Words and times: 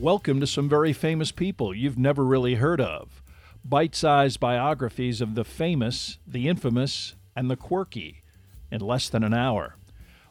Welcome 0.00 0.40
to 0.40 0.46
some 0.46 0.66
very 0.66 0.94
famous 0.94 1.30
people 1.30 1.74
you've 1.74 1.98
never 1.98 2.24
really 2.24 2.54
heard 2.54 2.80
of. 2.80 3.22
Bite 3.62 3.94
sized 3.94 4.40
biographies 4.40 5.20
of 5.20 5.34
the 5.34 5.44
famous, 5.44 6.16
the 6.26 6.48
infamous, 6.48 7.16
and 7.36 7.50
the 7.50 7.56
quirky 7.56 8.22
in 8.70 8.80
less 8.80 9.10
than 9.10 9.22
an 9.22 9.34
hour. 9.34 9.76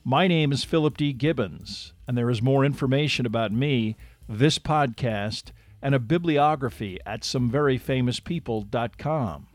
My 0.03 0.27
name 0.27 0.51
is 0.51 0.63
Philip 0.63 0.97
D. 0.97 1.13
Gibbons, 1.13 1.93
and 2.07 2.17
there 2.17 2.31
is 2.31 2.41
more 2.41 2.65
information 2.65 3.27
about 3.27 3.51
me, 3.51 3.95
this 4.27 4.57
podcast, 4.57 5.51
and 5.83 5.93
a 5.93 5.99
bibliography 5.99 6.97
at 7.05 7.21
someveryfamouspeople.com. 7.21 9.47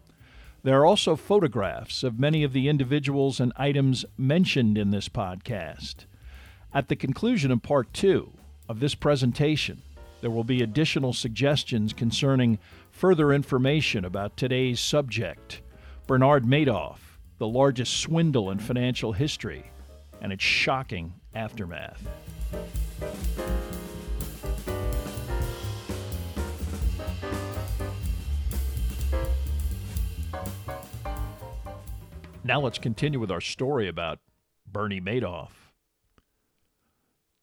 There 0.62 0.80
are 0.80 0.86
also 0.86 1.16
photographs 1.16 2.04
of 2.04 2.20
many 2.20 2.44
of 2.44 2.52
the 2.52 2.68
individuals 2.68 3.40
and 3.40 3.52
items 3.56 4.04
mentioned 4.16 4.78
in 4.78 4.92
this 4.92 5.08
podcast. 5.08 6.04
At 6.72 6.86
the 6.86 6.94
conclusion 6.94 7.50
of 7.50 7.64
part 7.64 7.92
two 7.92 8.30
of 8.68 8.78
this 8.78 8.94
presentation, 8.94 9.82
there 10.24 10.30
will 10.30 10.42
be 10.42 10.62
additional 10.62 11.12
suggestions 11.12 11.92
concerning 11.92 12.58
further 12.90 13.30
information 13.30 14.06
about 14.06 14.38
today's 14.38 14.80
subject 14.80 15.60
Bernard 16.06 16.44
Madoff, 16.46 16.96
the 17.36 17.46
largest 17.46 17.98
swindle 17.98 18.50
in 18.50 18.58
financial 18.58 19.12
history, 19.12 19.70
and 20.22 20.32
its 20.32 20.42
shocking 20.42 21.12
aftermath. 21.34 22.02
Now 32.42 32.62
let's 32.62 32.78
continue 32.78 33.20
with 33.20 33.30
our 33.30 33.42
story 33.42 33.88
about 33.88 34.20
Bernie 34.66 35.02
Madoff. 35.02 35.50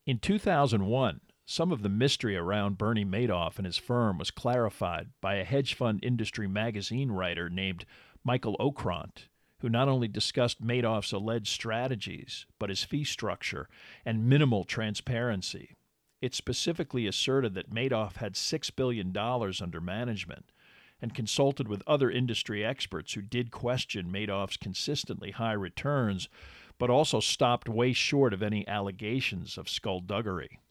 In 0.07 0.17
2001, 0.17 1.21
some 1.51 1.73
of 1.73 1.81
the 1.81 1.89
mystery 1.89 2.37
around 2.37 2.77
Bernie 2.77 3.03
Madoff 3.03 3.57
and 3.57 3.65
his 3.65 3.75
firm 3.75 4.17
was 4.17 4.31
clarified 4.31 5.09
by 5.19 5.35
a 5.35 5.43
hedge 5.43 5.73
fund 5.73 5.99
industry 6.01 6.47
magazine 6.47 7.11
writer 7.11 7.49
named 7.49 7.83
Michael 8.23 8.55
Ocrant, 8.57 9.27
who 9.59 9.67
not 9.67 9.89
only 9.89 10.07
discussed 10.07 10.65
Madoff's 10.65 11.11
alleged 11.11 11.49
strategies, 11.49 12.45
but 12.57 12.69
his 12.69 12.85
fee 12.85 13.03
structure 13.03 13.67
and 14.05 14.29
minimal 14.29 14.63
transparency. 14.63 15.75
It 16.21 16.33
specifically 16.33 17.05
asserted 17.05 17.53
that 17.55 17.73
Madoff 17.73 18.15
had 18.15 18.35
$6 18.35 18.75
billion 18.77 19.13
under 19.17 19.81
management 19.81 20.53
and 21.01 21.13
consulted 21.13 21.67
with 21.67 21.83
other 21.85 22.09
industry 22.09 22.63
experts 22.63 23.15
who 23.15 23.21
did 23.21 23.51
question 23.51 24.09
Madoff's 24.09 24.55
consistently 24.55 25.31
high 25.31 25.51
returns, 25.51 26.29
but 26.77 26.89
also 26.89 27.19
stopped 27.19 27.67
way 27.67 27.91
short 27.91 28.33
of 28.33 28.41
any 28.41 28.65
allegations 28.69 29.57
of 29.57 29.67
skullduggery. 29.67 30.61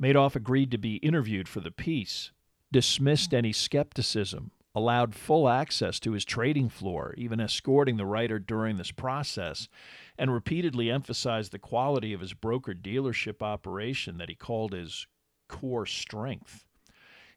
Madoff 0.00 0.36
agreed 0.36 0.70
to 0.70 0.78
be 0.78 0.96
interviewed 0.96 1.48
for 1.48 1.60
the 1.60 1.70
piece, 1.70 2.30
dismissed 2.70 3.32
any 3.32 3.52
skepticism, 3.52 4.50
allowed 4.74 5.14
full 5.14 5.48
access 5.48 5.98
to 6.00 6.12
his 6.12 6.24
trading 6.24 6.68
floor, 6.68 7.14
even 7.16 7.40
escorting 7.40 7.96
the 7.96 8.04
writer 8.04 8.38
during 8.38 8.76
this 8.76 8.90
process, 8.90 9.68
and 10.18 10.32
repeatedly 10.32 10.90
emphasized 10.90 11.50
the 11.50 11.58
quality 11.58 12.12
of 12.12 12.20
his 12.20 12.34
broker 12.34 12.74
dealership 12.74 13.40
operation 13.40 14.18
that 14.18 14.28
he 14.28 14.34
called 14.34 14.72
his 14.72 15.06
core 15.48 15.86
strength. 15.86 16.66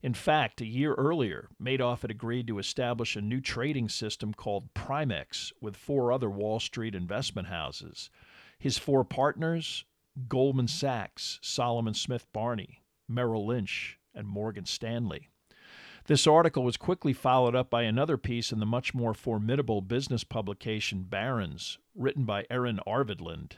In 0.02 0.14
fact, 0.14 0.62
a 0.62 0.66
year 0.66 0.94
earlier, 0.96 1.50
Madoff 1.62 2.02
had 2.02 2.12
agreed 2.12 2.48
to 2.48 2.60
establish 2.60 3.16
a 3.16 3.22
new 3.22 3.40
trading 3.40 3.88
system 3.90 4.34
called 4.34 4.74
Primex 4.74 5.52
with 5.62 5.76
four 5.76 6.12
other 6.12 6.30
Wall 6.30 6.60
Street 6.60 6.96
investment 6.96 7.48
houses. 7.48 8.10
His 8.58 8.78
four 8.78 9.04
partners 9.04 9.86
Goldman 10.28 10.68
Sachs, 10.68 11.40
Salomon 11.42 11.94
Smith 11.94 12.26
Barney, 12.34 12.82
Merrill 13.08 13.46
Lynch, 13.46 14.00
and 14.14 14.28
Morgan 14.28 14.66
Stanley. 14.66 15.30
This 16.08 16.26
article 16.26 16.64
was 16.64 16.78
quickly 16.78 17.14
followed 17.14 17.56
up 17.56 17.70
by 17.70 17.84
another 17.84 18.18
piece 18.18 18.52
in 18.52 18.60
the 18.60 18.66
much 18.66 18.94
more 18.94 19.14
formidable 19.14 19.82
business 19.82 20.24
publication 20.24 21.04
Barron's, 21.04 21.78
written 21.94 22.26
by 22.26 22.46
Erin 22.50 22.80
Arvedlund. 22.88 23.54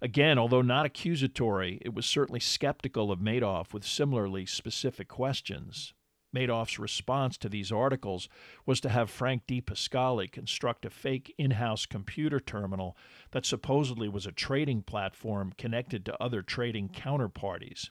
Again, 0.00 0.38
although 0.38 0.62
not 0.62 0.86
accusatory, 0.86 1.78
it 1.80 1.94
was 1.94 2.06
certainly 2.06 2.40
skeptical 2.40 3.10
of 3.10 3.20
Madoff 3.20 3.72
with 3.72 3.84
similarly 3.84 4.46
specific 4.46 5.08
questions. 5.08 5.94
Madoff's 6.34 6.78
response 6.78 7.38
to 7.38 7.48
these 7.48 7.72
articles 7.72 8.28
was 8.66 8.80
to 8.80 8.88
have 8.88 9.10
Frank 9.10 9.46
DiPascali 9.46 10.30
construct 10.30 10.84
a 10.84 10.90
fake 10.90 11.34
in 11.38 11.52
house 11.52 11.86
computer 11.86 12.38
terminal 12.40 12.96
that 13.30 13.46
supposedly 13.46 14.08
was 14.08 14.26
a 14.26 14.32
trading 14.32 14.82
platform 14.82 15.52
connected 15.56 16.04
to 16.04 16.22
other 16.22 16.42
trading 16.42 16.88
counterparties. 16.88 17.90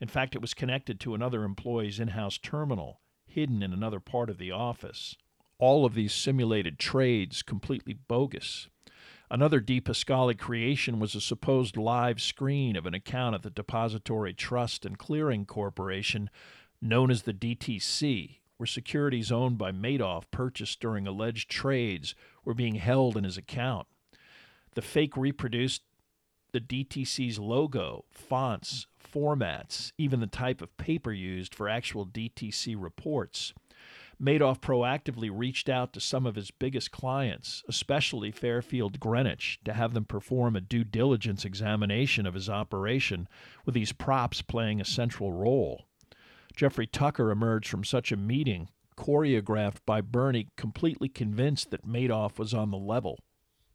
In 0.00 0.08
fact, 0.08 0.34
it 0.34 0.40
was 0.40 0.54
connected 0.54 0.98
to 1.00 1.14
another 1.14 1.44
employee's 1.44 2.00
in 2.00 2.08
house 2.08 2.38
terminal, 2.38 3.00
hidden 3.26 3.62
in 3.62 3.72
another 3.72 4.00
part 4.00 4.30
of 4.30 4.38
the 4.38 4.50
office. 4.50 5.16
All 5.58 5.84
of 5.84 5.94
these 5.94 6.12
simulated 6.12 6.78
trades 6.78 7.42
completely 7.42 7.94
bogus. 7.94 8.68
Another 9.30 9.60
DiPascali 9.60 10.38
creation 10.38 11.00
was 11.00 11.14
a 11.14 11.20
supposed 11.20 11.76
live 11.76 12.20
screen 12.20 12.76
of 12.76 12.86
an 12.86 12.94
account 12.94 13.34
at 13.34 13.42
the 13.42 13.50
Depository 13.50 14.34
Trust 14.34 14.84
and 14.84 14.98
Clearing 14.98 15.46
Corporation 15.46 16.28
known 16.84 17.10
as 17.10 17.22
the 17.22 17.32
DTC, 17.32 18.38
where 18.58 18.66
securities 18.66 19.32
owned 19.32 19.56
by 19.56 19.72
Madoff 19.72 20.24
purchased 20.30 20.80
during 20.80 21.06
alleged 21.06 21.50
trades 21.50 22.14
were 22.44 22.54
being 22.54 22.74
held 22.74 23.16
in 23.16 23.24
his 23.24 23.38
account. 23.38 23.86
The 24.74 24.82
fake 24.82 25.16
reproduced 25.16 25.82
the 26.52 26.60
DTC's 26.60 27.38
logo, 27.38 28.04
fonts, 28.12 28.86
formats, 29.02 29.92
even 29.98 30.20
the 30.20 30.26
type 30.26 30.60
of 30.60 30.76
paper 30.76 31.10
used 31.10 31.54
for 31.54 31.68
actual 31.68 32.06
DTC 32.06 32.76
reports. 32.78 33.54
Madoff 34.22 34.60
proactively 34.60 35.30
reached 35.32 35.68
out 35.68 35.92
to 35.92 36.00
some 36.00 36.26
of 36.26 36.36
his 36.36 36.50
biggest 36.52 36.92
clients, 36.92 37.64
especially 37.68 38.30
Fairfield 38.30 39.00
Greenwich, 39.00 39.58
to 39.64 39.72
have 39.72 39.94
them 39.94 40.04
perform 40.04 40.54
a 40.54 40.60
due 40.60 40.84
diligence 40.84 41.44
examination 41.44 42.24
of 42.24 42.34
his 42.34 42.48
operation, 42.48 43.26
with 43.64 43.74
these 43.74 43.92
props 43.92 44.40
playing 44.42 44.80
a 44.80 44.84
central 44.84 45.32
role. 45.32 45.86
Jeffrey 46.56 46.86
Tucker 46.86 47.30
emerged 47.30 47.68
from 47.68 47.82
such 47.82 48.12
a 48.12 48.16
meeting, 48.16 48.68
choreographed 48.96 49.80
by 49.84 50.00
Bernie, 50.00 50.48
completely 50.56 51.08
convinced 51.08 51.70
that 51.70 51.86
Madoff 51.86 52.38
was 52.38 52.54
on 52.54 52.70
the 52.70 52.78
level. 52.78 53.18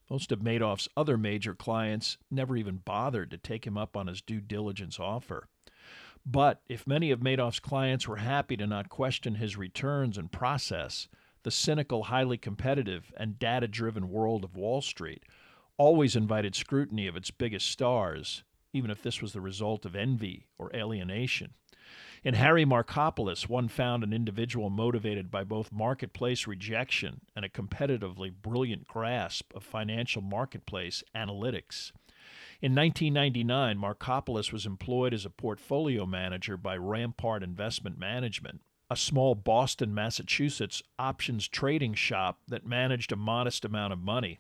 Most 0.10 0.32
of 0.32 0.40
Madoff's 0.40 0.88
other 0.96 1.18
major 1.18 1.54
clients 1.54 2.18
never 2.32 2.56
even 2.56 2.78
bothered 2.78 3.32
to 3.32 3.38
take 3.38 3.68
him 3.68 3.78
up 3.78 3.98
on 3.98 4.08
his 4.08 4.22
due 4.22 4.40
diligence 4.40 5.00
offer. 5.00 5.48
But 6.26 6.62
if 6.68 6.88
many 6.88 7.12
of 7.12 7.20
Madoff's 7.20 7.60
clients 7.60 8.08
were 8.08 8.18
happy 8.18 8.56
to 8.58 8.66
not 8.66 8.90
question 8.90 9.36
his 9.36 9.58
returns 9.58 10.18
and 10.18 10.32
process, 10.32 11.08
the 11.44 11.52
cynical, 11.52 12.04
highly 12.04 12.38
competitive, 12.38 13.14
and 13.18 13.40
data 13.40 13.68
driven 13.68 14.10
world 14.10 14.44
of 14.44 14.56
Wall 14.56 14.82
Street 14.82 15.24
always 15.78 16.16
invited 16.16 16.56
scrutiny 16.56 17.08
of 17.08 17.16
its 17.16 17.32
biggest 17.32 17.68
stars, 17.68 18.44
even 18.74 18.90
if 18.90 19.02
this 19.02 19.22
was 19.22 19.34
the 19.34 19.42
result 19.42 19.86
of 19.86 19.96
envy 19.96 20.48
or 20.58 20.74
alienation. 20.74 21.54
In 22.22 22.34
Harry 22.34 22.66
Markopolos, 22.66 23.48
one 23.48 23.70
found 23.70 24.04
an 24.04 24.12
individual 24.12 24.70
motivated 24.70 25.32
by 25.32 25.46
both 25.46 25.72
marketplace 25.72 26.48
rejection 26.48 27.22
and 27.34 27.46
a 27.46 27.50
competitively 27.50 28.30
brilliant 28.30 28.88
grasp 28.88 29.54
of 29.56 29.64
financial 29.64 30.22
marketplace 30.22 31.02
analytics. 31.16 31.94
In 32.62 32.76
1999, 32.76 33.78
Markopolos 33.78 34.52
was 34.52 34.66
employed 34.66 35.14
as 35.14 35.26
a 35.26 35.30
portfolio 35.30 36.06
manager 36.06 36.58
by 36.58 36.76
Rampart 36.76 37.42
Investment 37.42 37.98
Management, 37.98 38.60
a 38.90 38.98
small 38.98 39.34
Boston, 39.34 39.94
Massachusetts 39.94 40.84
options 40.98 41.48
trading 41.48 41.94
shop 41.94 42.40
that 42.50 42.66
managed 42.66 43.14
a 43.14 43.16
modest 43.16 43.64
amount 43.64 43.94
of 43.94 44.00
money. 44.00 44.40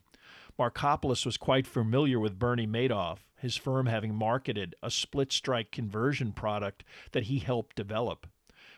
Markopolos 0.59 1.25
was 1.25 1.38
quite 1.38 1.65
familiar 1.65 2.19
with 2.19 2.38
Bernie 2.38 2.68
Madoff, 2.68 3.19
his 3.39 3.56
firm 3.56 3.86
having 3.86 4.13
marketed 4.13 4.75
a 4.83 4.91
split 4.91 5.31
strike 5.31 5.71
conversion 5.71 6.31
product 6.31 6.83
that 7.12 7.24
he 7.24 7.39
helped 7.39 7.75
develop. 7.75 8.27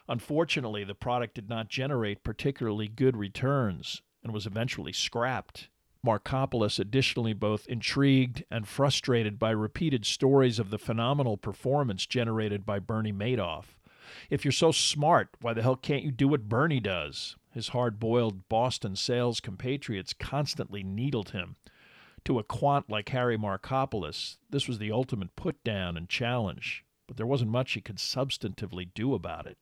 Unfortunately, 0.08 0.84
the 0.84 0.96
product 0.96 1.36
did 1.36 1.50
not 1.50 1.70
generate 1.70 2.24
particularly 2.24 2.88
good 2.88 3.16
returns 3.16 4.02
and 4.24 4.34
was 4.34 4.46
eventually 4.46 4.94
scrapped. 4.94 5.70
Markopolos 6.06 6.80
additionally 6.80 7.34
both 7.34 7.68
intrigued 7.68 8.44
and 8.50 8.68
frustrated 8.68 9.38
by 9.38 9.52
repeated 9.52 10.06
stories 10.06 10.58
of 10.58 10.70
the 10.70 10.80
phenomenal 10.80 11.38
performance 11.38 12.06
generated 12.06 12.66
by 12.66 12.80
Bernie 12.80 13.14
Madoff. 13.14 13.78
If 14.30 14.44
you're 14.44 14.52
so 14.52 14.72
smart, 14.72 15.30
why 15.42 15.54
the 15.54 15.62
hell 15.62 15.76
can't 15.76 16.04
you 16.04 16.12
do 16.12 16.28
what 16.28 16.50
Bernie 16.50 16.80
does? 16.80 17.36
His 17.54 17.70
hard 17.70 18.00
boiled 18.00 18.50
Boston 18.50 18.96
sales 18.96 19.40
compatriots 19.40 20.14
constantly 20.14 20.84
needled 20.84 21.30
him. 21.32 21.56
To 22.26 22.38
a 22.38 22.44
quant 22.44 22.90
like 22.90 23.10
Harry 23.10 23.38
Markopolos, 23.38 24.38
this 24.50 24.68
was 24.68 24.78
the 24.78 24.92
ultimate 24.92 25.36
put 25.36 25.64
down 25.64 25.98
and 25.98 26.08
challenge, 26.08 26.86
but 27.08 27.18
there 27.18 27.26
wasn't 27.26 27.52
much 27.52 27.74
he 27.74 27.82
could 27.82 27.98
substantively 27.98 28.90
do 28.94 29.14
about 29.14 29.48
it. 29.48 29.58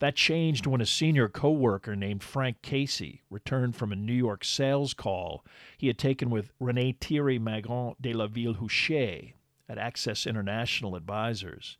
That 0.00 0.16
changed 0.16 0.66
when 0.66 0.80
a 0.80 0.86
senior 0.86 1.28
coworker 1.28 1.94
named 1.94 2.22
Frank 2.22 2.62
Casey 2.62 3.22
returned 3.30 3.76
from 3.76 3.92
a 3.92 3.96
New 3.96 4.14
York 4.14 4.44
sales 4.44 4.92
call 4.92 5.44
he 5.78 5.86
had 5.86 5.98
taken 5.98 6.30
with 6.30 6.52
René 6.58 6.98
Thierry 6.98 7.38
Magrin 7.38 7.94
de 8.00 8.12
la 8.12 8.26
Ville 8.26 8.54
Huchet 8.54 9.34
at 9.68 9.78
Access 9.78 10.26
International 10.26 10.96
Advisors. 10.96 11.78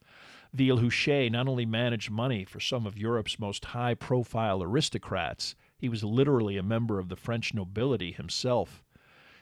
Villehuchet 0.54 1.32
not 1.32 1.48
only 1.48 1.66
managed 1.66 2.10
money 2.10 2.44
for 2.44 2.60
some 2.60 2.86
of 2.86 2.96
Europe's 2.96 3.40
most 3.40 3.64
high 3.66 3.94
profile 3.94 4.62
aristocrats, 4.62 5.56
he 5.76 5.88
was 5.88 6.04
literally 6.04 6.56
a 6.56 6.62
member 6.62 7.00
of 7.00 7.08
the 7.08 7.16
French 7.16 7.52
nobility 7.52 8.12
himself. 8.12 8.83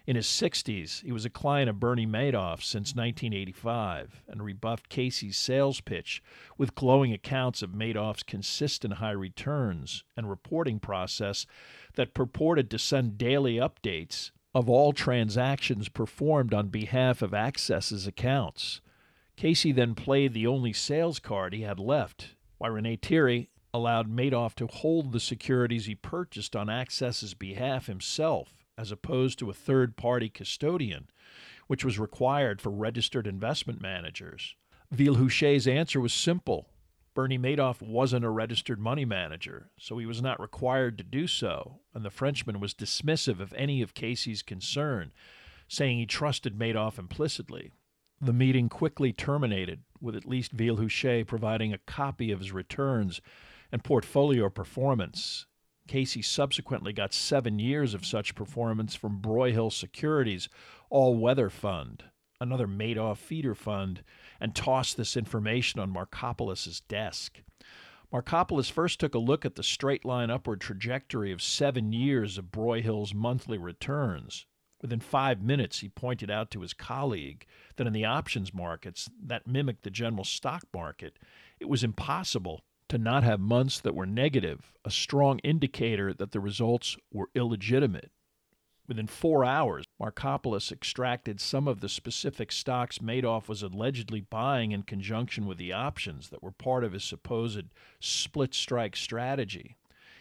In 0.04 0.16
his 0.16 0.26
60s, 0.26 1.04
he 1.04 1.12
was 1.12 1.24
a 1.24 1.30
client 1.30 1.70
of 1.70 1.78
Bernie 1.78 2.06
Madoff 2.06 2.60
since 2.60 2.94
1985 2.96 4.22
and 4.26 4.42
rebuffed 4.42 4.88
Casey's 4.88 5.36
sales 5.36 5.80
pitch 5.80 6.20
with 6.58 6.74
glowing 6.74 7.12
accounts 7.12 7.62
of 7.62 7.70
Madoff's 7.70 8.24
consistent 8.24 8.94
high 8.94 9.12
returns 9.12 10.02
and 10.16 10.28
reporting 10.28 10.80
process 10.80 11.46
that 11.94 12.14
purported 12.14 12.68
to 12.70 12.80
send 12.80 13.16
daily 13.16 13.56
updates 13.56 14.32
of 14.52 14.68
all 14.68 14.92
transactions 14.92 15.88
performed 15.88 16.52
on 16.52 16.66
behalf 16.66 17.22
of 17.22 17.30
Access's 17.30 18.06
accounts. 18.06 18.80
Casey 19.36 19.70
then 19.70 19.94
played 19.94 20.34
the 20.34 20.48
only 20.48 20.72
sales 20.72 21.20
card 21.20 21.54
he 21.54 21.62
had 21.62 21.78
left, 21.78 22.34
while 22.58 22.72
Rene 22.72 22.96
Thierry 22.96 23.50
allowed 23.72 24.10
Madoff 24.10 24.54
to 24.56 24.66
hold 24.66 25.12
the 25.12 25.20
securities 25.20 25.86
he 25.86 25.94
purchased 25.94 26.56
on 26.56 26.66
Access's 26.66 27.34
behalf 27.34 27.86
himself 27.86 28.61
as 28.76 28.90
opposed 28.90 29.38
to 29.38 29.50
a 29.50 29.54
third 29.54 29.96
party 29.96 30.28
custodian, 30.28 31.08
which 31.66 31.84
was 31.84 31.98
required 31.98 32.60
for 32.60 32.70
registered 32.70 33.26
investment 33.26 33.80
managers. 33.80 34.56
Villehuchet's 34.90 35.66
answer 35.66 36.00
was 36.00 36.12
simple. 36.12 36.68
Bernie 37.14 37.38
Madoff 37.38 37.82
wasn't 37.82 38.24
a 38.24 38.30
registered 38.30 38.80
money 38.80 39.04
manager, 39.04 39.70
so 39.78 39.98
he 39.98 40.06
was 40.06 40.22
not 40.22 40.40
required 40.40 40.96
to 40.96 41.04
do 41.04 41.26
so, 41.26 41.80
and 41.94 42.04
the 42.04 42.10
Frenchman 42.10 42.58
was 42.58 42.74
dismissive 42.74 43.38
of 43.38 43.52
any 43.54 43.82
of 43.82 43.94
Casey's 43.94 44.42
concern, 44.42 45.12
saying 45.68 45.98
he 45.98 46.06
trusted 46.06 46.58
Madoff 46.58 46.98
implicitly. 46.98 47.72
The 48.20 48.32
meeting 48.32 48.68
quickly 48.68 49.12
terminated, 49.12 49.80
with 50.00 50.16
at 50.16 50.26
least 50.26 50.52
Villehuchet 50.52 51.26
providing 51.26 51.72
a 51.72 51.78
copy 51.78 52.30
of 52.30 52.38
his 52.38 52.52
returns 52.52 53.20
and 53.70 53.84
portfolio 53.84 54.48
performance, 54.48 55.46
Casey 55.88 56.22
subsequently 56.22 56.92
got 56.92 57.12
seven 57.12 57.58
years 57.58 57.94
of 57.94 58.06
such 58.06 58.34
performance 58.34 58.94
from 58.94 59.20
Broyhill 59.20 59.72
Securities 59.72 60.48
All 60.90 61.16
Weather 61.16 61.50
Fund, 61.50 62.04
another 62.40 62.66
Madoff 62.66 63.18
feeder 63.18 63.54
fund, 63.54 64.02
and 64.40 64.54
tossed 64.54 64.96
this 64.96 65.16
information 65.16 65.80
on 65.80 65.92
Markopolos's 65.92 66.80
desk. 66.80 67.42
Markopolos 68.12 68.70
first 68.70 69.00
took 69.00 69.14
a 69.14 69.18
look 69.18 69.44
at 69.44 69.54
the 69.54 69.62
straight 69.62 70.04
line 70.04 70.30
upward 70.30 70.60
trajectory 70.60 71.32
of 71.32 71.40
seven 71.40 71.92
years 71.92 72.36
of 72.36 72.52
Broyhill's 72.52 73.14
monthly 73.14 73.56
returns. 73.56 74.46
Within 74.82 75.00
five 75.00 75.40
minutes, 75.40 75.78
he 75.80 75.88
pointed 75.88 76.30
out 76.30 76.50
to 76.50 76.60
his 76.60 76.74
colleague 76.74 77.46
that 77.76 77.86
in 77.86 77.92
the 77.92 78.04
options 78.04 78.52
markets 78.52 79.08
that 79.24 79.46
mimicked 79.46 79.84
the 79.84 79.90
general 79.90 80.24
stock 80.24 80.64
market, 80.74 81.18
it 81.58 81.68
was 81.68 81.84
impossible 81.84 82.62
to 82.92 82.98
not 82.98 83.24
have 83.24 83.40
months 83.40 83.80
that 83.80 83.94
were 83.94 84.04
negative, 84.04 84.70
a 84.84 84.90
strong 84.90 85.38
indicator 85.38 86.12
that 86.12 86.32
the 86.32 86.40
results 86.40 86.94
were 87.10 87.30
illegitimate. 87.34 88.10
Within 88.86 89.06
four 89.06 89.46
hours, 89.46 89.86
Markopolos 89.98 90.70
extracted 90.70 91.40
some 91.40 91.66
of 91.66 91.80
the 91.80 91.88
specific 91.88 92.52
stocks 92.52 92.98
Madoff 92.98 93.48
was 93.48 93.62
allegedly 93.62 94.20
buying 94.20 94.72
in 94.72 94.82
conjunction 94.82 95.46
with 95.46 95.56
the 95.56 95.72
options 95.72 96.28
that 96.28 96.42
were 96.42 96.52
part 96.52 96.84
of 96.84 96.92
his 96.92 97.02
supposed 97.02 97.70
split 97.98 98.52
strike 98.52 98.94
strategy. 98.94 99.76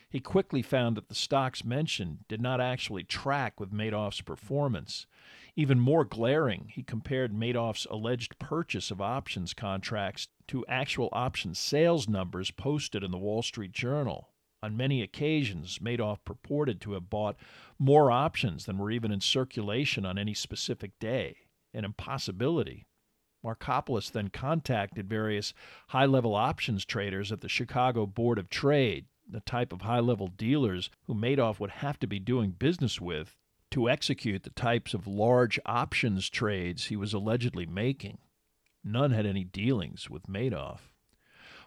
He 0.10 0.22
quickly 0.22 0.62
found 0.62 0.96
that 0.96 1.10
the 1.10 1.14
stocks 1.14 1.66
mentioned 1.66 2.20
did 2.30 2.40
not 2.40 2.62
actually 2.62 3.04
track 3.04 3.60
with 3.60 3.74
Madoff's 3.74 4.22
performance. 4.22 5.08
Even 5.56 5.80
more 5.80 6.06
glaring, 6.06 6.69
he 6.74 6.81
compared 6.81 7.33
Madoff's 7.33 7.86
alleged 7.89 8.39
purchase 8.39 8.89
of 8.89 9.01
options 9.01 9.53
contracts 9.53 10.30
to 10.48 10.65
actual 10.68 11.09
option 11.12 11.53
sales 11.53 12.07
numbers 12.07 12.51
posted 12.51 13.03
in 13.03 13.12
the 13.12 13.18
Wall 13.18 13.42
Street 13.42 13.74
Journal. 13.74 14.30
On 14.63 14.77
many 14.77 15.01
occasions, 15.01 15.80
Madoff 15.80 16.24
purported 16.24 16.80
to 16.81 16.94
have 16.94 17.09
bought 17.09 17.36
more 17.77 18.12
options 18.12 18.65
than 18.65 18.77
were 18.77 18.92
even 18.92 19.12
in 19.12 19.19
circulation 19.19 20.06
on 20.06 20.18
any 20.18 20.33
specific 20.33 20.98
day, 21.00 21.36
an 21.74 21.83
impossibility. 21.83 22.86
Markopolos 23.44 24.12
then 24.12 24.30
contacted 24.30 25.09
various 25.09 25.53
high 25.88 26.06
level 26.06 26.36
options 26.36 26.86
traders 26.86 27.31
at 27.31 27.42
the 27.42 27.50
Chicago 27.50 28.06
Board 28.06 28.38
of 28.38 28.50
Trade, 28.50 29.07
the 29.27 29.39
type 29.42 29.74
of 29.74 29.81
high 29.81 30.00
level 30.00 30.27
dealers 30.27 30.89
who 31.07 31.15
Madoff 31.15 31.59
would 31.59 31.71
have 31.71 32.00
to 32.00 32.07
be 32.07 32.19
doing 32.19 32.51
business 32.51 33.01
with 33.01 33.36
to 33.72 33.90
execute 33.90 34.44
the 34.44 34.50
types 34.52 34.94
of 34.94 35.08
large 35.08 35.60
options 35.66 36.30
trades 36.30 36.86
he 36.86 36.96
was 36.96 37.14
allegedly 37.14 37.66
making. 37.66 38.20
None 38.84 39.12
had 39.12 39.26
any 39.26 39.44
dealings 39.44 40.10
with 40.10 40.28
Madoff. 40.28 40.90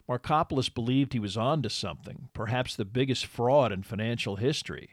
Markopolos 0.08 0.72
believed 0.72 1.12
he 1.12 1.18
was 1.18 1.36
on 1.36 1.62
to 1.62 1.70
something, 1.70 2.28
perhaps 2.34 2.76
the 2.76 2.84
biggest 2.84 3.24
fraud 3.24 3.72
in 3.72 3.82
financial 3.82 4.36
history. 4.36 4.90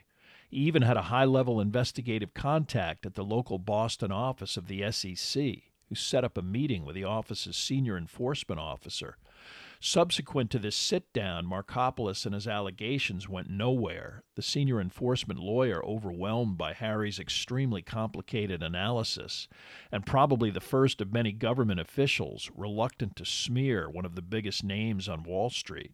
He 0.48 0.58
even 0.58 0.82
had 0.82 0.96
a 0.96 1.02
high 1.02 1.26
level 1.26 1.60
investigative 1.60 2.32
contact 2.32 3.04
at 3.04 3.14
the 3.14 3.24
local 3.24 3.58
Boston 3.58 4.10
office 4.10 4.56
of 4.56 4.68
the 4.68 4.90
SEC, 4.90 5.42
who 5.88 5.94
set 5.94 6.24
up 6.24 6.38
a 6.38 6.42
meeting 6.42 6.84
with 6.84 6.94
the 6.94 7.04
office's 7.04 7.56
senior 7.56 7.98
enforcement 7.98 8.60
officer 8.60 9.16
Subsequent 9.84 10.48
to 10.52 10.60
this 10.60 10.76
sit 10.76 11.12
down, 11.12 11.44
Markopolos 11.44 12.24
and 12.24 12.36
his 12.36 12.46
allegations 12.46 13.28
went 13.28 13.50
nowhere, 13.50 14.22
the 14.36 14.40
senior 14.40 14.80
enforcement 14.80 15.40
lawyer 15.40 15.84
overwhelmed 15.84 16.56
by 16.56 16.72
Harry's 16.72 17.18
extremely 17.18 17.82
complicated 17.82 18.62
analysis, 18.62 19.48
and 19.90 20.06
probably 20.06 20.50
the 20.50 20.60
first 20.60 21.00
of 21.00 21.12
many 21.12 21.32
government 21.32 21.80
officials 21.80 22.48
reluctant 22.54 23.16
to 23.16 23.24
smear 23.24 23.90
one 23.90 24.04
of 24.04 24.14
the 24.14 24.22
biggest 24.22 24.62
names 24.62 25.08
on 25.08 25.24
Wall 25.24 25.50
Street. 25.50 25.90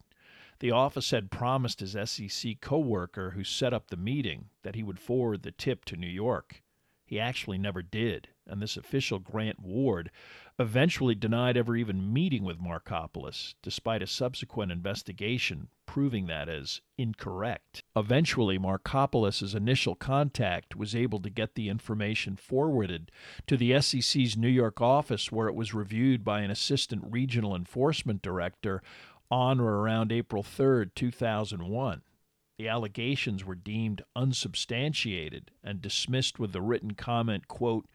The 0.59 0.71
office 0.71 1.11
had 1.11 1.31
promised 1.31 1.81
his 1.81 1.97
SEC 2.11 2.61
co 2.61 2.79
worker 2.79 3.31
who 3.31 3.43
set 3.43 3.73
up 3.73 3.89
the 3.89 3.97
meeting 3.97 4.51
that 4.65 4.75
he 4.75 4.83
would 4.83 5.01
forward 5.01 5.45
the 5.45 5.51
tip 5.51 5.87
to 5.87 5.97
New 5.97 6.07
York. 6.07 6.63
He 7.07 7.19
actually 7.19 7.57
never 7.57 7.81
did, 7.81 8.29
and 8.49 8.61
this 8.63 8.77
official, 8.77 9.19
Grant 9.19 9.61
Ward, 9.61 10.11
eventually 10.59 11.15
denied 11.15 11.57
ever 11.57 11.77
even 11.77 12.13
meeting 12.13 12.45
with 12.45 12.61
Markopolos, 12.61 13.55
despite 13.63 14.03
a 14.03 14.07
subsequent 14.07 14.73
investigation 14.73 15.69
proving 15.87 16.27
that 16.27 16.49
as 16.49 16.81
incorrect. 16.99 17.83
Eventually, 17.97 18.59
Markopolos's 18.59 19.55
initial 19.55 19.95
contact 19.95 20.77
was 20.77 20.95
able 20.95 21.21
to 21.21 21.31
get 21.31 21.55
the 21.55 21.69
information 21.69 22.37
forwarded 22.37 23.11
to 23.47 23.57
the 23.57 23.81
SEC's 23.81 24.37
New 24.37 24.49
York 24.49 24.81
office, 24.81 25.33
where 25.33 25.49
it 25.49 25.55
was 25.55 25.75
reviewed 25.75 26.25
by 26.25 26.41
an 26.41 26.51
assistant 26.51 27.03
regional 27.09 27.57
enforcement 27.57 28.21
director 28.21 28.83
on 29.31 29.61
or 29.61 29.81
around 29.81 30.13
April 30.13 30.43
3, 30.43 30.87
2001. 30.95 32.03
The 32.59 32.69
allegations 32.69 33.45
were 33.45 33.55
deemed 33.55 34.03
unsubstantiated 34.17 35.53
and 35.63 35.81
dismissed 35.81 36.39
with 36.39 36.53
the 36.53 36.61
written 36.61 36.95
comment, 36.95 37.47
quote, 37.47 37.87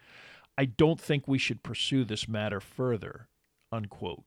I 0.56 0.66
don't 0.66 1.02
think 1.02 1.28
we 1.28 1.40
should 1.40 1.64
pursue 1.64 2.04
this 2.04 2.28
matter 2.28 2.60
further. 2.60 3.28
Unquote. 3.72 4.24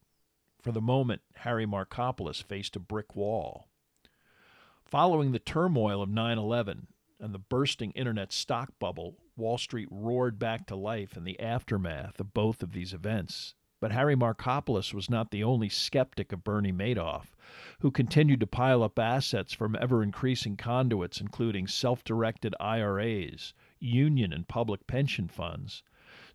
For 0.61 0.73
the 0.73 0.81
moment, 0.81 1.23
Harry 1.37 1.67
Markopolos 1.67 2.43
faced 2.43 2.75
a 2.75 2.81
brick 2.81 3.15
wall. 3.15 3.69
Following 4.85 5.31
the 5.31 5.39
turmoil 5.39 6.03
of 6.03 6.09
9 6.09 6.37
11 6.37 6.89
and 7.21 7.33
the 7.33 7.39
bursting 7.39 7.93
internet 7.93 8.33
stock 8.33 8.73
bubble, 8.81 9.17
Wall 9.37 9.57
Street 9.57 9.87
roared 9.91 10.39
back 10.39 10.67
to 10.67 10.75
life 10.75 11.17
in 11.17 11.23
the 11.23 11.39
aftermath 11.39 12.19
of 12.19 12.35
both 12.35 12.63
of 12.63 12.73
these 12.73 12.93
events. 12.93 13.55
But 13.79 13.93
Harry 13.93 14.17
Markopolos 14.17 14.93
was 14.93 15.09
not 15.09 15.31
the 15.31 15.45
only 15.45 15.69
skeptic 15.69 16.33
of 16.33 16.43
Bernie 16.43 16.73
Madoff, 16.73 17.37
who 17.81 17.91
continued 17.93 18.41
to 18.41 18.47
pile 18.47 18.83
up 18.83 18.99
assets 18.99 19.53
from 19.53 19.77
ever 19.81 20.03
increasing 20.03 20.57
conduits, 20.57 21.21
including 21.21 21.69
self 21.69 22.03
directed 22.03 22.57
IRAs, 22.59 23.55
union 23.79 24.33
and 24.33 24.49
public 24.49 24.89
pension 24.89 25.29
funds. 25.29 25.85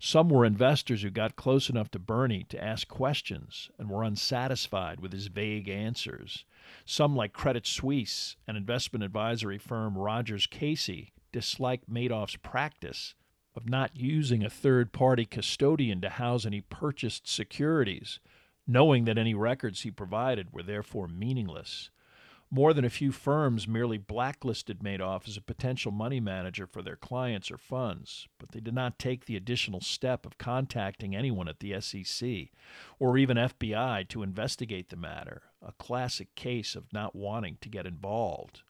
Some 0.04 0.30
were 0.30 0.46
investors 0.46 1.04
who 1.04 1.12
got 1.12 1.36
close 1.36 1.70
enough 1.70 1.92
to 1.92 2.00
Bernie 2.00 2.44
to 2.50 2.62
ask 2.62 2.88
questions 2.88 3.70
and 3.78 3.88
were 3.88 4.02
unsatisfied 4.02 5.00
with 5.00 5.14
his 5.14 5.28
vague 5.28 5.70
answers. 5.70 6.44
Some, 6.86 7.16
like 7.16 7.34
Credit 7.34 7.68
Suisse 7.68 8.36
and 8.48 8.58
investment 8.58 9.04
advisory 9.04 9.60
firm 9.60 9.96
Rogers 9.96 10.48
Casey, 10.48 11.14
disliked 11.32 11.88
Madoff's 11.88 12.36
practice 12.38 13.14
of 13.56 13.70
not 13.70 13.96
using 13.96 14.44
a 14.44 14.50
third 14.50 14.92
party 14.92 15.24
custodian 15.24 16.02
to 16.02 16.10
house 16.10 16.48
any 16.48 16.62
purchased 16.62 17.28
securities, 17.28 18.20
knowing 18.66 19.06
that 19.06 19.20
any 19.20 19.36
records 19.36 19.82
he 19.82 19.92
provided 19.92 20.52
were 20.52 20.64
therefore 20.64 21.08
meaningless. 21.08 21.92
More 22.54 22.74
than 22.74 22.84
a 22.84 22.90
few 22.90 23.14
firms 23.14 23.66
merely 23.66 23.98
blacklisted 23.98 24.80
Madoff 24.80 25.26
as 25.26 25.38
a 25.38 25.42
potential 25.42 25.90
money 25.90 26.20
manager 26.20 26.68
for 26.68 26.82
their 26.82 26.98
clients 26.98 27.50
or 27.50 27.58
funds, 27.58 28.28
but 28.38 28.52
they 28.52 28.60
did 28.60 28.74
not 28.74 29.00
take 29.00 29.24
the 29.24 29.38
additional 29.38 29.80
step 29.80 30.26
of 30.26 30.38
contacting 30.38 31.16
anyone 31.16 31.48
at 31.48 31.62
the 31.62 31.80
SEC 31.80 32.50
or 33.00 33.18
even 33.18 33.38
FBI 33.38 34.06
to 34.10 34.22
investigate 34.22 34.90
the 34.90 34.98
matter, 34.98 35.44
a 35.66 35.72
classic 35.72 36.36
case 36.36 36.76
of 36.76 36.92
not 36.92 37.16
wanting 37.16 37.58
to 37.62 37.70
get 37.70 37.86
involved. 37.86 38.64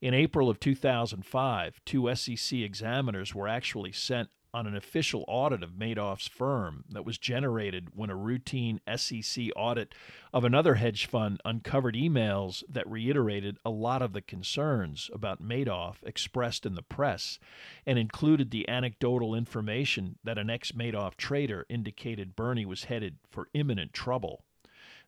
In 0.00 0.14
April 0.14 0.48
of 0.48 0.58
2005, 0.58 1.80
two 1.84 2.14
SEC 2.14 2.60
examiners 2.60 3.34
were 3.34 3.46
actually 3.46 3.92
sent 3.92 4.30
on 4.56 4.66
an 4.66 4.74
official 4.74 5.22
audit 5.28 5.62
of 5.62 5.72
Madoff's 5.72 6.28
firm 6.28 6.82
that 6.88 7.04
was 7.04 7.18
generated 7.18 7.90
when 7.94 8.08
a 8.08 8.16
routine 8.16 8.80
SEC 8.96 9.48
audit 9.54 9.94
of 10.32 10.44
another 10.44 10.76
hedge 10.76 11.04
fund 11.04 11.42
uncovered 11.44 11.94
emails 11.94 12.64
that 12.66 12.90
reiterated 12.90 13.58
a 13.66 13.70
lot 13.70 14.00
of 14.00 14.14
the 14.14 14.22
concerns 14.22 15.10
about 15.12 15.42
Madoff 15.42 15.96
expressed 16.04 16.64
in 16.64 16.74
the 16.74 16.80
press 16.80 17.38
and 17.84 17.98
included 17.98 18.50
the 18.50 18.66
anecdotal 18.66 19.34
information 19.34 20.16
that 20.24 20.38
an 20.38 20.48
ex 20.48 20.72
Madoff 20.72 21.18
trader 21.18 21.66
indicated 21.68 22.34
Bernie 22.34 22.64
was 22.64 22.84
headed 22.84 23.18
for 23.30 23.50
imminent 23.52 23.92
trouble. 23.92 24.42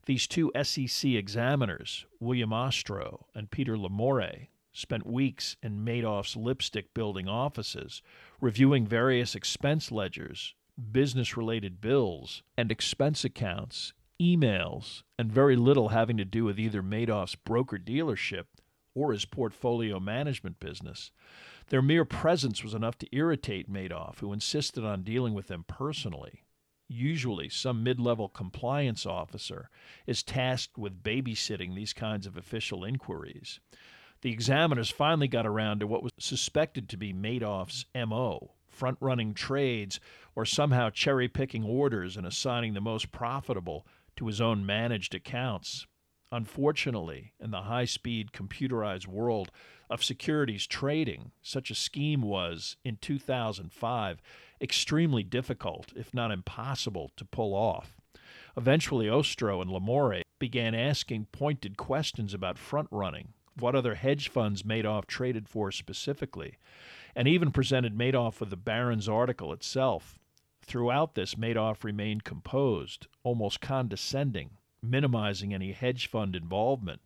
These 0.05 0.27
two 0.27 0.51
SEC 0.61 1.09
examiners, 1.09 2.05
William 2.19 2.51
Ostrow 2.51 3.23
and 3.33 3.49
Peter 3.49 3.75
Lamore, 3.75 4.49
spent 4.79 5.05
weeks 5.05 5.57
in 5.61 5.85
Madoff's 5.85 6.35
lipstick 6.35 6.93
building 6.93 7.27
offices, 7.27 8.01
reviewing 8.39 8.87
various 8.87 9.35
expense 9.35 9.91
ledgers, 9.91 10.55
business 10.91 11.35
related 11.35 11.81
bills, 11.81 12.43
and 12.57 12.71
expense 12.71 13.23
accounts, 13.23 13.93
emails, 14.21 15.03
and 15.17 15.31
very 15.31 15.55
little 15.55 15.89
having 15.89 16.17
to 16.17 16.25
do 16.25 16.45
with 16.45 16.59
either 16.59 16.81
Madoff's 16.81 17.35
broker 17.35 17.77
dealership 17.77 18.45
or 18.95 19.11
his 19.11 19.25
portfolio 19.25 19.99
management 19.99 20.59
business. 20.59 21.11
Their 21.67 21.81
mere 21.81 22.05
presence 22.05 22.63
was 22.63 22.73
enough 22.73 22.97
to 22.99 23.15
irritate 23.15 23.71
Madoff, 23.71 24.19
who 24.19 24.33
insisted 24.33 24.83
on 24.83 25.03
dealing 25.03 25.33
with 25.33 25.47
them 25.47 25.63
personally. 25.67 26.43
Usually, 26.87 27.49
some 27.49 27.83
mid 27.83 27.99
level 27.99 28.27
compliance 28.27 29.05
officer 29.05 29.69
is 30.07 30.23
tasked 30.23 30.77
with 30.77 31.03
babysitting 31.03 31.75
these 31.75 31.93
kinds 31.93 32.25
of 32.25 32.35
official 32.35 32.83
inquiries 32.83 33.59
the 34.21 34.31
examiners 34.31 34.89
finally 34.89 35.27
got 35.27 35.45
around 35.45 35.79
to 35.79 35.87
what 35.87 36.03
was 36.03 36.11
suspected 36.19 36.89
to 36.89 36.97
be 36.97 37.13
Madoff's 37.13 37.85
MO 37.95 38.51
front 38.79 38.97
running 39.01 39.33
trades 39.33 39.99
or 40.35 40.45
somehow 40.45 40.89
cherry 40.89 41.27
picking 41.27 41.65
orders 41.65 42.15
and 42.15 42.25
assigning 42.25 42.73
the 42.73 42.81
most 42.81 43.11
profitable 43.11 43.85
to 44.15 44.27
his 44.27 44.39
own 44.39 44.65
managed 44.65 45.13
accounts. 45.13 45.85
Unfortunately, 46.31 47.33
in 47.41 47.51
the 47.51 47.63
high 47.63 47.85
speed 47.85 48.31
computerized 48.31 49.07
world 49.07 49.51
of 49.89 50.03
securities 50.03 50.65
trading, 50.65 51.31
such 51.41 51.71
a 51.71 51.75
scheme 51.75 52.21
was, 52.21 52.77
in 52.85 52.97
2005, 52.97 54.21
extremely 54.61 55.23
difficult, 55.23 55.91
if 55.95 56.13
not 56.13 56.31
impossible, 56.31 57.11
to 57.17 57.25
pull 57.25 57.53
off. 57.53 57.97
Eventually, 58.55 59.07
Ostrow 59.07 59.61
and 59.61 59.71
Lamore 59.71 60.21
began 60.37 60.75
asking 60.75 61.25
pointed 61.31 61.75
questions 61.75 62.33
about 62.33 62.57
front 62.57 62.87
running 62.91 63.33
what 63.61 63.75
other 63.75 63.95
hedge 63.95 64.29
funds 64.29 64.63
Madoff 64.63 65.05
traded 65.05 65.47
for 65.47 65.71
specifically, 65.71 66.57
and 67.15 67.27
even 67.27 67.51
presented 67.51 67.97
Madoff 67.97 68.39
with 68.39 68.49
the 68.49 68.57
Barron's 68.57 69.09
article 69.09 69.53
itself. 69.53 70.19
Throughout 70.61 71.15
this, 71.15 71.35
Madoff 71.35 71.83
remained 71.83 72.23
composed, 72.23 73.07
almost 73.23 73.61
condescending, 73.61 74.51
minimizing 74.81 75.53
any 75.53 75.71
hedge 75.71 76.07
fund 76.07 76.35
involvement, 76.35 77.01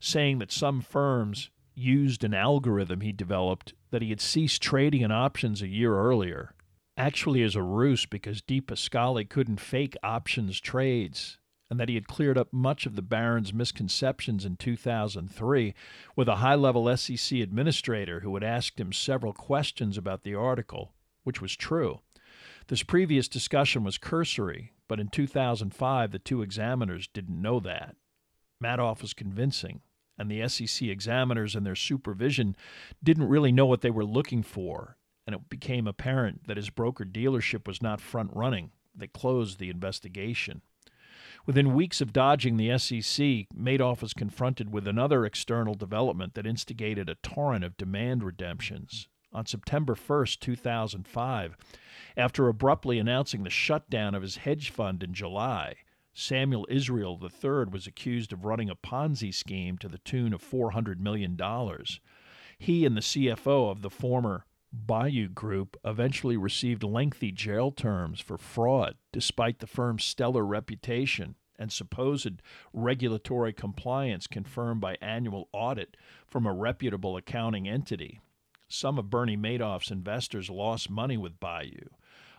saying 0.00 0.38
that 0.38 0.52
some 0.52 0.80
firms 0.80 1.50
used 1.74 2.24
an 2.24 2.34
algorithm 2.34 3.02
he 3.02 3.12
developed 3.12 3.74
that 3.90 4.02
he 4.02 4.10
had 4.10 4.20
ceased 4.20 4.62
trading 4.62 5.02
in 5.02 5.12
options 5.12 5.62
a 5.62 5.68
year 5.68 5.94
earlier, 5.94 6.54
actually 6.96 7.42
as 7.42 7.54
a 7.54 7.62
ruse 7.62 8.06
because 8.06 8.40
DiPascali 8.40 9.28
couldn't 9.28 9.60
fake 9.60 9.96
options 10.02 10.58
trades 10.58 11.38
and 11.70 11.80
that 11.80 11.88
he 11.88 11.94
had 11.94 12.06
cleared 12.06 12.38
up 12.38 12.52
much 12.52 12.86
of 12.86 12.96
the 12.96 13.02
Barron's 13.02 13.52
misconceptions 13.52 14.44
in 14.44 14.56
2003 14.56 15.74
with 16.14 16.28
a 16.28 16.36
high 16.36 16.54
level 16.54 16.94
SEC 16.96 17.38
administrator 17.38 18.20
who 18.20 18.34
had 18.34 18.44
asked 18.44 18.78
him 18.78 18.92
several 18.92 19.32
questions 19.32 19.98
about 19.98 20.22
the 20.22 20.34
article, 20.34 20.92
which 21.24 21.40
was 21.40 21.56
true. 21.56 22.00
This 22.68 22.82
previous 22.82 23.28
discussion 23.28 23.84
was 23.84 23.98
cursory, 23.98 24.72
but 24.88 25.00
in 25.00 25.08
2005 25.08 26.10
the 26.12 26.18
two 26.18 26.42
examiners 26.42 27.08
didn't 27.08 27.40
know 27.40 27.60
that. 27.60 27.96
Madoff 28.62 29.02
was 29.02 29.12
convincing, 29.12 29.80
and 30.18 30.30
the 30.30 30.48
SEC 30.48 30.88
examiners 30.88 31.54
and 31.54 31.66
their 31.66 31.74
supervision 31.74 32.56
didn't 33.02 33.28
really 33.28 33.52
know 33.52 33.66
what 33.66 33.82
they 33.82 33.90
were 33.90 34.04
looking 34.04 34.42
for, 34.42 34.96
and 35.26 35.34
it 35.34 35.48
became 35.50 35.86
apparent 35.86 36.46
that 36.46 36.56
his 36.56 36.70
broker 36.70 37.04
dealership 37.04 37.66
was 37.66 37.82
not 37.82 38.00
front 38.00 38.30
running. 38.32 38.70
They 38.94 39.08
closed 39.08 39.58
the 39.58 39.68
investigation. 39.68 40.62
Within 41.46 41.74
weeks 41.74 42.00
of 42.00 42.12
dodging 42.12 42.56
the 42.56 42.76
SEC, 42.76 43.46
Madoff 43.56 44.02
was 44.02 44.12
confronted 44.12 44.72
with 44.72 44.88
another 44.88 45.24
external 45.24 45.74
development 45.74 46.34
that 46.34 46.44
instigated 46.44 47.08
a 47.08 47.14
torrent 47.16 47.64
of 47.64 47.76
demand 47.76 48.24
redemptions. 48.24 49.06
On 49.32 49.46
September 49.46 49.94
1, 49.94 50.26
2005, 50.40 51.56
after 52.16 52.48
abruptly 52.48 52.98
announcing 52.98 53.44
the 53.44 53.50
shutdown 53.50 54.16
of 54.16 54.22
his 54.22 54.38
hedge 54.38 54.70
fund 54.70 55.04
in 55.04 55.14
July, 55.14 55.76
Samuel 56.12 56.66
Israel 56.68 57.20
III 57.22 57.66
was 57.70 57.86
accused 57.86 58.32
of 58.32 58.44
running 58.44 58.68
a 58.68 58.74
Ponzi 58.74 59.32
scheme 59.32 59.78
to 59.78 59.88
the 59.88 59.98
tune 59.98 60.32
of 60.32 60.42
$400 60.42 60.98
million. 60.98 61.38
He 62.58 62.84
and 62.84 62.96
the 62.96 63.02
CFO 63.02 63.70
of 63.70 63.82
the 63.82 63.90
former 63.90 64.46
Bayou 64.84 65.28
Group 65.28 65.76
eventually 65.84 66.36
received 66.36 66.82
lengthy 66.82 67.32
jail 67.32 67.70
terms 67.70 68.20
for 68.20 68.36
fraud, 68.36 68.96
despite 69.10 69.58
the 69.58 69.66
firm's 69.66 70.04
stellar 70.04 70.44
reputation 70.44 71.36
and 71.58 71.72
supposed 71.72 72.42
regulatory 72.72 73.52
compliance 73.52 74.26
confirmed 74.26 74.80
by 74.80 74.96
annual 75.00 75.48
audit 75.52 75.96
from 76.26 76.46
a 76.46 76.52
reputable 76.52 77.16
accounting 77.16 77.66
entity. 77.66 78.20
Some 78.68 78.98
of 78.98 79.10
Bernie 79.10 79.36
Madoff's 79.36 79.90
investors 79.90 80.50
lost 80.50 80.90
money 80.90 81.16
with 81.16 81.40
Bayou. 81.40 81.88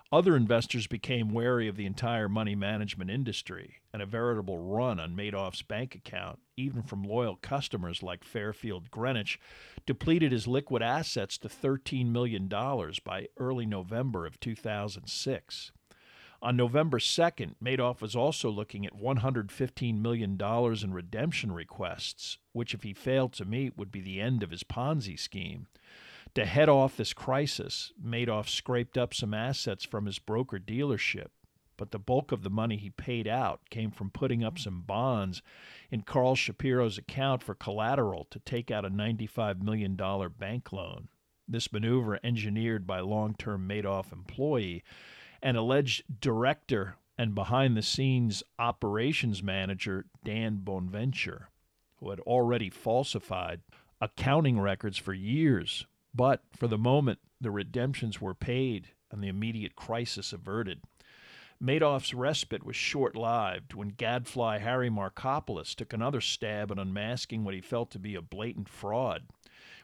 Other 0.10 0.38
investors 0.38 0.88
became 0.88 1.34
wary 1.34 1.68
of 1.68 1.76
the 1.76 1.86
entire 1.86 2.30
money 2.30 2.56
management 2.56 3.12
industry, 3.12 3.82
and 3.92 4.02
a 4.02 4.06
veritable 4.06 4.58
run 4.58 5.02
on 5.02 5.18
Madoff's 5.18 5.64
bank 5.64 5.96
account, 5.96 6.40
even 6.56 6.82
from 6.82 7.04
loyal 7.04 7.36
customers 7.36 8.02
like 8.02 8.24
Fairfield 8.24 8.90
Greenwich, 8.90 9.38
depleted 9.86 10.32
his 10.32 10.48
liquid 10.48 10.82
assets 10.82 11.38
to 11.40 11.50
$13 11.50 12.10
million 12.10 12.48
by 12.48 13.28
early 13.38 13.66
November 13.66 14.26
of 14.26 14.40
2006. 14.40 15.72
On 16.42 16.56
November 16.56 17.00
2nd, 17.00 17.56
Madoff 17.62 18.00
was 18.00 18.16
also 18.16 18.50
looking 18.50 18.86
at 18.86 18.96
$115 18.96 20.00
million 20.00 20.40
in 20.40 20.94
redemption 20.94 21.52
requests, 21.52 22.38
which, 22.54 22.74
if 22.74 22.84
he 22.84 22.94
failed 22.94 23.34
to 23.34 23.44
meet, 23.44 23.76
would 23.76 23.92
be 23.92 24.00
the 24.00 24.22
end 24.22 24.42
of 24.42 24.52
his 24.52 24.64
Ponzi 24.64 25.20
scheme. 25.20 25.68
To 26.38 26.46
head 26.46 26.70
off 26.70 26.96
this 26.96 27.14
crisis, 27.14 27.94
Madoff 28.00 28.48
scraped 28.48 28.96
up 28.96 29.12
some 29.12 29.34
assets 29.34 29.84
from 29.84 30.06
his 30.06 30.20
broker 30.20 30.60
dealership, 30.60 31.30
but 31.78 31.90
the 31.90 31.98
bulk 31.98 32.32
of 32.32 32.44
the 32.44 32.52
money 32.52 32.78
he 32.78 32.92
paid 32.92 33.28
out 33.28 33.62
came 33.72 33.90
from 33.90 34.12
putting 34.12 34.44
up 34.44 34.60
some 34.60 34.82
bonds 34.82 35.42
in 35.90 36.04
Carl 36.04 36.36
Shapiro's 36.36 37.00
account 37.00 37.42
for 37.42 37.56
collateral 37.56 38.28
to 38.30 38.38
take 38.38 38.70
out 38.70 38.86
a 38.86 38.92
$95 38.92 39.64
million 39.64 39.96
bank 40.38 40.72
loan. 40.72 41.08
This 41.48 41.74
maneuver, 41.74 42.20
engineered 42.24 42.86
by 42.86 43.00
long 43.00 43.34
term 43.34 43.68
Madoff 43.68 44.14
employee 44.14 44.84
and 45.42 45.58
alleged 45.58 46.04
director 46.22 46.98
and 47.18 47.34
behind 47.34 47.76
the 47.76 47.82
scenes 47.82 48.44
operations 48.60 49.42
manager 49.42 50.06
Dan 50.24 50.62
Bonventre, 50.64 51.46
who 51.96 52.12
had 52.12 52.20
already 52.20 52.70
falsified 52.70 53.62
accounting 54.00 54.60
records 54.60 55.00
for 55.00 55.14
years 55.16 55.88
but 56.18 56.42
for 56.56 56.68
the 56.68 56.78
moment, 56.78 57.20
the 57.40 57.52
redemptions 57.52 58.20
were 58.20 58.34
paid 58.34 58.90
and 59.12 59.24
the 59.24 59.28
immediate 59.28 59.76
crisis 59.76 60.34
averted. 60.34 60.82
Madoff's 61.64 62.14
respite 62.14 62.66
was 62.66 62.76
short 62.76 63.16
lived 63.16 63.74
when 63.74 63.90
gadfly 63.90 64.58
Harry 64.58 64.90
Markopolos 64.90 65.76
took 65.76 65.94
another 65.94 66.20
stab 66.20 66.72
at 66.72 66.80
unmasking 66.80 67.44
what 67.44 67.54
he 67.54 67.62
felt 67.62 67.92
to 67.92 68.00
be 68.00 68.16
a 68.16 68.22
blatant 68.22 68.68
fraud. 68.68 69.28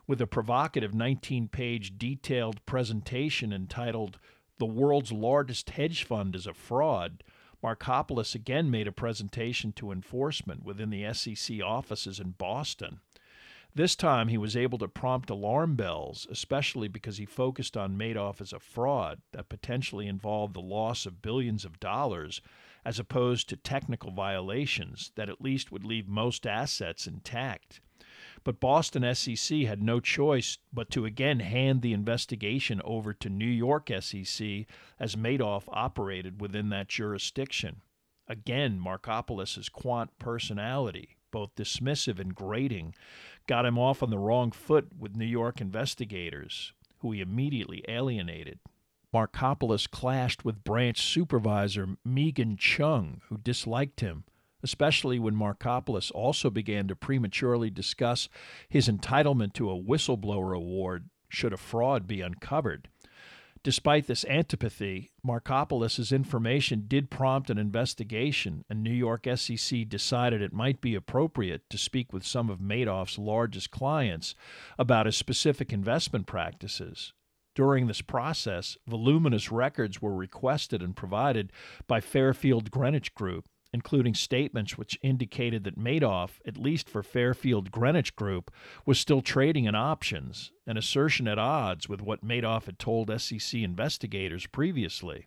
With 0.05 0.19
a 0.19 0.27
provocative 0.27 0.93
19 0.93 1.47
page 1.47 1.97
detailed 1.97 2.65
presentation 2.65 3.53
entitled 3.53 4.19
The 4.57 4.65
World's 4.65 5.11
Largest 5.11 5.69
Hedge 5.69 6.03
Fund 6.03 6.35
is 6.35 6.45
a 6.45 6.53
Fraud, 6.53 7.23
Markopolos 7.63 8.35
again 8.35 8.69
made 8.69 8.87
a 8.87 8.91
presentation 8.91 9.71
to 9.73 9.91
enforcement 9.91 10.65
within 10.65 10.89
the 10.89 11.11
SEC 11.13 11.61
offices 11.61 12.19
in 12.19 12.31
Boston. 12.31 12.99
This 13.75 13.95
time 13.95 14.27
he 14.27 14.37
was 14.37 14.55
able 14.55 14.77
to 14.77 14.87
prompt 14.87 15.31
alarm 15.31 15.75
bells, 15.75 16.27
especially 16.29 16.87
because 16.87 17.17
he 17.17 17.25
focused 17.25 17.75
on 17.75 17.97
Madoff 17.97 18.39
as 18.39 18.53
a 18.53 18.59
fraud 18.59 19.21
that 19.31 19.49
potentially 19.49 20.05
involved 20.07 20.53
the 20.53 20.61
loss 20.61 21.07
of 21.07 21.23
billions 21.23 21.65
of 21.65 21.79
dollars, 21.79 22.39
as 22.85 22.99
opposed 22.99 23.49
to 23.49 23.55
technical 23.55 24.11
violations 24.11 25.11
that 25.15 25.29
at 25.29 25.41
least 25.41 25.71
would 25.71 25.85
leave 25.85 26.07
most 26.07 26.45
assets 26.45 27.07
intact. 27.07 27.81
But 28.43 28.59
Boston 28.59 29.15
SEC 29.15 29.61
had 29.61 29.81
no 29.81 29.99
choice 29.99 30.59
but 30.71 30.91
to 30.91 31.05
again 31.05 31.39
hand 31.39 31.81
the 31.81 31.93
investigation 31.93 32.79
over 32.83 33.13
to 33.13 33.29
New 33.29 33.45
York 33.45 33.89
SEC 34.01 34.67
as 34.99 35.15
Madoff 35.15 35.63
operated 35.69 36.41
within 36.41 36.69
that 36.69 36.89
jurisdiction. 36.89 37.81
Again, 38.27 38.79
Markopolos' 38.79 39.71
quant 39.71 40.17
personality, 40.19 41.17
both 41.31 41.55
dismissive 41.55 42.19
and 42.19 42.35
grating, 42.35 42.93
got 43.47 43.65
him 43.65 43.77
off 43.77 44.01
on 44.01 44.09
the 44.09 44.17
wrong 44.17 44.51
foot 44.51 44.87
with 44.97 45.15
New 45.15 45.25
York 45.25 45.61
investigators, 45.61 46.73
who 46.99 47.11
he 47.11 47.21
immediately 47.21 47.83
alienated. 47.87 48.59
Markopolos 49.13 49.89
clashed 49.89 50.43
with 50.43 50.63
branch 50.63 51.01
supervisor 51.01 51.97
Meaghan 52.07 52.57
Cheung, 52.57 53.19
who 53.29 53.37
disliked 53.37 53.99
him, 53.99 54.23
especially 54.63 55.19
when 55.19 55.35
Markopolos 55.35 56.11
also 56.11 56.49
began 56.49 56.87
to 56.87 56.95
prematurely 56.95 57.69
discuss 57.69 58.27
his 58.67 58.87
entitlement 58.87 59.53
to 59.53 59.69
a 59.69 59.79
whistleblower 59.79 60.55
award 60.55 61.09
should 61.29 61.53
a 61.53 61.57
fraud 61.57 62.07
be 62.07 62.21
uncovered. 62.21 62.89
Despite 63.63 64.07
this 64.07 64.25
antipathy, 64.25 65.11
Markopolos's 65.25 66.11
information 66.11 66.83
did 66.85 67.09
prompt 67.09 67.49
an 67.49 67.57
investigation, 67.57 68.65
and 68.69 68.83
New 68.83 68.91
York 68.91 69.25
SEC 69.35 69.87
decided 69.87 70.41
it 70.41 70.51
might 70.51 70.81
be 70.81 70.95
appropriate 70.95 71.69
to 71.69 71.77
speak 71.77 72.11
with 72.11 72.25
some 72.25 72.49
of 72.49 72.59
Madoff's 72.59 73.17
largest 73.17 73.71
clients 73.71 74.35
about 74.77 75.05
his 75.05 75.15
specific 75.15 75.71
investment 75.71 76.27
practices. 76.27 77.13
During 77.55 77.87
this 77.87 78.01
process, 78.01 78.77
voluminous 78.85 79.49
records 79.49 80.01
were 80.01 80.15
requested 80.15 80.81
and 80.81 80.93
provided 80.93 81.53
by 81.87 82.01
Fairfield 82.01 82.69
Greenwich 82.69 83.15
Group, 83.15 83.47
including 83.73 84.13
statements 84.13 84.77
which 84.77 84.99
indicated 85.01 85.63
that 85.63 85.79
Madoff, 85.79 86.39
at 86.45 86.57
least 86.57 86.87
for 86.87 87.01
Fairfield 87.01 87.71
Greenwich 87.71 88.15
Group, 88.15 88.51
was 88.85 88.99
still 88.99 89.21
trading 89.21 89.65
in 89.65 89.73
options, 89.73 90.51
an 90.67 90.77
assertion 90.77 91.27
at 91.27 91.39
odds 91.39 91.89
with 91.89 92.01
what 92.01 92.23
Madoff 92.23 92.65
had 92.65 92.77
told 92.77 93.19
SEC 93.19 93.59
investigators 93.59 94.45
previously. 94.45 95.25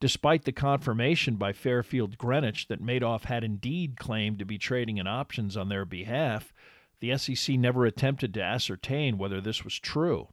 Despite 0.00 0.44
the 0.44 0.52
confirmation 0.52 1.36
by 1.36 1.52
Fairfield 1.52 2.18
Greenwich 2.18 2.68
that 2.68 2.82
Madoff 2.82 3.24
had 3.24 3.44
indeed 3.44 3.96
claimed 3.98 4.38
to 4.38 4.44
be 4.44 4.58
trading 4.58 4.98
in 4.98 5.06
options 5.06 5.56
on 5.56 5.68
their 5.68 5.84
behalf, 5.84 6.52
the 7.00 7.16
SEC 7.16 7.56
never 7.58 7.84
attempted 7.84 8.32
to 8.34 8.42
ascertain 8.42 9.18
whether 9.18 9.40
this 9.40 9.64
was 9.64 9.78
true. 9.78 10.28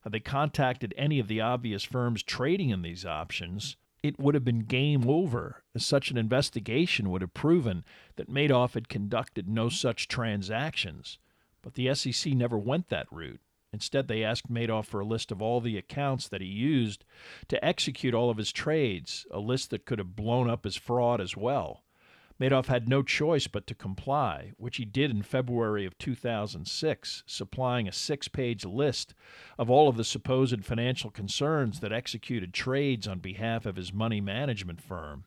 Had 0.00 0.12
they 0.12 0.20
contacted 0.20 0.92
any 0.98 1.18
of 1.18 1.28
the 1.28 1.40
obvious 1.40 1.82
firms 1.82 2.22
trading 2.22 2.68
in 2.68 2.82
these 2.82 3.06
options, 3.06 3.76
it 4.04 4.20
would 4.20 4.34
have 4.34 4.44
been 4.44 4.58
game 4.58 5.08
over, 5.08 5.62
as 5.74 5.86
such 5.86 6.10
an 6.10 6.18
investigation 6.18 7.08
would 7.08 7.22
have 7.22 7.32
proven 7.32 7.82
that 8.16 8.28
Madoff 8.28 8.74
had 8.74 8.86
conducted 8.86 9.48
no 9.48 9.70
such 9.70 10.08
transactions. 10.08 11.18
But 11.62 11.72
the 11.72 11.94
SEC 11.94 12.34
never 12.34 12.58
went 12.58 12.90
that 12.90 13.06
route. 13.10 13.40
Instead, 13.72 14.06
they 14.06 14.22
asked 14.22 14.52
Madoff 14.52 14.84
for 14.84 15.00
a 15.00 15.06
list 15.06 15.32
of 15.32 15.40
all 15.40 15.62
the 15.62 15.78
accounts 15.78 16.28
that 16.28 16.42
he 16.42 16.46
used 16.46 17.06
to 17.48 17.64
execute 17.64 18.12
all 18.12 18.28
of 18.28 18.36
his 18.36 18.52
trades, 18.52 19.26
a 19.30 19.40
list 19.40 19.70
that 19.70 19.86
could 19.86 19.98
have 19.98 20.14
blown 20.14 20.50
up 20.50 20.64
his 20.64 20.76
fraud 20.76 21.18
as 21.18 21.34
well. 21.34 21.83
Madoff 22.40 22.66
had 22.66 22.88
no 22.88 23.02
choice 23.02 23.46
but 23.46 23.66
to 23.68 23.74
comply, 23.74 24.52
which 24.56 24.76
he 24.78 24.84
did 24.84 25.10
in 25.10 25.22
February 25.22 25.86
of 25.86 25.96
2006, 25.98 27.22
supplying 27.26 27.86
a 27.86 27.92
six 27.92 28.26
page 28.26 28.64
list 28.64 29.14
of 29.58 29.70
all 29.70 29.88
of 29.88 29.96
the 29.96 30.04
supposed 30.04 30.64
financial 30.64 31.10
concerns 31.10 31.80
that 31.80 31.92
executed 31.92 32.52
trades 32.52 33.06
on 33.06 33.20
behalf 33.20 33.66
of 33.66 33.76
his 33.76 33.92
money 33.92 34.20
management 34.20 34.80
firm. 34.80 35.24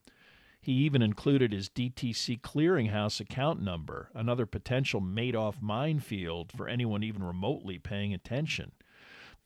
He 0.60 0.74
even 0.74 1.02
included 1.02 1.54
his 1.54 1.70
DTC 1.70 2.42
clearinghouse 2.42 3.22
account 3.22 3.62
number, 3.62 4.10
another 4.14 4.46
potential 4.46 5.00
Madoff 5.00 5.62
minefield 5.62 6.52
for 6.52 6.68
anyone 6.68 7.04
even 7.04 7.24
remotely 7.24 7.78
paying 7.78 8.14
attention 8.14 8.74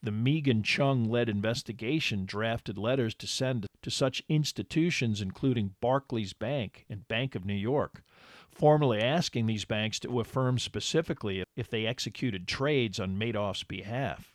the 0.04 0.12
Meaghan 0.12 0.64
Cheung 0.64 1.08
led 1.08 1.30
investigation 1.30 2.26
drafted 2.26 2.78
letters 2.78 3.14
to 3.16 3.28
send 3.28 3.68
to 3.84 3.92
such 3.92 4.24
institutions, 4.30 5.22
including 5.22 5.76
Barclays 5.82 6.34
Bank 6.34 6.86
and 6.90 7.08
Bank 7.08 7.36
of 7.36 7.46
New 7.46 7.54
York, 7.54 8.04
formally 8.50 9.02
asking 9.02 9.46
these 9.46 9.66
banks 9.66 10.00
to 10.00 10.20
affirm 10.20 10.60
specifically 10.60 11.44
if 11.56 11.70
they 11.70 11.86
executed 11.86 12.48
trades 12.48 13.00
on 13.00 13.18
Madoff's 13.18 13.64
behalf. 13.64 14.34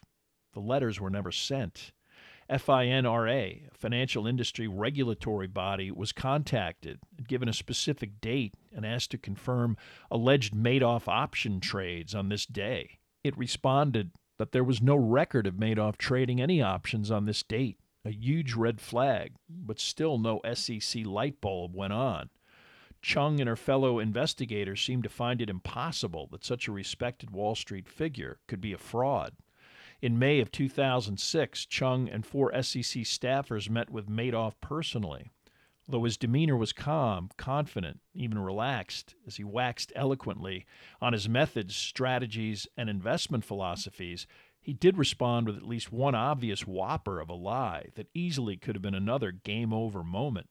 The 0.55 0.61
letters 0.61 1.01
were 1.01 1.11
never 1.11 1.31
sent. 1.31 1.93
FINRA, 2.49 3.69
a 3.71 3.75
financial 3.75 4.27
industry 4.27 4.69
regulatory 4.69 5.49
body, 5.49 5.91
was 5.91 6.13
contacted, 6.13 7.01
given 7.27 7.49
a 7.49 7.53
specific 7.53 8.21
date, 8.21 8.55
and 8.75 8.87
asked 8.87 9.11
to 9.11 9.19
confirm 9.19 9.77
alleged 10.11 10.55
Madoff 10.55 11.09
option 11.09 11.59
trades 11.61 12.15
on 12.15 12.29
this 12.29 12.47
day. 12.47 12.99
It 13.25 13.37
responded 13.37 14.13
that 14.39 14.53
there 14.53 14.65
was 14.65 14.81
no 14.81 14.95
record 14.95 15.47
of 15.47 15.55
Madoff 15.55 15.97
trading 15.97 16.41
any 16.41 16.63
options 16.63 17.11
on 17.11 17.25
this 17.25 17.43
date, 17.43 17.79
a 18.07 18.13
huge 18.13 18.55
red 18.55 18.81
flag, 18.81 19.33
but 19.49 19.81
still 19.81 20.17
no 20.17 20.41
SEC 20.55 21.05
light 21.05 21.41
bulb 21.41 21.75
went 21.75 21.93
on. 21.93 22.31
Cheung 23.03 23.41
and 23.41 23.49
her 23.49 23.57
fellow 23.57 23.99
investigators 23.99 24.81
seemed 24.81 25.03
to 25.03 25.09
find 25.09 25.43
it 25.43 25.51
impossible 25.51 26.29
that 26.33 26.45
such 26.45 26.67
a 26.67 26.73
respected 26.73 27.31
Wall 27.31 27.55
Street 27.55 27.89
figure 27.89 28.39
could 28.47 28.61
be 28.61 28.73
a 28.73 28.79
fraud. 28.79 29.35
In 30.01 30.19
May 30.19 30.41
of 30.41 30.53
2006, 30.53 31.67
Cheung 31.67 32.13
and 32.13 32.25
four 32.25 32.53
SEC 32.63 33.03
staffers 33.03 33.71
met 33.71 33.91
with 33.91 34.09
Madoff 34.09 34.55
personally. 34.61 35.31
Though 35.89 36.05
his 36.05 36.17
demeanor 36.17 36.57
was 36.57 36.73
calm, 36.73 37.31
confident, 37.37 38.01
even 38.13 38.39
relaxed, 38.39 39.15
as 39.27 39.37
he 39.37 39.45
waxed 39.45 39.93
eloquently 39.95 40.67
on 41.01 41.13
his 41.13 41.29
methods, 41.29 41.77
strategies, 41.77 42.67
and 42.77 42.91
investment 42.91 43.45
philosophies, 43.45 44.27
he 44.67 44.73
did 44.73 44.99
respond 44.99 45.47
with 45.47 45.57
at 45.57 45.63
least 45.63 45.93
one 45.93 46.17
obvious 46.17 46.67
whopper 46.67 47.21
of 47.21 47.29
a 47.29 47.35
lie 47.35 47.87
that 47.95 48.09
easily 48.13 48.57
could 48.57 48.75
have 48.75 48.83
been 48.83 48.97
another 48.97 49.31
game 49.31 49.73
over 49.73 50.03
moment. 50.03 50.49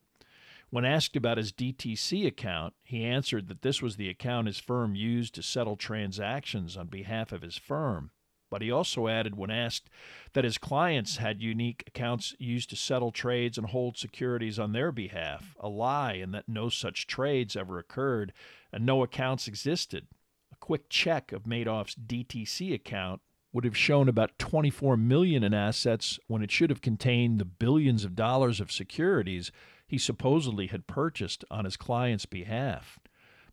When 0.69 0.85
asked 0.85 1.17
about 1.17 1.37
his 1.37 1.51
DTC 1.51 2.25
account, 2.25 2.75
he 2.85 3.03
answered 3.03 3.49
that 3.49 3.61
this 3.61 3.81
was 3.81 3.97
the 3.97 4.07
account 4.07 4.47
his 4.47 4.57
firm 4.57 4.95
used 4.95 5.35
to 5.35 5.43
settle 5.43 5.75
transactions 5.75 6.77
on 6.77 6.87
behalf 6.87 7.33
of 7.33 7.41
his 7.41 7.57
firm. 7.57 8.11
But 8.49 8.61
he 8.61 8.71
also 8.71 9.09
added, 9.09 9.35
when 9.35 9.51
asked, 9.51 9.89
that 10.31 10.45
his 10.45 10.57
clients 10.57 11.17
had 11.17 11.41
unique 11.41 11.83
accounts 11.85 12.33
used 12.39 12.69
to 12.69 12.77
settle 12.77 13.11
trades 13.11 13.57
and 13.57 13.67
hold 13.67 13.97
securities 13.97 14.57
on 14.57 14.71
their 14.71 14.93
behalf, 14.93 15.57
a 15.59 15.67
lie, 15.67 16.13
and 16.13 16.33
that 16.33 16.47
no 16.47 16.69
such 16.69 17.05
trades 17.05 17.57
ever 17.57 17.79
occurred 17.79 18.31
and 18.71 18.85
no 18.85 19.03
accounts 19.03 19.49
existed. 19.49 20.07
A 20.53 20.55
quick 20.55 20.87
check 20.87 21.33
of 21.33 21.43
Madoff's 21.43 21.95
DTC 21.95 22.73
account 22.73 23.19
would 23.55 23.63
have 23.63 23.77
shown 23.77 24.09
about 24.09 24.37
24 24.37 24.97
million 24.97 25.41
in 25.41 25.53
assets 25.53 26.19
when 26.27 26.43
it 26.43 26.51
should 26.51 26.69
have 26.69 26.81
contained 26.81 27.39
the 27.39 27.45
billions 27.45 28.03
of 28.03 28.13
dollars 28.13 28.59
of 28.59 28.69
securities 28.69 29.49
he 29.87 29.97
supposedly 29.97 30.67
had 30.67 30.87
purchased 30.87 31.45
on 31.49 31.63
his 31.63 31.77
client's 31.77 32.25
behalf 32.25 32.99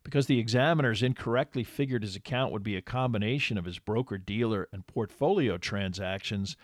because 0.03 0.25
the 0.25 0.39
examiners 0.39 1.01
incorrectly 1.01 1.63
figured 1.63 2.03
his 2.03 2.17
account 2.17 2.51
would 2.51 2.63
be 2.63 2.75
a 2.75 2.81
combination 2.81 3.57
of 3.57 3.63
his 3.63 3.79
broker 3.79 4.17
dealer 4.17 4.67
and 4.73 4.85
portfolio 4.87 5.57
transactions 5.57 6.57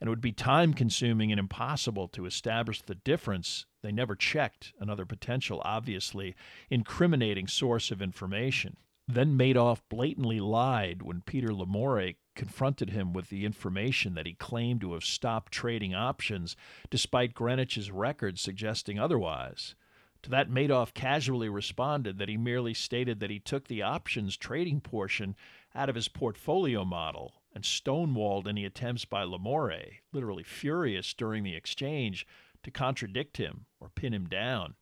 and 0.00 0.08
it 0.08 0.10
would 0.10 0.22
be 0.22 0.32
time 0.32 0.72
consuming 0.72 1.30
and 1.30 1.38
impossible 1.38 2.08
to 2.08 2.24
establish 2.24 2.80
the 2.80 2.94
difference, 2.94 3.66
they 3.82 3.92
never 3.92 4.14
checked 4.14 4.72
another 4.80 5.04
potential, 5.04 5.60
obviously 5.66 6.34
incriminating 6.70 7.46
source 7.46 7.90
of 7.90 8.00
information. 8.00 8.78
Then 9.08 9.38
Madoff 9.38 9.82
blatantly 9.88 10.40
lied 10.40 11.00
when 11.02 11.20
Peter 11.20 11.52
Lamore 11.52 12.16
confronted 12.34 12.90
him 12.90 13.12
with 13.12 13.28
the 13.28 13.44
information 13.44 14.14
that 14.14 14.26
he 14.26 14.34
claimed 14.34 14.80
to 14.80 14.94
have 14.94 15.04
stopped 15.04 15.52
trading 15.52 15.94
options, 15.94 16.56
despite 16.90 17.34
Greenwich's 17.34 17.90
records 17.90 18.40
suggesting 18.40 18.98
otherwise. 18.98 19.76
To 20.22 20.30
that, 20.30 20.50
Madoff 20.50 20.92
casually 20.92 21.48
responded 21.48 22.18
that 22.18 22.28
he 22.28 22.36
merely 22.36 22.74
stated 22.74 23.20
that 23.20 23.30
he 23.30 23.38
took 23.38 23.68
the 23.68 23.82
options 23.82 24.36
trading 24.36 24.80
portion 24.80 25.36
out 25.72 25.88
of 25.88 25.94
his 25.94 26.08
portfolio 26.08 26.84
model 26.84 27.42
and 27.54 27.62
stonewalled 27.62 28.48
any 28.48 28.64
attempts 28.64 29.04
by 29.04 29.22
Lamore, 29.22 30.00
literally 30.12 30.42
furious 30.42 31.14
during 31.14 31.44
the 31.44 31.54
exchange, 31.54 32.26
to 32.64 32.72
contradict 32.72 33.36
him 33.36 33.66
or 33.78 33.88
pin 33.88 34.12
him 34.12 34.26
down. 34.26 34.74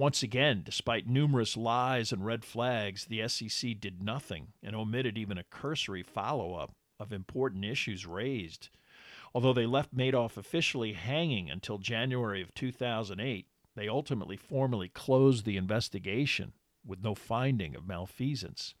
Once 0.00 0.22
again, 0.22 0.62
despite 0.64 1.06
numerous 1.06 1.58
lies 1.58 2.10
and 2.10 2.24
red 2.24 2.42
flags, 2.42 3.04
the 3.04 3.28
SEC 3.28 3.78
did 3.78 4.02
nothing 4.02 4.46
and 4.62 4.74
omitted 4.74 5.18
even 5.18 5.36
a 5.36 5.44
cursory 5.44 6.02
follow 6.02 6.54
up 6.54 6.70
of 6.98 7.12
important 7.12 7.66
issues 7.66 8.06
raised. 8.06 8.70
Although 9.34 9.52
they 9.52 9.66
left 9.66 9.94
Madoff 9.94 10.38
officially 10.38 10.94
hanging 10.94 11.50
until 11.50 11.76
January 11.76 12.40
of 12.40 12.54
2008, 12.54 13.46
they 13.76 13.88
ultimately 13.88 14.38
formally 14.38 14.88
closed 14.88 15.44
the 15.44 15.58
investigation 15.58 16.54
with 16.82 17.04
no 17.04 17.14
finding 17.14 17.76
of 17.76 17.86
malfeasance. 17.86 18.72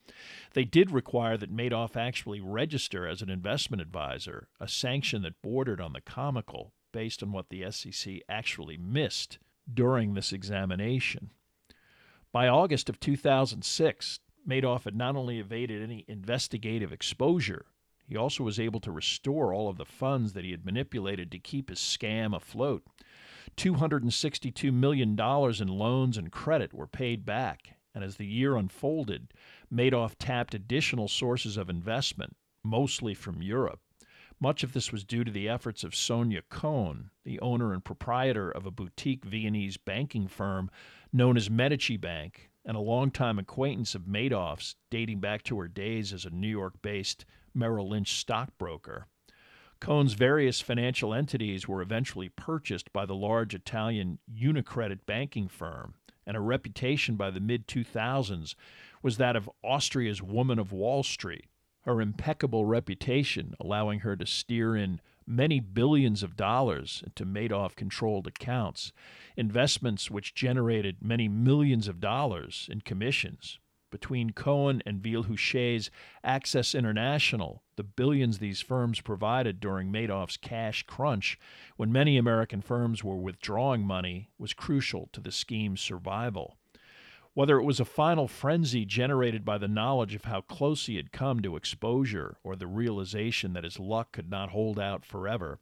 They 0.54 0.64
did 0.64 0.90
require 0.90 1.36
that 1.36 1.54
Madoff 1.54 1.96
actually 1.96 2.40
register 2.40 3.06
as 3.06 3.20
an 3.20 3.28
investment 3.28 3.82
advisor, 3.82 4.48
a 4.58 4.66
sanction 4.66 5.20
that 5.20 5.42
bordered 5.42 5.82
on 5.82 5.92
the 5.92 6.00
comical 6.00 6.72
based 6.92 7.22
on 7.22 7.30
what 7.30 7.50
the 7.50 7.70
SEC 7.70 8.20
actually 8.26 8.78
missed 8.78 9.38
during 9.74 10.14
this 10.14 10.32
examination. 10.32 11.30
By 12.32 12.48
August 12.48 12.88
of 12.88 13.00
2006, 13.00 14.20
Madoff 14.48 14.84
had 14.84 14.96
not 14.96 15.16
only 15.16 15.38
evaded 15.38 15.82
any 15.82 16.04
investigative 16.08 16.92
exposure, 16.92 17.66
he 18.06 18.16
also 18.16 18.42
was 18.42 18.58
able 18.58 18.80
to 18.80 18.90
restore 18.90 19.54
all 19.54 19.68
of 19.68 19.76
the 19.76 19.84
funds 19.84 20.32
that 20.32 20.44
he 20.44 20.50
had 20.50 20.64
manipulated 20.64 21.30
to 21.30 21.38
keep 21.38 21.68
his 21.68 21.78
scam 21.78 22.34
afloat. 22.34 22.84
$262 23.56 24.72
million 24.72 25.10
in 25.18 25.68
loans 25.68 26.16
and 26.16 26.32
credit 26.32 26.72
were 26.72 26.86
paid 26.86 27.24
back, 27.24 27.76
and 27.94 28.02
as 28.02 28.16
the 28.16 28.26
year 28.26 28.56
unfolded, 28.56 29.32
Madoff 29.72 30.14
tapped 30.18 30.54
additional 30.54 31.08
sources 31.08 31.56
of 31.56 31.70
investment, 31.70 32.36
mostly 32.64 33.14
from 33.14 33.42
Europe. 33.42 33.80
Much 34.42 34.62
of 34.62 34.72
this 34.72 34.90
was 34.90 35.04
due 35.04 35.22
to 35.22 35.30
the 35.30 35.48
efforts 35.48 35.84
of 35.84 35.92
Sonja 35.92 36.40
Kohn, 36.48 37.10
the 37.24 37.38
owner 37.40 37.74
and 37.74 37.84
proprietor 37.84 38.50
of 38.50 38.64
a 38.64 38.70
boutique 38.70 39.22
Viennese 39.22 39.76
banking 39.76 40.26
firm 40.26 40.70
known 41.12 41.36
as 41.36 41.50
Medici 41.50 41.98
Bank, 41.98 42.50
and 42.64 42.74
a 42.74 42.80
longtime 42.80 43.38
acquaintance 43.38 43.94
of 43.94 44.06
Madoff's 44.06 44.76
dating 44.90 45.20
back 45.20 45.42
to 45.42 45.58
her 45.60 45.68
days 45.68 46.14
as 46.14 46.24
a 46.24 46.30
New 46.30 46.48
York 46.48 46.80
based 46.80 47.26
Merrill 47.52 47.90
Lynch 47.90 48.14
stockbroker. 48.14 49.06
Kohn's 49.78 50.14
various 50.14 50.60
financial 50.60 51.12
entities 51.12 51.68
were 51.68 51.82
eventually 51.82 52.30
purchased 52.30 52.92
by 52.94 53.04
the 53.04 53.14
large 53.14 53.54
Italian 53.54 54.20
Unicredit 54.30 55.00
banking 55.04 55.48
firm, 55.48 55.94
and 56.26 56.34
her 56.34 56.42
reputation 56.42 57.16
by 57.16 57.30
the 57.30 57.40
mid 57.40 57.66
2000s 57.66 58.54
was 59.02 59.18
that 59.18 59.36
of 59.36 59.50
Austria's 59.62 60.22
woman 60.22 60.58
of 60.58 60.72
Wall 60.72 61.02
Street, 61.02 61.49
her 61.90 62.00
impeccable 62.00 62.66
reputation 62.66 63.52
allowing 63.58 64.00
her 64.00 64.14
to 64.14 64.24
steer 64.24 64.76
in 64.76 65.00
many 65.26 65.58
billions 65.58 66.22
of 66.22 66.36
dollars 66.36 67.02
into 67.04 67.26
Madoff 67.26 67.74
controlled 67.74 68.28
accounts, 68.28 68.92
investments 69.36 70.08
which 70.08 70.32
generated 70.32 70.98
many 71.00 71.26
millions 71.26 71.88
of 71.88 72.00
dollars 72.00 72.68
in 72.70 72.80
commissions. 72.80 73.58
Between 73.90 74.30
Cohen 74.30 74.84
and 74.86 75.02
Villehuchet's 75.02 75.90
Access 76.22 76.76
International, 76.76 77.64
the 77.74 77.82
billions 77.82 78.38
these 78.38 78.60
firms 78.60 79.00
provided 79.00 79.58
during 79.58 79.90
Madoff's 79.90 80.36
cash 80.36 80.84
crunch, 80.84 81.40
when 81.76 81.90
many 81.90 82.16
American 82.16 82.60
firms 82.60 83.02
were 83.02 83.16
withdrawing 83.16 83.82
money, 83.82 84.28
was 84.38 84.54
crucial 84.54 85.08
to 85.12 85.20
the 85.20 85.32
scheme's 85.32 85.80
survival. 85.80 86.56
Whether 87.40 87.58
it 87.58 87.64
was 87.64 87.80
a 87.80 87.86
final 87.86 88.28
frenzy 88.28 88.84
generated 88.84 89.46
by 89.46 89.56
the 89.56 89.66
knowledge 89.66 90.14
of 90.14 90.24
how 90.24 90.42
close 90.42 90.84
he 90.84 90.96
had 90.96 91.10
come 91.10 91.40
to 91.40 91.56
exposure 91.56 92.36
or 92.44 92.54
the 92.54 92.66
realization 92.66 93.54
that 93.54 93.64
his 93.64 93.78
luck 93.78 94.12
could 94.12 94.28
not 94.28 94.50
hold 94.50 94.78
out 94.78 95.06
forever, 95.06 95.58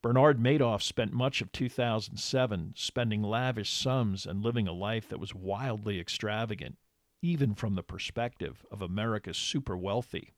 Bernard 0.00 0.38
Madoff 0.38 0.80
spent 0.80 1.12
much 1.12 1.42
of 1.42 1.50
2007 1.50 2.74
spending 2.76 3.20
lavish 3.20 3.72
sums 3.72 4.24
and 4.24 4.44
living 4.44 4.68
a 4.68 4.72
life 4.72 5.08
that 5.08 5.18
was 5.18 5.34
wildly 5.34 5.98
extravagant, 5.98 6.78
even 7.20 7.56
from 7.56 7.74
the 7.74 7.82
perspective 7.82 8.64
of 8.70 8.80
America's 8.80 9.36
super 9.36 9.76
wealthy. 9.76 10.30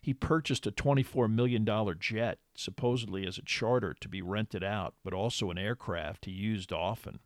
He 0.00 0.14
purchased 0.14 0.64
a 0.64 0.70
$24 0.70 1.28
million 1.28 1.66
jet, 1.98 2.38
supposedly 2.54 3.26
as 3.26 3.36
a 3.36 3.42
charter 3.42 3.96
to 3.98 4.08
be 4.08 4.22
rented 4.22 4.62
out, 4.62 4.94
but 5.02 5.12
also 5.12 5.50
an 5.50 5.58
aircraft 5.58 6.26
he 6.26 6.30
used 6.30 6.72
often. 6.72 7.18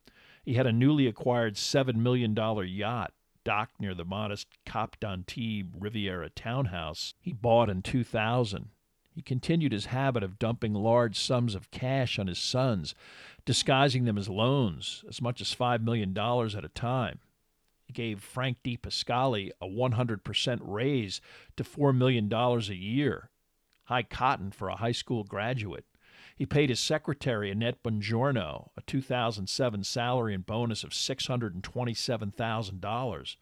He 0.49 0.55
had 0.55 0.67
a 0.67 0.73
newly 0.73 1.07
acquired 1.07 1.57
$7 1.57 1.97
million 1.97 2.35
yacht 2.35 3.13
docked 3.45 3.79
near 3.83 3.95
the 3.95 4.07
modest 4.07 4.47
Cap 4.65 4.97
d'Antibes 4.99 5.77
Riviera 5.79 6.31
townhouse 6.31 7.13
he 7.21 7.35
bought 7.35 7.69
in 7.69 7.83
2000. 7.83 8.71
He 9.11 9.21
continued 9.21 9.73
his 9.73 9.85
habit 9.85 10.23
of 10.23 10.39
dumping 10.39 10.73
large 10.73 11.19
sums 11.19 11.55
of 11.55 11.71
cash 11.71 12.19
on 12.19 12.29
his 12.29 12.39
sons, 12.39 12.95
disguising 13.45 14.07
them 14.07 14.17
as 14.17 14.31
loans, 14.31 15.05
as 15.07 15.21
much 15.21 15.43
as 15.43 15.55
$5 15.55 15.83
million 15.83 16.17
at 16.17 16.65
a 16.65 16.71
time. 16.75 17.19
He 17.85 17.93
gave 17.93 18.23
Frank 18.23 18.57
DiPascali 18.65 19.51
a 19.61 19.67
100% 19.67 20.61
raise 20.63 21.21
to 21.59 21.63
$4 21.63 21.95
million 21.95 22.33
a 22.33 22.59
year, 22.73 23.29
high 23.85 24.03
cotton 24.03 24.51
for 24.51 24.71
a 24.71 24.77
high 24.77 24.93
school 24.93 25.25
graduate. 25.25 25.85
He 26.39 26.47
paid 26.47 26.71
his 26.71 26.79
secretary, 26.79 27.51
Annette 27.51 27.83
Bongiorno, 27.83 28.71
a 28.77 28.83
2007 28.83 29.83
salary 29.83 30.35
and 30.35 30.47
bonus 30.47 30.85
of 30.85 30.91
$627,000. 30.91 33.37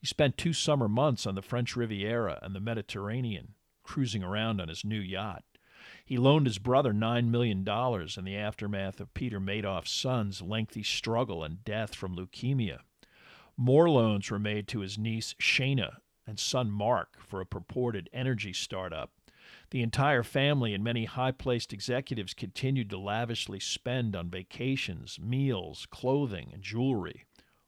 He 0.00 0.06
spent 0.06 0.38
two 0.38 0.54
summer 0.54 0.88
months 0.88 1.26
on 1.26 1.34
the 1.34 1.42
French 1.42 1.76
Riviera 1.76 2.38
and 2.40 2.54
the 2.54 2.60
Mediterranean, 2.60 3.52
cruising 3.82 4.24
around 4.24 4.62
on 4.62 4.68
his 4.68 4.82
new 4.82 4.98
yacht. 4.98 5.44
He 6.06 6.16
loaned 6.16 6.46
his 6.46 6.58
brother 6.58 6.94
$9 6.94 7.26
million 7.26 7.68
in 7.68 8.24
the 8.24 8.36
aftermath 8.36 8.98
of 8.98 9.12
Peter 9.12 9.40
Madoff's 9.40 9.90
son's 9.90 10.40
lengthy 10.40 10.82
struggle 10.82 11.44
and 11.44 11.62
death 11.66 11.94
from 11.94 12.16
leukemia. 12.16 12.78
More 13.58 13.90
loans 13.90 14.30
were 14.30 14.38
made 14.38 14.66
to 14.68 14.80
his 14.80 14.96
niece 14.96 15.34
Shana 15.38 15.96
and 16.26 16.40
son 16.40 16.70
Mark 16.70 17.18
for 17.20 17.42
a 17.42 17.46
purported 17.46 18.08
energy 18.10 18.54
startup. 18.54 19.10
The 19.70 19.82
entire 19.82 20.22
family 20.22 20.72
and 20.72 20.82
many 20.82 21.04
high 21.04 21.32
placed 21.32 21.74
executives 21.74 22.32
continued 22.32 22.88
to 22.90 22.98
lavishly 22.98 23.60
spend 23.60 24.16
on 24.16 24.30
vacations, 24.30 25.20
meals, 25.20 25.86
clothing, 25.90 26.50
and 26.54 26.62
jewelry, 26.62 27.24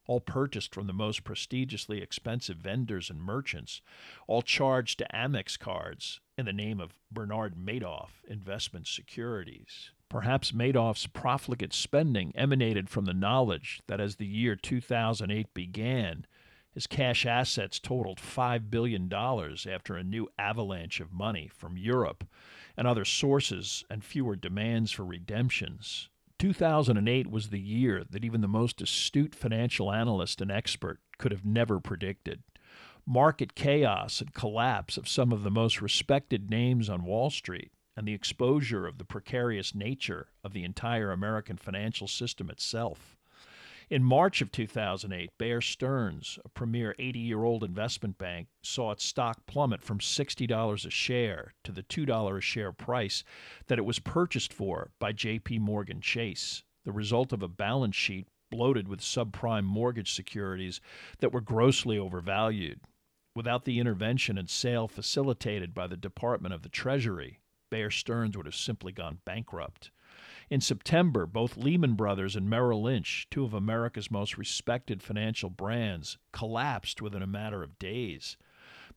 all 0.07 0.21
purchased 0.21 0.75
from 0.75 0.87
the 0.87 0.95
most 0.95 1.25
prestigiously 1.25 2.01
expensive 2.01 2.57
vendors 2.57 3.11
and 3.11 3.21
merchants, 3.21 3.83
all 4.27 4.41
charged 4.41 4.99
to 4.99 5.07
Amex 5.13 5.59
cards 5.59 6.21
in 6.39 6.47
the 6.47 6.55
name 6.55 6.81
of 6.81 6.95
Bernard 7.13 7.55
Madoff 7.55 8.25
Investment 8.27 8.87
Securities. 8.87 9.91
Perhaps 10.09 10.53
Madoff's 10.53 11.07
profligate 11.07 11.75
spending 11.75 12.33
emanated 12.35 12.89
from 12.89 13.05
the 13.05 13.15
knowledge 13.15 13.83
that 13.87 14.01
as 14.01 14.17
the 14.17 14.27
year 14.27 14.57
2008 14.57 15.53
began, 15.53 16.27
his 16.73 16.87
cash 16.87 17.27
assets 17.27 17.79
totaled 17.79 18.19
$5 18.19 18.71
billion 18.71 19.13
after 19.13 19.97
a 19.97 20.05
new 20.05 20.29
avalanche 20.39 21.01
of 21.01 21.13
money 21.13 21.51
from 21.53 21.77
Europe 21.77 22.25
and 22.77 22.87
other 22.87 23.05
sources 23.05 23.85
and 23.91 24.05
fewer 24.05 24.37
demands 24.37 24.93
for 24.93 25.05
redemptions. 25.05 26.09
2008 26.39 27.31
was 27.31 27.49
the 27.49 27.61
year 27.61 28.05
that 28.09 28.25
even 28.25 28.41
the 28.41 28.49
most 28.49 28.81
astute 28.81 29.35
financial 29.35 29.93
analyst 29.93 30.41
and 30.41 30.51
expert 30.51 30.99
could 31.19 31.33
have 31.33 31.45
never 31.45 31.81
predicted. 31.81 32.43
Market 33.05 33.55
chaos 33.55 34.21
and 34.21 34.33
collapse 34.33 34.97
of 34.97 35.09
some 35.09 35.33
of 35.33 35.43
the 35.43 35.51
most 35.51 35.83
respected 35.83 36.49
names 36.49 36.89
on 36.89 37.05
Wall 37.05 37.29
Street, 37.29 37.73
and 37.97 38.07
the 38.07 38.15
exposure 38.15 38.87
of 38.87 38.97
the 38.97 39.05
precarious 39.05 39.75
nature 39.75 40.29
of 40.43 40.55
the 40.55 40.65
entire 40.65 41.11
American 41.11 41.59
financial 41.59 42.09
system 42.09 42.49
itself. 42.49 43.19
In 43.91 44.05
March 44.05 44.41
of 44.41 44.53
2008, 44.53 45.37
Bear 45.37 45.61
Stearns, 45.61 46.39
a 46.45 46.49
premier 46.49 46.95
80 47.01 47.19
year 47.19 47.43
old 47.43 47.65
investment 47.65 48.19
bank, 48.19 48.47
saw 48.63 48.93
its 48.93 49.05
stock 49.05 49.47
plummet 49.47 49.83
from 49.83 49.99
$60 49.99 50.87
a 50.87 50.91
share 50.91 51.55
to 51.65 51.73
the 51.73 51.83
$2 51.83 52.39
a 52.39 52.41
share 52.41 52.71
price 52.71 53.25
that 53.67 53.79
it 53.79 53.85
was 53.85 53.99
purchased 53.99 54.53
for 54.53 54.93
by 55.01 55.13
JP 55.13 55.59
Morgan 55.59 56.01
Chase, 56.01 56.63
the 56.85 56.93
result 56.93 57.33
of 57.33 57.43
a 57.43 57.49
balance 57.49 57.97
sheet 57.97 58.29
bloated 58.49 58.87
with 58.87 59.01
subprime 59.01 59.65
mortgage 59.65 60.13
securities 60.13 60.81
that 61.19 61.33
were 61.33 61.41
grossly 61.41 61.99
overvalued. 61.99 62.79
Without 63.35 63.65
the 63.65 63.81
intervention 63.81 64.39
and 64.39 64.49
sale 64.49 64.87
facilitated 64.87 65.75
by 65.75 65.89
the 65.89 65.97
Department 65.97 66.55
of 66.55 66.63
the 66.63 66.69
Treasury, 66.69 67.41
Bear 67.73 67.91
Stearns 67.91 68.37
would 68.37 68.47
have 68.47 68.55
simply 68.55 68.93
gone 68.93 69.19
bankrupt. 69.25 69.91
In 70.51 70.61
September, 70.61 71.27
both 71.27 71.57
Lehman 71.57 71.95
Brothers 71.95 72.35
and 72.35 72.51
Merrill 72.51 72.83
Lynch, 72.83 73.29
two 73.31 73.45
of 73.45 73.55
America's 73.55 74.11
most 74.11 74.37
respected 74.37 75.01
financial 75.01 75.49
brands, 75.49 76.19
collapsed 76.33 77.01
within 77.01 77.23
a 77.23 77.27
matter 77.27 77.63
of 77.63 77.79
days. 77.79 78.37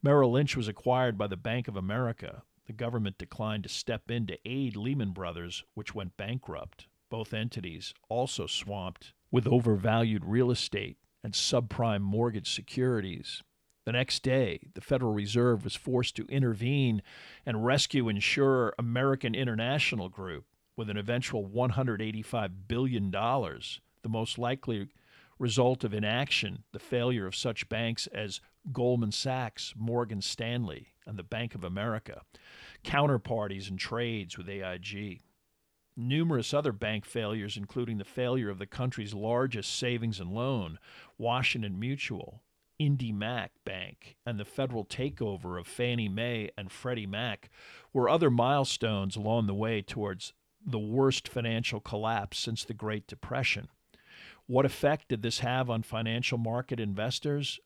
Merrill 0.02 0.32
Lynch 0.32 0.58
was 0.58 0.68
acquired 0.68 1.16
by 1.16 1.28
the 1.28 1.38
Bank 1.38 1.68
of 1.68 1.78
America. 1.78 2.42
The 2.66 2.74
government 2.74 3.20
declined 3.20 3.62
to 3.64 3.70
step 3.70 4.10
in 4.10 4.26
to 4.26 4.40
aid 4.46 4.76
Lehman 4.76 5.12
Brothers, 5.12 5.64
which 5.76 5.94
went 5.94 6.18
bankrupt. 6.18 6.88
Both 7.12 7.36
entities 7.36 7.94
also 8.10 8.48
swamped 8.48 9.14
with 9.30 9.46
overvalued 9.46 10.26
real 10.26 10.50
estate 10.50 10.98
and 11.24 11.34
subprime 11.34 12.02
mortgage 12.02 12.52
securities. 12.52 13.44
The 13.86 13.92
next 13.92 14.24
day, 14.24 14.70
the 14.74 14.82
Federal 14.82 15.14
Reserve 15.14 15.64
was 15.64 15.76
forced 15.76 16.16
to 16.16 16.26
intervene 16.30 17.04
and 17.46 17.64
rescue 17.64 18.10
insurer 18.10 18.74
American 18.80 19.36
International 19.36 20.10
Group 20.10 20.46
with 20.76 20.90
an 20.90 20.98
eventual 20.98 21.48
$185 21.48 22.52
billion, 22.68 23.12
the 23.12 24.10
most 24.10 24.38
likely 24.38 24.90
result 25.40 25.84
of 25.84 25.94
inaction, 25.94 26.64
the 26.72 26.80
failure 26.80 27.26
of 27.26 27.36
such 27.36 27.70
banks 27.70 28.08
as 28.08 28.42
Goldman 28.72 29.12
Sachs, 29.12 29.74
Morgan 29.76 30.22
Stanley, 30.22 30.94
and 31.06 31.18
the 31.18 31.24
Bank 31.24 31.54
of 31.54 31.64
America, 31.64 32.22
counterparties 32.84 33.70
and 33.70 33.78
trades 33.78 34.38
with 34.38 34.50
AIG. 34.50 35.22
Numerous 35.96 36.54
other 36.54 36.72
bank 36.72 37.06
failures, 37.06 37.58
including 37.58 37.98
the 37.98 38.04
failure 38.04 38.50
of 38.50 38.58
the 38.58 38.66
country's 38.66 39.14
largest 39.14 39.78
savings 39.78 40.20
and 40.20 40.32
loan, 40.32 40.80
Washington 41.18 41.80
Mutual, 41.80 42.42
IndyMac 42.80 43.50
Bank, 43.64 44.16
and 44.26 44.40
the 44.40 44.46
federal 44.46 44.86
takeover 44.86 45.60
of 45.60 45.68
Fannie 45.68 46.10
Mae 46.10 46.50
and 46.58 46.72
Freddie 46.72 47.06
Mac, 47.06 47.50
were 47.92 48.10
other 48.10 48.32
milestones 48.32 49.16
along 49.16 49.46
the 49.46 49.54
way 49.54 49.82
towards 49.82 50.34
the 50.66 50.80
worst 50.80 51.28
financial 51.28 51.80
collapse 51.80 52.38
since 52.38 52.64
the 52.64 52.74
Great 52.74 53.08
Depression. 53.08 53.68
What 54.46 54.66
effect 54.66 55.10
did 55.10 55.22
this 55.22 55.40
have 55.40 55.70
on 55.70 55.84
financial 55.84 56.38
market 56.38 56.80
investors? 56.80 57.60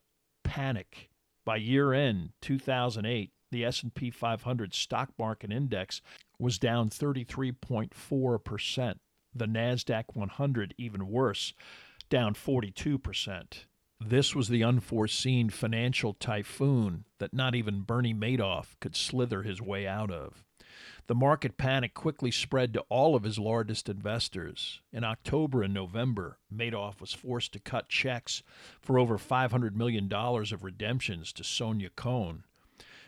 Panic. 0.43 1.09
By 1.45 1.57
year 1.57 1.93
end 1.93 2.31
2008, 2.41 3.31
the 3.51 3.65
S&P 3.65 4.11
500 4.11 4.73
stock 4.73 5.09
market 5.17 5.51
index 5.51 6.01
was 6.37 6.59
down 6.59 6.89
33.4%. 6.89 8.95
The 9.33 9.45
Nasdaq 9.45 10.03
100 10.13 10.73
even 10.77 11.07
worse, 11.07 11.53
down 12.09 12.33
42%. 12.33 13.65
This 13.99 14.35
was 14.35 14.49
the 14.49 14.63
unforeseen 14.63 15.49
financial 15.49 16.13
typhoon 16.13 17.05
that 17.19 17.33
not 17.33 17.55
even 17.55 17.81
Bernie 17.81 18.13
Madoff 18.13 18.75
could 18.79 18.95
slither 18.95 19.43
his 19.43 19.61
way 19.61 19.87
out 19.87 20.11
of. 20.11 20.43
The 21.07 21.15
market 21.15 21.57
panic 21.57 21.93
quickly 21.93 22.31
spread 22.31 22.73
to 22.73 22.81
all 22.89 23.15
of 23.15 23.23
his 23.23 23.39
largest 23.39 23.89
investors. 23.89 24.81
In 24.91 25.03
October 25.03 25.63
and 25.63 25.73
November, 25.73 26.37
Madoff 26.53 26.99
was 26.99 27.13
forced 27.13 27.53
to 27.53 27.59
cut 27.59 27.89
checks 27.89 28.43
for 28.81 28.99
over 28.99 29.17
$500 29.17 29.73
million 29.73 30.11
of 30.11 30.63
redemptions 30.63 31.31
to 31.33 31.43
Sonja 31.43 31.89
Kohn. 31.95 32.43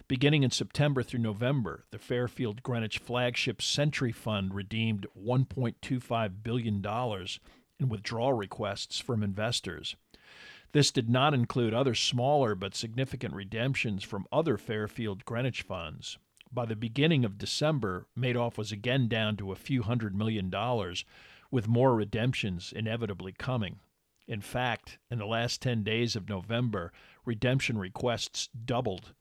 Beginning 0.07 0.41
in 0.41 0.49
September 0.49 1.03
through 1.03 1.19
November, 1.19 1.85
the 1.91 1.99
Fairfield 1.99 2.63
Greenwich 2.63 2.97
flagship 2.97 3.61
Sentry 3.61 4.11
Fund 4.11 4.55
redeemed 4.55 5.05
$1.25 5.15 6.31
billion 6.41 6.83
in 7.79 7.89
withdrawal 7.89 8.33
requests 8.33 8.99
from 8.99 9.21
investors. 9.21 9.95
This 10.71 10.91
did 10.91 11.09
not 11.09 11.33
include 11.33 11.73
other 11.73 11.95
smaller 11.95 12.55
but 12.55 12.75
significant 12.75 13.33
redemptions 13.33 14.03
from 14.03 14.27
other 14.31 14.57
Fairfield 14.57 15.25
Greenwich 15.25 15.61
funds. 15.61 16.17
By 16.51 16.65
the 16.65 16.75
beginning 16.75 17.25
of 17.25 17.37
December, 17.37 18.07
Madoff 18.17 18.57
was 18.57 18.71
again 18.71 19.07
down 19.07 19.37
to 19.37 19.51
a 19.51 19.55
few 19.55 19.83
hundred 19.83 20.15
million 20.15 20.49
dollars, 20.49 21.05
with 21.51 21.67
more 21.67 21.95
redemptions 21.95 22.73
inevitably 22.75 23.33
coming. 23.33 23.79
In 24.27 24.41
fact, 24.41 24.99
in 25.09 25.17
the 25.17 25.25
last 25.25 25.61
10 25.61 25.83
days 25.83 26.15
of 26.15 26.29
November, 26.29 26.91
redemption 27.25 27.77
requests 27.77 28.47
doubled. 28.47 29.13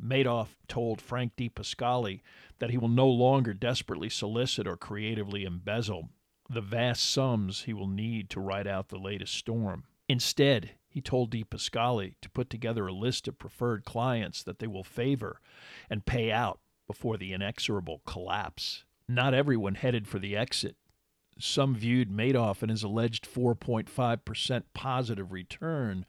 Madoff 0.00 0.56
told 0.68 1.00
Frank 1.00 1.36
DiPascali 1.36 2.20
that 2.58 2.70
he 2.70 2.78
will 2.78 2.88
no 2.88 3.08
longer 3.08 3.54
desperately 3.54 4.08
solicit 4.08 4.66
or 4.66 4.76
creatively 4.76 5.44
embezzle 5.44 6.10
the 6.48 6.60
vast 6.60 7.08
sums 7.08 7.62
he 7.62 7.72
will 7.72 7.88
need 7.88 8.30
to 8.30 8.40
ride 8.40 8.66
out 8.66 8.88
the 8.88 8.98
latest 8.98 9.34
storm. 9.34 9.84
Instead, 10.08 10.72
he 10.96 11.02
told 11.02 11.30
DiPascali 11.30 12.14
to 12.22 12.30
put 12.30 12.48
together 12.48 12.86
a 12.86 12.92
list 12.94 13.28
of 13.28 13.38
preferred 13.38 13.84
clients 13.84 14.42
that 14.42 14.60
they 14.60 14.66
will 14.66 14.82
favor 14.82 15.42
and 15.90 16.06
pay 16.06 16.32
out 16.32 16.58
before 16.86 17.18
the 17.18 17.34
inexorable 17.34 18.00
collapse. 18.06 18.84
Not 19.06 19.34
everyone 19.34 19.74
headed 19.74 20.08
for 20.08 20.18
the 20.18 20.34
exit. 20.34 20.76
Some 21.38 21.74
viewed 21.74 22.10
Madoff 22.10 22.62
and 22.62 22.70
his 22.70 22.82
alleged 22.82 23.28
4.5% 23.30 24.62
positive 24.72 25.32
return 25.32 26.06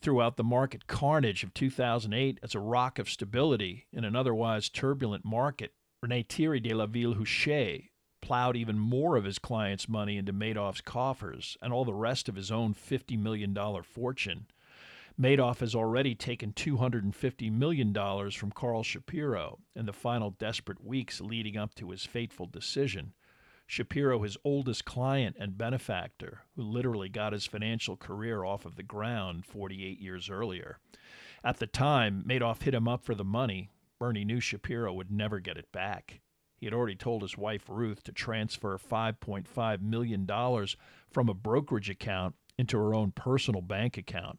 throughout 0.00 0.38
the 0.38 0.44
market 0.44 0.86
carnage 0.86 1.44
of 1.44 1.52
2008 1.52 2.38
as 2.42 2.54
a 2.54 2.58
rock 2.58 2.98
of 2.98 3.10
stability 3.10 3.84
in 3.92 4.02
an 4.02 4.16
otherwise 4.16 4.70
turbulent 4.70 5.26
market. 5.26 5.74
Rene 6.02 6.22
Thierry 6.22 6.58
de 6.58 6.72
la 6.72 6.86
Ville 6.86 7.16
Huchet 7.16 7.90
plowed 8.22 8.56
even 8.56 8.78
more 8.78 9.16
of 9.16 9.24
his 9.24 9.38
clients' 9.38 9.88
money 9.88 10.16
into 10.16 10.32
Madoff's 10.32 10.80
coffers 10.80 11.58
and 11.60 11.72
all 11.72 11.84
the 11.84 11.92
rest 11.92 12.28
of 12.28 12.36
his 12.36 12.50
own 12.50 12.72
$50 12.72 13.18
million 13.18 13.54
fortune. 13.82 14.46
Madoff 15.20 15.60
has 15.60 15.74
already 15.74 16.14
taken 16.14 16.52
$250 16.52 17.52
million 17.52 17.92
from 18.30 18.50
Carl 18.50 18.82
Shapiro 18.82 19.58
in 19.76 19.84
the 19.84 19.92
final 19.92 20.30
desperate 20.30 20.82
weeks 20.82 21.20
leading 21.20 21.58
up 21.58 21.74
to 21.74 21.90
his 21.90 22.06
fateful 22.06 22.46
decision. 22.46 23.12
Shapiro, 23.66 24.22
his 24.22 24.36
oldest 24.44 24.84
client 24.84 25.36
and 25.38 25.58
benefactor, 25.58 26.42
who 26.56 26.62
literally 26.62 27.08
got 27.08 27.32
his 27.32 27.46
financial 27.46 27.96
career 27.96 28.44
off 28.44 28.64
of 28.64 28.76
the 28.76 28.82
ground 28.82 29.44
48 29.46 30.00
years 30.00 30.30
earlier. 30.30 30.78
At 31.44 31.58
the 31.58 31.66
time, 31.66 32.24
Madoff 32.26 32.62
hit 32.62 32.74
him 32.74 32.88
up 32.88 33.04
for 33.04 33.14
the 33.14 33.24
money. 33.24 33.70
Bernie 33.98 34.24
knew 34.24 34.40
Shapiro 34.40 34.92
would 34.92 35.10
never 35.10 35.40
get 35.40 35.56
it 35.56 35.70
back. 35.72 36.20
He 36.62 36.66
had 36.66 36.74
already 36.74 36.94
told 36.94 37.22
his 37.22 37.36
wife 37.36 37.64
Ruth 37.68 38.04
to 38.04 38.12
transfer 38.12 38.78
$5.5 38.78 39.80
million 39.80 40.28
from 41.10 41.28
a 41.28 41.34
brokerage 41.34 41.90
account 41.90 42.36
into 42.56 42.78
her 42.78 42.94
own 42.94 43.10
personal 43.10 43.62
bank 43.62 43.98
account. 43.98 44.38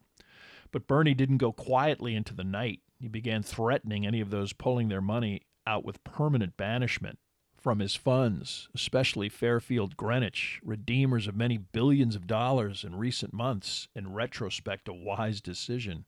But 0.71 0.87
Bernie 0.87 1.15
didn't 1.15 1.39
go 1.39 1.51
quietly 1.51 2.15
into 2.15 2.33
the 2.33 2.45
night. 2.45 2.79
He 2.97 3.09
began 3.09 3.43
threatening 3.43 4.07
any 4.07 4.21
of 4.21 4.29
those 4.29 4.53
pulling 4.53 4.87
their 4.87 5.01
money 5.01 5.41
out 5.67 5.83
with 5.83 6.05
permanent 6.05 6.55
banishment 6.55 7.19
from 7.57 7.79
his 7.79 7.97
funds, 7.97 8.69
especially 8.73 9.27
Fairfield 9.27 9.97
Greenwich, 9.97 10.61
redeemers 10.63 11.27
of 11.27 11.35
many 11.35 11.57
billions 11.57 12.15
of 12.15 12.25
dollars 12.25 12.85
in 12.85 12.95
recent 12.95 13.33
months, 13.33 13.89
in 13.93 14.13
retrospect, 14.13 14.87
a 14.87 14.93
wise 14.93 15.41
decision. 15.41 16.05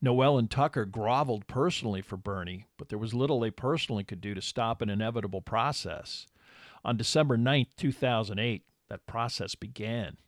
Noel 0.00 0.38
and 0.38 0.50
Tucker 0.50 0.84
groveled 0.84 1.46
personally 1.46 2.02
for 2.02 2.16
Bernie, 2.16 2.66
but 2.76 2.88
there 2.88 2.98
was 2.98 3.14
little 3.14 3.40
they 3.40 3.50
personally 3.50 4.04
could 4.04 4.20
do 4.20 4.34
to 4.34 4.42
stop 4.42 4.82
an 4.82 4.90
inevitable 4.90 5.40
process. 5.40 6.26
On 6.84 6.96
December 6.96 7.36
9, 7.36 7.66
2008, 7.76 8.62
that 8.88 9.06
process 9.06 9.54
began. 9.54 10.18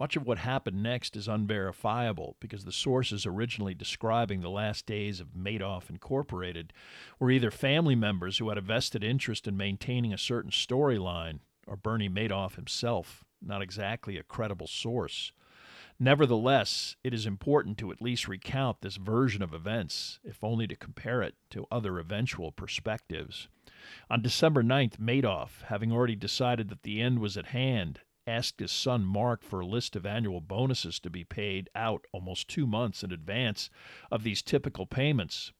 Much 0.00 0.14
of 0.14 0.26
what 0.26 0.38
happened 0.38 0.80
next 0.80 1.16
is 1.16 1.26
unverifiable 1.26 2.36
because 2.38 2.64
the 2.64 2.72
sources 2.72 3.26
originally 3.26 3.74
describing 3.74 4.40
the 4.40 4.50
last 4.50 4.86
days 4.86 5.18
of 5.18 5.34
Madoff 5.34 5.90
Incorporated 5.90 6.72
were 7.18 7.32
either 7.32 7.50
family 7.50 7.96
members 7.96 8.38
who 8.38 8.48
had 8.48 8.58
a 8.58 8.62
vested 8.62 9.02
interest 9.02 9.48
in 9.48 9.56
maintaining 9.56 10.12
a 10.12 10.18
certain 10.18 10.52
storyline 10.52 11.40
or 11.66 11.76
Bernie 11.76 12.08
Madoff 12.08 12.54
himself, 12.54 13.24
not 13.42 13.60
exactly 13.60 14.16
a 14.16 14.22
credible 14.22 14.68
source. 14.68 15.32
Nevertheless, 16.00 16.94
it 17.02 17.12
is 17.12 17.26
important 17.26 17.76
to 17.78 17.90
at 17.90 18.00
least 18.00 18.28
recount 18.28 18.82
this 18.82 18.96
version 18.96 19.42
of 19.42 19.52
events, 19.52 20.20
if 20.22 20.44
only 20.44 20.68
to 20.68 20.76
compare 20.76 21.22
it 21.22 21.34
to 21.50 21.66
other 21.72 21.98
eventual 21.98 22.52
perspectives. 22.52 23.48
On 24.08 24.22
December 24.22 24.62
9th, 24.62 24.98
Madoff, 24.98 25.62
having 25.62 25.90
already 25.90 26.14
decided 26.14 26.68
that 26.68 26.84
the 26.84 27.00
end 27.00 27.18
was 27.18 27.36
at 27.36 27.46
hand, 27.46 28.00
asked 28.28 28.60
his 28.60 28.70
son 28.70 29.04
Mark 29.04 29.42
for 29.42 29.58
a 29.58 29.66
list 29.66 29.96
of 29.96 30.06
annual 30.06 30.40
bonuses 30.40 31.00
to 31.00 31.10
be 31.10 31.24
paid 31.24 31.68
out 31.74 32.04
almost 32.12 32.46
two 32.46 32.66
months 32.66 33.02
in 33.02 33.10
advance 33.10 33.68
of 34.12 34.22
these 34.22 34.42
typical 34.42 34.86
payments. 34.86 35.52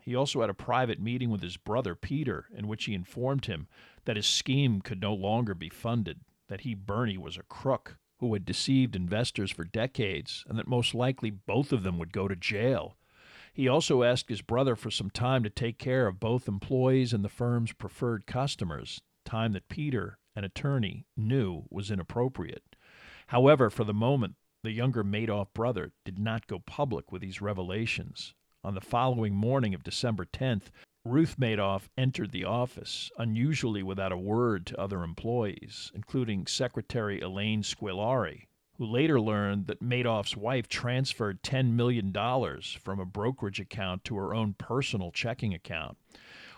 He 0.00 0.14
also 0.14 0.40
had 0.40 0.50
a 0.50 0.54
private 0.54 1.00
meeting 1.00 1.28
with 1.28 1.42
his 1.42 1.58
brother 1.58 1.94
Peter, 1.94 2.46
in 2.56 2.66
which 2.66 2.86
he 2.86 2.94
informed 2.94 3.44
him 3.44 3.68
that 4.06 4.16
his 4.16 4.26
scheme 4.26 4.80
could 4.80 5.02
no 5.02 5.12
longer 5.12 5.54
be 5.54 5.68
funded, 5.68 6.20
that 6.48 6.62
he, 6.62 6.74
Bernie, 6.74 7.18
was 7.18 7.36
a 7.36 7.42
crook 7.42 7.98
who 8.22 8.34
had 8.34 8.44
deceived 8.44 8.94
investors 8.94 9.50
for 9.50 9.64
decades, 9.64 10.44
and 10.48 10.56
that 10.56 10.68
most 10.68 10.94
likely 10.94 11.28
both 11.28 11.72
of 11.72 11.82
them 11.82 11.98
would 11.98 12.12
go 12.12 12.28
to 12.28 12.36
jail. 12.36 12.96
He 13.52 13.66
also 13.66 14.04
asked 14.04 14.28
his 14.28 14.42
brother 14.42 14.76
for 14.76 14.92
some 14.92 15.10
time 15.10 15.42
to 15.42 15.50
take 15.50 15.76
care 15.76 16.06
of 16.06 16.20
both 16.20 16.46
employees 16.46 17.12
and 17.12 17.24
the 17.24 17.28
firm's 17.28 17.72
preferred 17.72 18.24
customers, 18.24 19.00
time 19.24 19.54
that 19.54 19.68
Peter, 19.68 20.18
an 20.36 20.44
attorney, 20.44 21.04
knew 21.16 21.64
was 21.68 21.90
inappropriate. 21.90 22.76
However, 23.26 23.70
for 23.70 23.82
the 23.82 23.92
moment, 23.92 24.36
the 24.62 24.70
younger 24.70 25.02
Madoff 25.02 25.48
brother 25.52 25.90
did 26.04 26.20
not 26.20 26.46
go 26.46 26.60
public 26.60 27.10
with 27.10 27.22
these 27.22 27.42
revelations. 27.42 28.34
On 28.62 28.76
the 28.76 28.80
following 28.80 29.34
morning 29.34 29.74
of 29.74 29.82
December 29.82 30.24
10th, 30.24 30.70
Ruth 31.04 31.36
Madoff 31.36 31.88
entered 31.98 32.30
the 32.30 32.44
office, 32.44 33.10
unusually 33.18 33.82
without 33.82 34.12
a 34.12 34.16
word 34.16 34.64
to 34.66 34.80
other 34.80 35.02
employees, 35.02 35.90
including 35.96 36.46
Secretary 36.46 37.20
Elaine 37.20 37.64
Squillari, 37.64 38.46
who 38.78 38.86
later 38.86 39.20
learned 39.20 39.66
that 39.66 39.82
Madoff's 39.82 40.36
wife 40.36 40.68
transferred 40.68 41.42
$10 41.42 41.72
million 41.72 42.12
from 42.78 43.00
a 43.00 43.04
brokerage 43.04 43.58
account 43.58 44.04
to 44.04 44.16
her 44.16 44.32
own 44.32 44.54
personal 44.54 45.10
checking 45.10 45.52
account. 45.52 45.98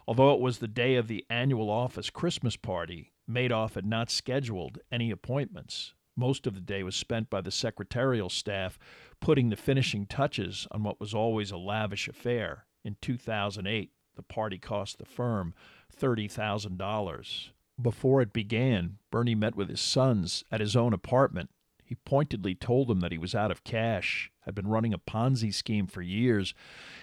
Although 0.07 0.35
it 0.35 0.40
was 0.40 0.59
the 0.59 0.68
day 0.68 0.96
of 0.96 1.09
the 1.09 1.24
annual 1.30 1.70
office 1.70 2.11
Christmas 2.11 2.54
party, 2.54 3.12
Madoff 3.26 3.76
had 3.76 3.87
not 3.87 4.11
scheduled 4.11 4.78
any 4.92 5.11
appointments. 5.11 5.94
Most 6.16 6.46
of 6.46 6.54
the 6.54 6.61
day 6.61 6.83
was 6.83 6.94
spent 6.94 7.30
by 7.30 7.40
the 7.40 7.50
secretarial 7.50 8.28
staff 8.28 8.78
putting 9.20 9.48
the 9.48 9.57
finishing 9.57 10.04
touches 10.04 10.68
on 10.70 10.83
what 10.83 11.00
was 11.00 11.14
always 11.14 11.50
a 11.50 11.57
lavish 11.57 12.09
affair. 12.09 12.66
In 12.85 12.96
2008, 13.00 13.92
the 14.16 14.22
party 14.22 14.59
cost 14.59 14.98
the 14.98 15.05
firm 15.05 15.55
$30,000. 15.98 17.48
Before 17.81 18.22
it 18.22 18.33
began, 18.33 18.98
Bernie 19.11 19.35
met 19.35 19.57
with 19.57 19.68
his 19.68 19.81
sons 19.81 20.44
at 20.50 20.61
his 20.61 20.77
own 20.77 20.92
apartment. 20.92 21.50
He 21.85 21.96
pointedly 21.96 22.55
told 22.55 22.88
them 22.88 23.00
that 23.00 23.12
he 23.12 23.18
was 23.18 23.35
out 23.35 23.50
of 23.50 23.64
cash, 23.64 24.31
had 24.42 24.55
been 24.55 24.68
running 24.68 24.94
a 24.94 24.98
Ponzi 24.98 25.53
scheme 25.53 25.87
for 25.87 26.00
years, 26.00 26.55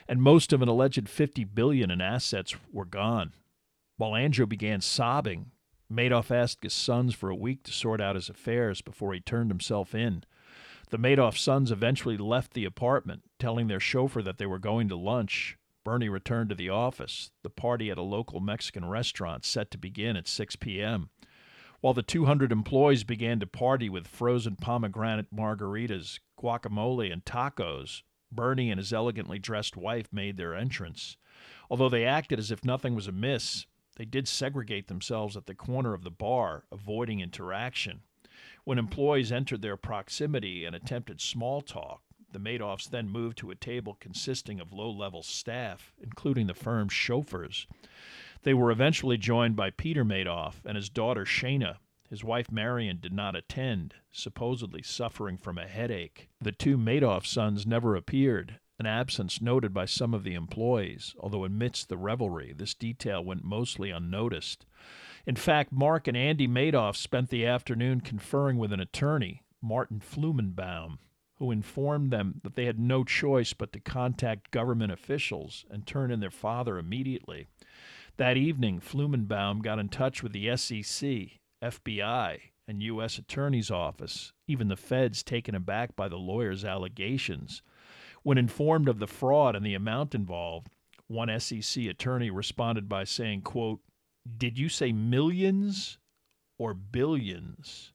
and 0.08 0.22
most 0.22 0.52
of 0.54 0.62
an 0.62 0.70
alleged 0.70 1.08
50 1.08 1.44
billion 1.44 1.92
in 1.92 2.02
assets 2.02 2.56
were 2.72 2.86
gone. 2.86 3.34
While 3.98 4.16
Andrew 4.16 4.48
began 4.48 4.82
sobbing, 4.82 5.52
Madoff 5.92 6.32
asked 6.32 6.64
his 6.64 6.74
sons 6.74 7.14
for 7.14 7.30
a 7.30 7.36
week 7.36 7.64
to 7.64 7.72
sort 7.72 8.02
out 8.02 8.16
his 8.16 8.30
affairs 8.30 8.82
before 8.82 9.14
he 9.14 9.20
turned 9.20 9.52
himself 9.52 9.94
in. 9.94 10.24
The 10.90 10.98
Madoff 10.98 11.38
sons 11.38 11.72
eventually 11.72 12.18
left 12.18 12.54
the 12.54 12.66
apartment, 12.66 13.24
telling 13.40 13.68
their 13.68 13.80
chauffeur 13.80 14.22
that 14.22 14.38
they 14.38 14.46
were 14.46 14.60
going 14.60 14.90
to 14.90 14.96
lunch. 14.96 15.58
Bernie 15.84 16.10
returned 16.10 16.50
to 16.50 16.56
the 16.56 16.70
office, 16.70 17.32
the 17.44 17.50
party 17.50 17.90
at 17.90 17.98
a 17.98 18.04
local 18.04 18.40
Mexican 18.40 18.86
restaurant 18.86 19.46
set 19.46 19.72
to 19.72 19.78
begin 19.78 20.16
at 20.16 20.28
6 20.28 20.56
p.m. 20.58 21.10
While 21.80 21.96
the 21.96 22.04
200 22.04 22.52
employees 22.52 23.04
began 23.04 23.40
to 23.40 23.48
party 23.48 23.90
with 23.90 24.08
frozen 24.08 24.56
pomegranate 24.56 25.34
margaritas, 25.34 26.20
guacamole, 26.40 27.12
and 27.12 27.26
tacos, 27.26 28.04
Bernie 28.32 28.70
and 28.70 28.80
his 28.80 28.94
elegantly 28.94 29.40
dressed 29.40 29.76
wife 29.76 30.08
made 30.12 30.38
their 30.38 30.56
entrance. 30.56 31.18
Although 31.70 31.90
they 31.90 32.06
acted 32.06 32.38
as 32.38 32.52
if 32.52 32.64
nothing 32.64 32.94
was 32.94 33.08
amiss, 33.08 33.66
they 33.96 34.06
did 34.06 34.28
segregate 34.28 34.88
themselves 34.88 35.36
at 35.36 35.48
the 35.48 35.56
corner 35.56 35.94
of 35.94 36.04
the 36.04 36.12
bar, 36.12 36.66
avoiding 36.72 37.20
interaction. 37.20 38.02
When 38.64 38.78
employees 38.78 39.32
entered 39.32 39.62
their 39.62 39.78
proximity 39.78 40.66
and 40.66 40.76
attempted 40.76 41.20
small 41.20 41.62
talk, 41.62 42.02
the 42.34 42.40
Madoffs 42.40 42.90
then 42.90 43.10
moved 43.10 43.38
to 43.40 43.52
a 43.52 43.56
table 43.56 43.98
consisting 44.00 44.60
of 44.60 44.74
low 44.74 44.90
level 44.90 45.24
staff, 45.24 45.94
including 46.02 46.48
the 46.48 46.54
firm's 46.54 46.94
chauffeurs. 46.94 47.68
They 48.44 48.54
were 48.54 48.72
eventually 48.72 49.18
joined 49.18 49.56
by 49.56 49.70
Peter 49.70 50.04
Madoff 50.04 50.66
and 50.66 50.76
his 50.76 50.90
daughter 50.90 51.26
Shana. 51.26 51.78
His 52.10 52.24
wife 52.24 52.52
Marion 52.52 53.00
did 53.00 53.14
not 53.14 53.36
attend, 53.36 53.96
supposedly 54.12 54.82
suffering 54.82 55.38
from 55.38 55.58
a 55.58 55.68
headache. 55.68 56.30
The 56.42 56.52
two 56.52 56.78
Madoff 56.78 57.26
sons 57.26 57.66
never 57.66 57.96
appeared, 57.96 58.60
an 58.80 58.86
absence 58.86 59.42
noted 59.42 59.74
by 59.74 59.86
some 59.86 60.14
of 60.14 60.24
the 60.24 60.34
employees, 60.34 61.16
although 61.20 61.46
amidst 61.46 61.88
the 61.88 61.98
revelry, 61.98 62.52
this 62.52 62.74
detail 62.74 63.24
went 63.24 63.44
mostly 63.44 63.92
unnoticed. 63.92 64.66
In 65.26 65.36
fact, 65.36 65.72
Mark 65.72 66.08
and 66.08 66.18
Andy 66.18 66.48
Madoff 66.48 66.96
spent 66.96 67.30
the 67.30 67.46
afternoon 67.46 68.02
conferring 68.02 68.58
with 68.58 68.74
an 68.74 68.80
attorney, 68.80 69.44
Martin 69.62 70.00
Flumenbaum, 70.00 70.98
who 71.42 71.50
informed 71.50 72.12
them 72.12 72.40
that 72.44 72.54
they 72.54 72.66
had 72.66 72.80
no 72.80 73.04
choice 73.04 73.52
but 73.52 73.74
to 73.74 73.80
contact 73.80 74.52
government 74.52 74.92
officials 74.92 75.66
and 75.72 75.88
turn 75.88 76.12
in 76.12 76.20
their 76.20 76.30
father 76.30 76.78
immediately. 76.78 77.48
That 78.18 78.38
evening, 78.38 78.80
Flumenbaum 78.80 79.64
got 79.64 79.80
in 79.80 79.90
touch 79.90 80.22
with 80.22 80.34
the 80.34 80.56
SEC, 80.56 81.10
FBI, 81.64 82.40
and 82.68 82.84
U.S. 82.84 83.18
Attorney's 83.18 83.72
Office, 83.72 84.34
even 84.48 84.68
the 84.68 84.76
feds 84.76 85.24
taken 85.24 85.56
aback 85.56 85.96
by 85.96 86.08
the 86.08 86.20
lawyer's 86.20 86.64
allegations. 86.64 87.64
When 88.22 88.38
informed 88.38 88.88
of 88.88 89.00
the 89.00 89.08
fraud 89.08 89.56
and 89.56 89.66
the 89.66 89.74
amount 89.74 90.14
involved, 90.14 90.68
one 91.08 91.40
SEC 91.40 91.86
attorney 91.86 92.30
responded 92.30 92.88
by 92.88 93.04
saying, 93.04 93.42
quote, 93.42 93.80
Did 94.38 94.60
you 94.60 94.70
say 94.70 94.92
millions 94.92 95.98
or 96.60 96.76
billions? 96.76 97.91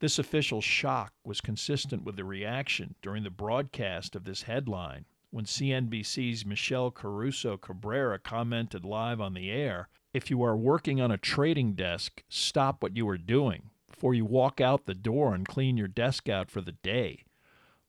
This 0.00 0.18
official 0.18 0.60
shock 0.60 1.12
was 1.24 1.40
consistent 1.40 2.02
with 2.02 2.16
the 2.16 2.24
reaction 2.24 2.94
during 3.00 3.22
the 3.22 3.30
broadcast 3.30 4.16
of 4.16 4.24
this 4.24 4.42
headline 4.42 5.04
when 5.30 5.44
CNBC's 5.44 6.44
Michelle 6.44 6.90
Caruso 6.90 7.56
Cabrera 7.56 8.18
commented 8.18 8.84
live 8.84 9.20
on 9.20 9.34
the 9.34 9.50
air 9.50 9.88
If 10.12 10.30
you 10.30 10.42
are 10.42 10.56
working 10.56 11.00
on 11.00 11.10
a 11.10 11.18
trading 11.18 11.74
desk, 11.74 12.22
stop 12.28 12.82
what 12.82 12.96
you 12.96 13.08
are 13.08 13.18
doing 13.18 13.70
before 13.88 14.14
you 14.14 14.24
walk 14.24 14.60
out 14.60 14.86
the 14.86 14.94
door 14.94 15.34
and 15.34 15.46
clean 15.46 15.76
your 15.76 15.88
desk 15.88 16.28
out 16.28 16.50
for 16.50 16.60
the 16.60 16.72
day. 16.72 17.24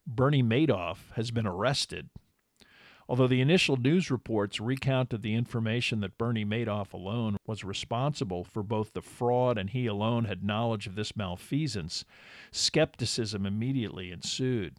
Bernie 0.07 0.43
Madoff 0.43 1.11
has 1.13 1.31
been 1.31 1.47
arrested. 1.47 2.09
Although 3.07 3.27
the 3.27 3.41
initial 3.41 3.77
news 3.77 4.09
reports 4.09 4.59
recounted 4.59 5.21
the 5.21 5.35
information 5.35 5.99
that 5.99 6.17
Bernie 6.17 6.43
Madoff 6.43 6.91
alone 6.91 7.37
was 7.45 7.63
responsible 7.63 8.43
for 8.43 8.63
both 8.63 8.93
the 8.93 9.01
fraud 9.01 9.59
and 9.59 9.69
he 9.69 9.85
alone 9.85 10.25
had 10.25 10.43
knowledge 10.43 10.87
of 10.87 10.95
this 10.95 11.15
malfeasance, 11.15 12.03
skepticism 12.51 13.45
immediately 13.45 14.11
ensued. 14.11 14.77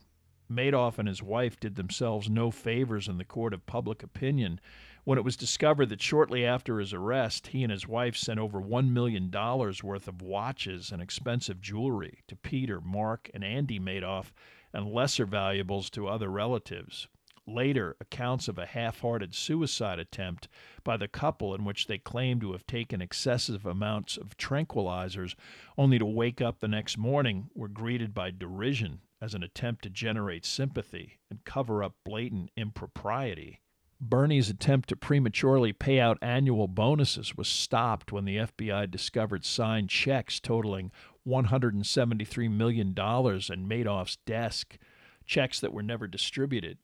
Madoff 0.50 0.98
and 0.98 1.06
his 1.06 1.22
wife 1.22 1.60
did 1.60 1.76
themselves 1.76 2.28
no 2.28 2.50
favors 2.50 3.06
in 3.06 3.18
the 3.18 3.24
court 3.24 3.54
of 3.54 3.66
public 3.66 4.02
opinion 4.02 4.60
when 5.04 5.18
it 5.18 5.24
was 5.24 5.36
discovered 5.36 5.88
that 5.90 6.02
shortly 6.02 6.44
after 6.44 6.80
his 6.80 6.92
arrest, 6.92 7.48
he 7.48 7.62
and 7.62 7.70
his 7.70 7.86
wife 7.86 8.16
sent 8.16 8.40
over 8.40 8.60
$1 8.60 8.90
million 8.90 9.30
worth 9.30 10.08
of 10.08 10.20
watches 10.20 10.90
and 10.90 11.00
expensive 11.00 11.60
jewelry 11.60 12.24
to 12.26 12.34
Peter, 12.34 12.80
Mark, 12.80 13.30
and 13.32 13.44
Andy 13.44 13.78
Madoff 13.78 14.32
and 14.72 14.92
lesser 14.92 15.24
valuables 15.24 15.90
to 15.90 16.08
other 16.08 16.28
relatives. 16.28 17.06
Later, 17.48 17.96
accounts 18.00 18.48
of 18.48 18.58
a 18.58 18.66
half 18.66 19.00
hearted 19.00 19.32
suicide 19.32 20.00
attempt 20.00 20.48
by 20.82 20.96
the 20.96 21.06
couple 21.06 21.54
in 21.54 21.64
which 21.64 21.86
they 21.86 21.98
claimed 21.98 22.40
to 22.40 22.52
have 22.52 22.66
taken 22.66 23.00
excessive 23.00 23.64
amounts 23.64 24.16
of 24.16 24.36
tranquilizers 24.36 25.36
only 25.78 25.98
to 25.98 26.04
wake 26.04 26.40
up 26.40 26.58
the 26.58 26.66
next 26.66 26.98
morning 26.98 27.48
were 27.54 27.68
greeted 27.68 28.12
by 28.12 28.32
derision 28.32 29.00
as 29.20 29.32
an 29.32 29.44
attempt 29.44 29.82
to 29.82 29.90
generate 29.90 30.44
sympathy 30.44 31.18
and 31.30 31.44
cover 31.44 31.84
up 31.84 31.94
blatant 32.04 32.50
impropriety. 32.56 33.60
Bernie's 34.00 34.50
attempt 34.50 34.88
to 34.88 34.96
prematurely 34.96 35.72
pay 35.72 36.00
out 36.00 36.18
annual 36.20 36.68
bonuses 36.68 37.36
was 37.36 37.48
stopped 37.48 38.12
when 38.12 38.24
the 38.24 38.36
FBI 38.38 38.90
discovered 38.90 39.44
signed 39.44 39.88
checks 39.88 40.38
totaling 40.38 40.90
$173 41.26 42.50
million 42.50 42.88
in 42.88 42.94
Madoff's 42.94 44.16
desk, 44.26 44.78
checks 45.24 45.60
that 45.60 45.72
were 45.72 45.82
never 45.82 46.06
distributed. 46.06 46.78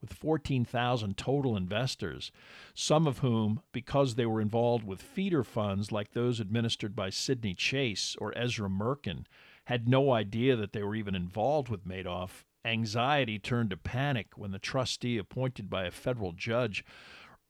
With 0.00 0.12
14,000 0.12 1.16
total 1.16 1.56
investors, 1.56 2.30
some 2.74 3.06
of 3.06 3.18
whom, 3.18 3.62
because 3.72 4.14
they 4.14 4.26
were 4.26 4.40
involved 4.40 4.84
with 4.84 5.02
feeder 5.02 5.42
funds 5.42 5.90
like 5.90 6.12
those 6.12 6.38
administered 6.38 6.94
by 6.94 7.10
Sidney 7.10 7.54
Chais 7.54 8.16
or 8.20 8.36
Ezra 8.36 8.68
Merkin, 8.68 9.24
had 9.64 9.88
no 9.88 10.12
idea 10.12 10.54
that 10.54 10.72
they 10.72 10.82
were 10.82 10.94
even 10.94 11.14
involved 11.14 11.68
with 11.68 11.86
Madoff, 11.86 12.44
anxiety 12.64 13.38
turned 13.38 13.70
to 13.70 13.76
panic 13.76 14.36
when 14.36 14.50
the 14.50 14.58
trustee 14.58 15.18
appointed 15.18 15.70
by 15.70 15.84
a 15.84 15.90
federal 15.90 16.32
judge 16.32 16.84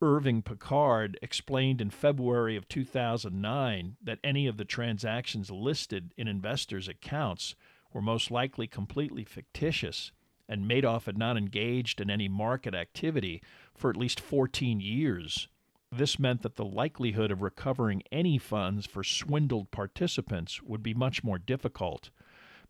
Irving 0.02 0.42
Picard 0.42 1.18
explained 1.22 1.80
in 1.80 1.88
February 1.88 2.54
of 2.54 2.68
2009 2.68 3.96
that 4.02 4.18
any 4.22 4.46
of 4.46 4.58
the 4.58 4.64
transactions 4.64 5.50
listed 5.50 6.12
in 6.18 6.28
investors' 6.28 6.86
accounts 6.86 7.54
were 7.94 8.02
most 8.02 8.30
likely 8.30 8.66
completely 8.66 9.24
fictitious, 9.24 10.12
and 10.48 10.68
Madoff 10.68 11.06
had 11.06 11.18
not 11.18 11.36
engaged 11.36 12.00
in 12.00 12.10
any 12.10 12.28
market 12.28 12.74
activity 12.74 13.42
for 13.74 13.90
at 13.90 13.96
least 13.96 14.20
14 14.20 14.80
years. 14.80 15.48
This 15.92 16.18
meant 16.18 16.42
that 16.42 16.56
the 16.56 16.64
likelihood 16.64 17.30
of 17.30 17.42
recovering 17.42 18.02
any 18.10 18.38
funds 18.38 18.86
for 18.86 19.04
swindled 19.04 19.70
participants 19.70 20.62
would 20.62 20.82
be 20.82 20.94
much 20.94 21.22
more 21.22 21.38
difficult. 21.38 22.10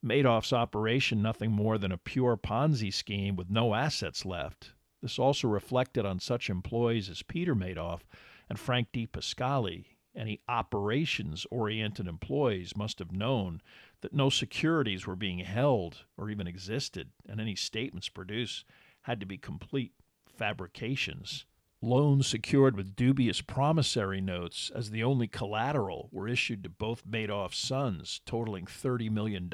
Madoff's 0.04 0.52
operation 0.52 1.22
nothing 1.22 1.50
more 1.50 1.78
than 1.78 1.90
a 1.90 1.98
pure 1.98 2.36
Ponzi 2.36 2.92
scheme 2.92 3.34
with 3.34 3.50
no 3.50 3.74
assets 3.74 4.24
left. 4.24 4.72
This 5.02 5.18
also 5.18 5.48
reflected 5.48 6.04
on 6.04 6.20
such 6.20 6.50
employees 6.50 7.08
as 7.08 7.22
Peter 7.22 7.54
Madoff 7.54 8.02
and 8.48 8.58
Frank 8.58 8.88
DiPascali. 8.92 9.95
Any 10.16 10.40
operations 10.48 11.46
oriented 11.50 12.06
employees 12.06 12.74
must 12.74 12.98
have 13.00 13.12
known 13.12 13.60
that 14.00 14.14
no 14.14 14.30
securities 14.30 15.06
were 15.06 15.14
being 15.14 15.40
held 15.40 16.04
or 16.16 16.30
even 16.30 16.46
existed, 16.46 17.10
and 17.28 17.38
any 17.38 17.54
statements 17.54 18.08
produced 18.08 18.64
had 19.02 19.20
to 19.20 19.26
be 19.26 19.36
complete 19.36 19.92
fabrications. 20.26 21.44
Loans 21.82 22.26
secured 22.26 22.76
with 22.76 22.96
dubious 22.96 23.42
promissory 23.42 24.22
notes 24.22 24.70
as 24.74 24.90
the 24.90 25.04
only 25.04 25.28
collateral 25.28 26.08
were 26.10 26.26
issued 26.26 26.64
to 26.64 26.70
both 26.70 27.06
Madoff's 27.06 27.58
sons, 27.58 28.22
totaling 28.24 28.64
$30 28.64 29.10
million. 29.10 29.50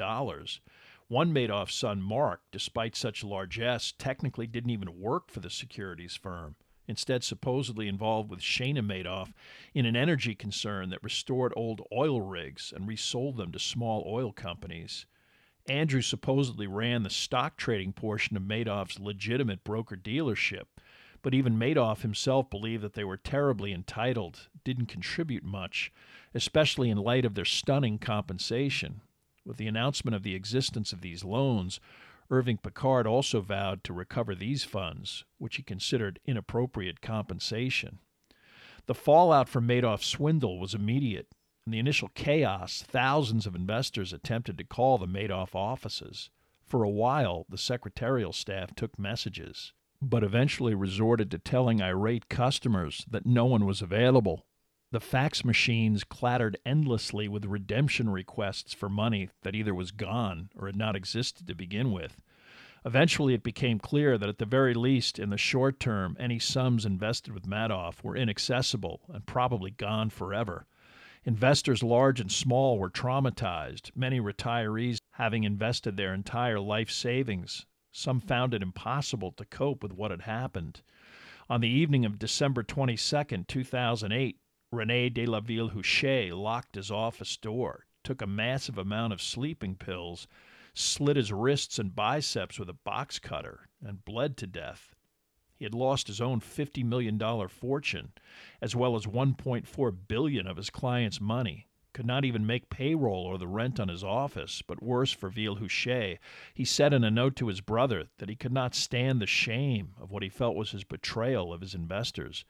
One 1.09 1.33
Madoff's 1.33 1.75
son, 1.75 2.01
Mark, 2.01 2.41
despite 2.51 2.95
such 2.95 3.25
largesse, 3.25 3.91
technically 3.97 4.47
didn't 4.47 4.71
even 4.71 4.97
work 4.97 5.29
for 5.29 5.41
the 5.41 5.49
securities 5.49 6.15
firm, 6.15 6.55
instead, 6.87 7.23
supposedly 7.23 7.87
involved 7.87 8.29
with 8.29 8.39
Shana 8.39 8.85
Madoff 8.85 9.33
in 9.73 9.85
an 9.85 9.95
energy 9.95 10.35
concern 10.35 10.89
that 10.89 11.03
restored 11.03 11.53
old 11.55 11.81
oil 11.91 12.21
rigs 12.21 12.73
and 12.75 12.87
resold 12.87 13.37
them 13.37 13.51
to 13.51 13.59
small 13.59 14.03
oil 14.07 14.31
companies. 14.31 15.05
Andrew 15.67 16.01
supposedly 16.01 16.67
ran 16.67 17.03
the 17.03 17.09
stock 17.09 17.55
trading 17.55 17.93
portion 17.93 18.35
of 18.35 18.43
Madoff's 18.43 18.99
legitimate 18.99 19.63
broker 19.63 19.95
dealership, 19.95 20.65
but 21.21 21.33
even 21.33 21.57
Madoff 21.57 22.01
himself 22.01 22.49
believed 22.49 22.83
that 22.83 22.93
they 22.93 23.05
were 23.05 23.17
terribly 23.17 23.71
entitled, 23.71 24.49
didn't 24.65 24.87
contribute 24.87 25.43
much, 25.43 25.91
especially 26.35 26.89
in 26.89 26.97
light 26.97 27.23
of 27.23 27.33
their 27.33 27.45
stunning 27.45 27.97
compensation. 27.97 29.01
With 29.45 29.57
the 29.57 29.67
announcement 29.67 30.15
of 30.15 30.23
the 30.23 30.35
existence 30.35 30.91
of 30.91 31.01
these 31.01 31.23
loans, 31.23 31.79
Irving 32.33 32.57
Picard 32.57 33.05
also 33.05 33.41
vowed 33.41 33.83
to 33.83 33.93
recover 33.93 34.33
these 34.33 34.63
funds, 34.63 35.23
which 35.37 35.57
he 35.57 35.61
considered 35.61 36.19
inappropriate 36.25 36.99
compensation. 36.99 37.99
The 38.87 38.95
fallout 38.95 39.47
from 39.47 39.67
Madoff's 39.67 40.07
swindle 40.07 40.59
was 40.59 40.73
immediate. 40.73 41.27
In 41.67 41.71
the 41.71 41.77
initial 41.77 42.09
chaos, 42.15 42.83
thousands 42.87 43.45
of 43.45 43.53
investors 43.53 44.11
attempted 44.11 44.57
to 44.57 44.63
call 44.63 44.97
the 44.97 45.05
Madoff 45.05 45.53
offices. 45.53 46.31
For 46.65 46.81
a 46.81 46.89
while, 46.89 47.45
the 47.49 47.57
secretarial 47.59 48.33
staff 48.33 48.73
took 48.73 48.97
messages, 48.97 49.71
but 50.01 50.23
eventually 50.23 50.73
resorted 50.73 51.29
to 51.29 51.37
telling 51.37 51.83
irate 51.83 52.29
customers 52.29 53.05
that 53.11 53.27
no 53.27 53.45
one 53.45 53.67
was 53.67 53.79
available 53.79 54.43
the 54.93 54.99
fax 54.99 55.43
machines 55.43 56.03
clattered 56.03 56.55
endlessly 56.67 57.27
with 57.27 57.45
redemption 57.45 58.11
requests 58.11 58.75
for 58.75 58.87
money 58.87 59.27
that 59.41 59.55
either 59.55 59.73
was 59.73 59.89
gone 59.89 60.51
or 60.55 60.67
had 60.67 60.75
not 60.75 60.95
existed 60.95 61.47
to 61.47 61.55
begin 61.55 61.91
with. 61.91 62.21
Eventually, 62.85 63.33
it 63.33 63.41
became 63.41 63.79
clear 63.79 64.19
that 64.19 64.29
at 64.29 64.37
the 64.37 64.45
very 64.45 64.75
least, 64.75 65.17
in 65.17 65.31
the 65.31 65.37
short 65.37 65.79
term, 65.79 66.15
any 66.19 66.37
sums 66.37 66.85
invested 66.85 67.33
with 67.33 67.47
Madoff 67.47 68.03
were 68.03 68.15
inaccessible 68.15 69.01
and 69.11 69.25
probably 69.25 69.71
gone 69.71 70.11
forever. 70.11 70.67
Investors 71.23 71.81
large 71.81 72.19
and 72.19 72.31
small 72.31 72.77
were 72.77 72.91
traumatized, 72.91 73.89
many 73.95 74.19
retirees 74.19 74.99
having 75.13 75.43
invested 75.43 75.97
their 75.97 76.13
entire 76.13 76.59
life 76.59 76.91
savings. 76.91 77.65
Some 77.91 78.19
found 78.19 78.53
it 78.53 78.61
impossible 78.61 79.31
to 79.31 79.45
cope 79.45 79.81
with 79.81 79.93
what 79.93 80.11
had 80.11 80.21
happened. 80.21 80.81
On 81.49 81.61
the 81.61 81.67
evening 81.67 82.05
of 82.05 82.19
December 82.19 82.61
22, 82.61 83.43
2008, 83.47 84.37
Rene 84.73 85.09
de 85.09 85.27
la 85.27 85.39
Villehuchet 85.39 86.33
locked 86.33 86.73
his 86.73 86.89
office 86.89 87.37
door, 87.37 87.85
took 88.03 88.23
a 88.23 88.27
massive 88.27 88.79
amount 88.79 89.13
of 89.13 89.21
sleeping 89.21 89.75
pills, 89.75 90.27
slit 90.73 91.15
his 91.15 91.31
wrists 91.31 91.77
and 91.77 91.95
biceps 91.95 92.57
with 92.57 92.67
a 92.69 92.73
box 92.73 93.19
cutter, 93.19 93.69
and 93.85 94.03
bled 94.03 94.35
to 94.37 94.47
death. 94.47 94.95
He 95.55 95.63
had 95.63 95.75
lost 95.75 96.07
his 96.07 96.19
own 96.19 96.41
$50 96.41 96.83
million 96.83 97.19
fortune, 97.49 98.13
as 98.63 98.75
well 98.75 98.95
as 98.95 99.05
1.4 99.05 99.95
billion 100.07 100.47
of 100.47 100.57
his 100.57 100.71
clients' 100.71 101.21
money. 101.21 101.67
Could 101.93 102.07
not 102.07 102.25
even 102.25 102.43
make 102.43 102.71
payroll 102.71 103.27
or 103.27 103.37
the 103.37 103.47
rent 103.47 103.79
on 103.79 103.89
his 103.89 104.03
office, 104.03 104.63
but 104.63 104.81
worse 104.81 105.11
for 105.11 105.29
Ville 105.29 105.53
Villehuchet, 105.53 106.17
he 106.55 106.65
said 106.65 106.93
in 106.93 107.03
a 107.03 107.11
note 107.11 107.35
to 107.35 107.47
his 107.47 107.61
brother 107.61 108.07
that 108.17 108.29
he 108.29 108.35
could 108.35 108.51
not 108.51 108.73
stand 108.73 109.21
the 109.21 109.27
shame 109.27 109.93
of 110.01 110.09
what 110.09 110.23
he 110.23 110.29
felt 110.29 110.55
was 110.55 110.71
his 110.71 110.83
betrayal 110.83 111.53
of 111.53 111.61
his 111.61 111.75
investors, 111.75 112.43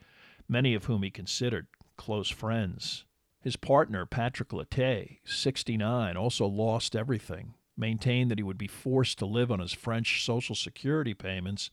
many 0.48 0.74
of 0.74 0.86
whom 0.86 1.04
he 1.04 1.12
considered 1.12 1.68
close 1.98 2.30
friends. 2.30 3.06
His 3.42 3.56
partner, 3.56 4.06
Patrick 4.06 4.50
Littaye, 4.50 5.18
69, 5.26 6.16
also 6.16 6.46
lost 6.46 6.96
everything 6.96 7.56
maintained 7.78 8.30
that 8.30 8.40
he 8.40 8.44
would 8.44 8.58
be 8.58 8.68
forced 8.68 9.18
to 9.20 9.26
live 9.26 9.52
on 9.52 9.60
his 9.60 9.74
French 9.74 10.24
Social 10.24 10.56
Security 10.56 11.14
payments, 11.14 11.72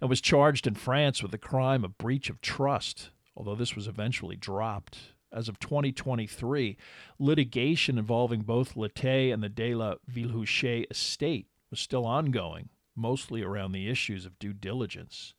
and 0.00 0.10
was 0.10 0.20
charged 0.20 0.66
in 0.66 0.74
France 0.74 1.22
with 1.22 1.30
the 1.30 1.38
crime 1.38 1.84
of 1.84 1.98
breach 1.98 2.30
of 2.30 2.40
trust, 2.40 3.10
although 3.36 3.54
this 3.54 3.74
was 3.74 3.88
eventually 3.88 4.36
dropped. 4.36 4.98
As 5.32 5.48
of 5.48 5.58
2023, 5.58 6.76
litigation 7.18 7.98
involving 7.98 8.42
both 8.42 8.74
Littaye 8.74 9.32
and 9.32 9.42
the 9.42 9.48
De 9.48 9.74
La 9.74 9.96
Villehuchet 10.06 10.86
estate 10.90 11.48
was 11.70 11.80
still 11.80 12.06
ongoing, 12.06 12.70
mostly 12.96 13.42
around 13.42 13.72
the 13.72 13.90
issues 13.90 14.24
of 14.24 14.38
due 14.38 14.54
diligence. 14.54 15.34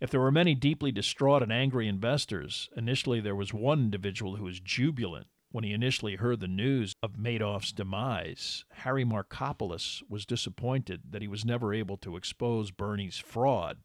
If 0.00 0.10
there 0.10 0.20
were 0.20 0.32
many 0.32 0.54
deeply 0.54 0.92
distraught 0.92 1.42
and 1.42 1.52
angry 1.52 1.86
investors, 1.86 2.70
initially 2.74 3.20
there 3.20 3.36
was 3.36 3.52
one 3.52 3.80
individual 3.80 4.36
who 4.36 4.44
was 4.44 4.58
jubilant 4.58 5.26
when 5.52 5.64
he 5.64 5.72
initially 5.72 6.16
heard 6.16 6.40
the 6.40 6.48
news 6.48 6.94
of 7.02 7.18
Madoff's 7.18 7.72
demise, 7.72 8.64
Harry 8.70 9.04
Markopolos 9.04 10.02
was 10.08 10.24
disappointed 10.24 11.02
that 11.10 11.22
he 11.22 11.28
was 11.28 11.44
never 11.44 11.74
able 11.74 11.96
to 11.98 12.16
expose 12.16 12.70
Bernie's 12.70 13.18
fraud, 13.18 13.78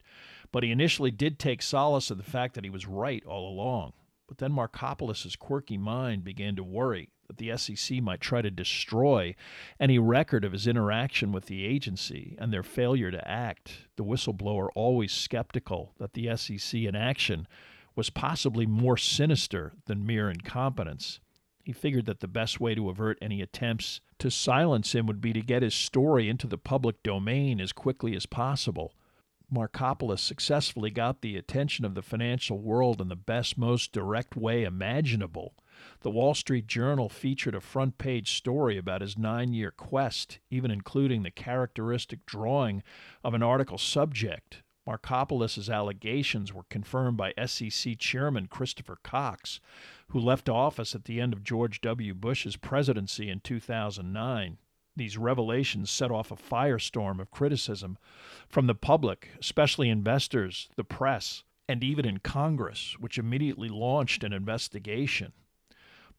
but 0.51 0.63
he 0.63 0.72
initially 0.72 1.11
did 1.11 1.39
take 1.39 1.61
solace 1.61 2.11
in 2.11 2.18
the 2.18 2.24
fact 2.24 2.53
that 2.53 2.63
he 2.63 2.70
was 2.70 2.88
right 2.88 3.26
all 3.26 3.49
along. 3.49 3.93
But 4.28 4.38
then 4.38 4.51
Markopolos' 4.51 5.38
quirky 5.38 5.78
mind 5.78 6.24
began 6.24 6.55
to 6.55 6.63
worry 6.63 7.09
that 7.28 7.38
the 7.38 7.55
SEC 7.57 8.01
might 8.01 8.21
try 8.21 8.41
to 8.41 8.51
destroy 8.51 9.36
any 9.80 9.99
record 9.99 10.45
of 10.45 10.51
his 10.51 10.67
interaction 10.67 11.32
with 11.32 11.45
the 11.45 11.65
agency 11.65 12.36
and 12.39 12.51
their 12.51 12.63
failure 12.63 13.11
to 13.11 13.28
act. 13.28 13.88
The 13.95 14.03
whistleblower, 14.03 14.69
always 14.76 15.11
skeptical 15.11 15.93
that 15.97 16.13
the 16.13 16.36
SEC 16.36 16.82
in 16.82 16.95
action 16.95 17.47
was 17.95 18.09
possibly 18.09 18.65
more 18.65 18.97
sinister 18.97 19.73
than 19.86 20.05
mere 20.05 20.30
incompetence. 20.30 21.19
He 21.63 21.71
figured 21.71 22.05
that 22.05 22.19
the 22.19 22.28
best 22.28 22.59
way 22.59 22.76
to 22.76 22.89
avert 22.89 23.17
any 23.21 23.41
attempts 23.41 24.01
to 24.19 24.30
silence 24.30 24.93
him 24.93 25.07
would 25.07 25.21
be 25.21 25.34
to 25.34 25.41
get 25.41 25.63
his 25.63 25.73
story 25.73 26.30
into 26.30 26.45
the 26.45 26.57
public 26.57 27.01
domain 27.01 27.59
as 27.59 27.73
quickly 27.73 28.15
as 28.15 28.28
possible. 28.28 28.93
Markopolos 29.51 30.19
successfully 30.19 30.89
got 30.89 31.21
the 31.21 31.38
attention 31.38 31.86
of 31.86 31.95
the 31.95 32.01
financial 32.01 32.59
world 32.59 33.01
in 33.01 33.07
the 33.07 33.15
best, 33.15 33.57
most 33.57 33.91
direct 33.91 34.36
way 34.36 34.63
imaginable. 34.63 35.55
The 36.02 36.10
Wall 36.10 36.34
Street 36.34 36.68
Journal 36.68 37.10
featured 37.10 37.56
a 37.56 37.62
front 37.62 37.98
page 37.98 38.38
story 38.38 38.78
about 38.78 39.02
his 39.02 39.18
nine 39.18 39.54
year 39.54 39.72
quest, 39.72 40.40
even 40.50 40.72
including 40.72 41.24
the 41.24 41.32
characteristic 41.32 42.26
drawing 42.26 42.84
of 43.24 43.34
an 43.34 43.44
article 43.44 43.78
subject. 43.78 44.64
Markopolos' 44.88 45.70
allegations 45.70 46.54
were 46.54 46.66
confirmed 46.70 47.18
by 47.18 47.34
SEC 47.46 47.98
Chairman 47.98 48.48
Christopher 48.48 48.98
Cox, 49.04 49.60
who 50.10 50.20
left 50.20 50.48
office 50.48 50.94
at 50.94 51.06
the 51.06 51.20
end 51.20 51.34
of 51.34 51.44
George 51.44 51.82
W. 51.82 52.14
Bush's 52.14 52.56
presidency 52.56 53.30
in 53.30 53.40
2009. 53.40 54.58
These 54.96 55.18
revelations 55.18 55.90
set 55.90 56.12
off 56.12 56.32
a 56.32 56.36
firestorm 56.36 57.20
of 57.20 57.32
criticism 57.32 57.98
from 58.48 58.68
the 58.68 58.76
public, 58.76 59.30
especially 59.40 59.90
investors, 59.90 60.70
the 60.76 60.84
press, 60.84 61.44
and 61.68 61.84
even 61.84 62.06
in 62.06 62.20
Congress, 62.20 62.96
which 63.00 63.18
immediately 63.18 63.70
launched 63.70 64.24
an 64.24 64.32
investigation. 64.32 65.34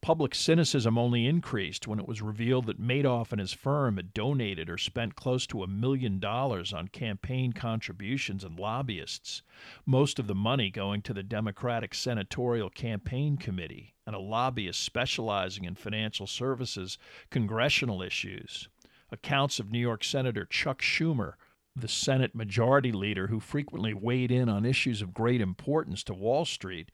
Public 0.00 0.34
cynicism 0.34 0.96
only 0.98 1.26
increased 1.26 1.88
when 1.88 1.98
it 1.98 2.06
was 2.06 2.22
revealed 2.22 2.66
that 2.66 2.80
Madoff 2.80 3.32
and 3.32 3.40
his 3.40 3.52
firm 3.52 3.96
had 3.96 4.14
donated 4.14 4.70
or 4.70 4.78
spent 4.78 5.16
close 5.16 5.46
to 5.48 5.62
a 5.62 5.66
million 5.66 6.20
dollars 6.20 6.72
on 6.72 6.88
campaign 6.88 7.52
contributions 7.52 8.44
and 8.44 8.58
lobbyists, 8.58 9.42
most 9.84 10.18
of 10.18 10.26
the 10.26 10.34
money 10.34 10.70
going 10.70 11.02
to 11.02 11.14
the 11.14 11.22
Democratic 11.22 11.94
Senatorial 11.94 12.70
Campaign 12.70 13.36
Committee 13.36 13.94
and 14.06 14.14
a 14.14 14.20
lobbyist 14.20 14.82
specializing 14.82 15.64
in 15.64 15.74
financial 15.74 16.26
services 16.26 16.98
congressional 17.30 18.02
issues. 18.02 18.68
Accounts 19.10 19.58
of 19.58 19.72
New 19.72 19.80
York 19.80 20.04
Senator 20.04 20.44
Chuck 20.44 20.80
Schumer 20.82 21.34
the 21.76 21.88
Senate 21.88 22.34
Majority 22.34 22.90
Leader 22.90 23.26
who 23.26 23.38
frequently 23.38 23.92
weighed 23.92 24.30
in 24.30 24.48
on 24.48 24.64
issues 24.64 25.02
of 25.02 25.12
great 25.12 25.42
importance 25.42 26.02
to 26.04 26.14
Wall 26.14 26.46
Street, 26.46 26.90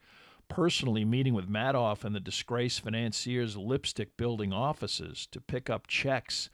personally 0.53 1.03
meeting 1.03 1.33
with 1.33 1.49
Madoff 1.49 2.03
and 2.03 2.13
the 2.13 2.19
disgraced 2.19 2.81
financier's 2.81 3.57
lipstick 3.57 4.15
building 4.17 4.53
offices 4.53 5.27
to 5.31 5.41
pick 5.41 5.67
up 5.67 5.87
checks, 5.87 6.51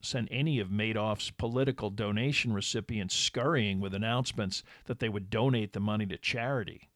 sent 0.00 0.28
any 0.30 0.60
of 0.60 0.68
Madoff's 0.68 1.32
political 1.32 1.90
donation 1.90 2.52
recipients 2.52 3.12
scurrying 3.12 3.80
with 3.80 3.92
announcements 3.92 4.62
that 4.84 5.00
they 5.00 5.08
would 5.08 5.30
donate 5.30 5.72
the 5.72 5.80
money 5.80 6.06
to 6.06 6.16
charity. 6.16 6.90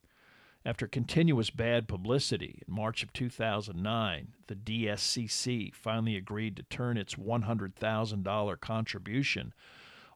After 0.65 0.87
continuous 0.87 1.51
bad 1.51 1.89
publicity, 1.89 2.63
in 2.69 2.73
March 2.73 3.03
of 3.03 3.13
2009, 3.13 4.29
the 4.47 4.55
DSCC 4.55 5.75
finally 5.75 6.15
agreed 6.15 6.57
to 6.57 6.63
turn 6.63 6.97
its 6.97 7.17
$100,000 7.17 8.61
contribution 8.61 9.53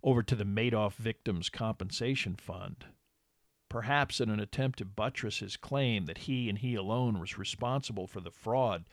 over 0.05 0.23
to 0.23 0.37
the 0.37 0.45
Madoff 0.45 0.95
Victims 0.95 1.51
Compensation 1.51 2.37
Fund 2.37 2.85
perhaps 3.69 4.21
in 4.21 4.31
an 4.31 4.41
attempt 4.41 4.79
to 4.79 4.85
buttress 4.85 5.39
his 5.39 5.57
claim 5.57 6.07
that 6.07 6.19
he 6.19 6.49
and 6.49 6.59
he 6.59 6.75
alone 6.75 7.21
was 7.21 7.39
responsible 7.39 8.07
for 8.07 8.21
the 8.21 8.31
fraud. 8.31 8.85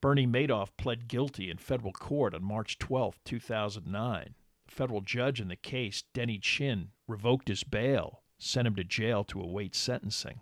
Bernie 0.00 0.26
Madoff 0.26 0.76
pled 0.76 1.08
guilty 1.08 1.50
in 1.50 1.56
federal 1.58 1.92
court 1.92 2.34
on 2.34 2.42
March 2.42 2.78
12, 2.78 3.18
2009. 3.24 4.34
The 4.66 4.72
federal 4.72 5.00
judge 5.00 5.40
in 5.40 5.48
the 5.48 5.56
case, 5.56 6.02
Denny 6.12 6.38
Chin, 6.38 6.90
revoked 7.06 7.48
his 7.48 7.64
bail, 7.64 8.22
sent 8.38 8.66
him 8.66 8.74
to 8.76 8.84
jail 8.84 9.24
to 9.24 9.40
await 9.40 9.74
sentencing. 9.74 10.40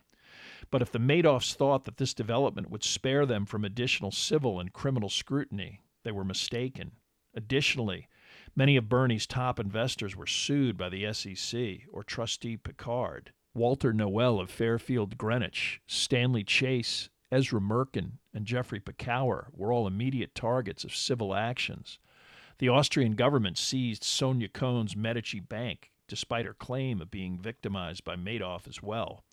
But 0.70 0.82
if 0.82 0.92
the 0.92 0.98
Madoffs 0.98 1.54
thought 1.54 1.84
that 1.84 1.96
this 1.96 2.14
development 2.14 2.70
would 2.70 2.84
spare 2.84 3.26
them 3.26 3.44
from 3.44 3.64
additional 3.64 4.10
civil 4.10 4.60
and 4.60 4.72
criminal 4.72 5.08
scrutiny, 5.08 5.82
they 6.04 6.12
were 6.12 6.24
mistaken. 6.24 6.92
Additionally, 7.34 8.08
many 8.54 8.76
of 8.76 8.88
Bernie's 8.88 9.26
top 9.26 9.58
investors 9.60 10.16
were 10.16 10.26
sued 10.26 10.76
by 10.76 10.88
the 10.88 11.12
SEC 11.12 11.86
or 11.92 12.02
trustee 12.02 12.56
Picard. 12.56 13.32
Walter 13.52 13.92
Noel 13.92 14.38
of 14.38 14.48
Fairfield 14.48 15.18
Greenwich, 15.18 15.80
Stanley 15.88 16.44
Chais, 16.44 17.08
Ezra 17.32 17.60
Merkin, 17.60 18.18
and 18.32 18.46
Jeffrey 18.46 18.78
Picower 18.78 19.46
were 19.52 19.72
all 19.72 19.88
immediate 19.88 20.36
targets 20.36 20.84
of 20.84 20.94
civil 20.94 21.34
actions. 21.34 21.98
The 22.58 22.68
Austrian 22.68 23.16
government 23.16 23.58
seized 23.58 24.04
Sonja 24.04 24.48
Kohn's 24.52 24.94
Medici 24.94 25.40
Bank, 25.40 25.90
despite 26.06 26.46
her 26.46 26.54
claim 26.54 27.00
of 27.00 27.10
being 27.10 27.38
victimized 27.38 28.04
by 28.04 28.14
Madoff 28.14 28.68
as 28.68 28.82
well. 28.84 29.24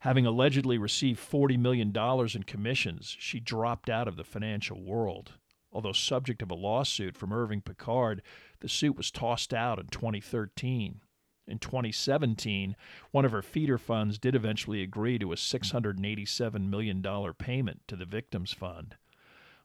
Having 0.00 0.24
allegedly 0.24 0.78
received 0.78 1.20
$40 1.20 1.58
million 1.58 1.92
in 1.94 2.42
commissions, 2.44 3.16
she 3.18 3.38
dropped 3.38 3.90
out 3.90 4.08
of 4.08 4.16
the 4.16 4.24
financial 4.24 4.80
world. 4.80 5.32
Although 5.70 5.92
subject 5.92 6.40
of 6.40 6.50
a 6.50 6.54
lawsuit 6.54 7.18
from 7.18 7.34
Irving 7.34 7.60
Picard, 7.60 8.22
the 8.60 8.68
suit 8.68 8.96
was 8.96 9.10
tossed 9.10 9.52
out 9.52 9.78
in 9.78 9.88
2013. 9.88 11.02
In 11.48 11.58
2017, 11.58 12.76
one 13.10 13.24
of 13.24 13.32
her 13.32 13.42
feeder 13.42 13.78
funds 13.78 14.18
did 14.18 14.34
eventually 14.34 14.82
agree 14.82 15.18
to 15.18 15.32
a 15.32 15.36
$687 15.36 16.68
million 16.68 17.34
payment 17.38 17.80
to 17.88 17.96
the 17.96 18.04
Victims 18.04 18.52
Fund. 18.52 18.96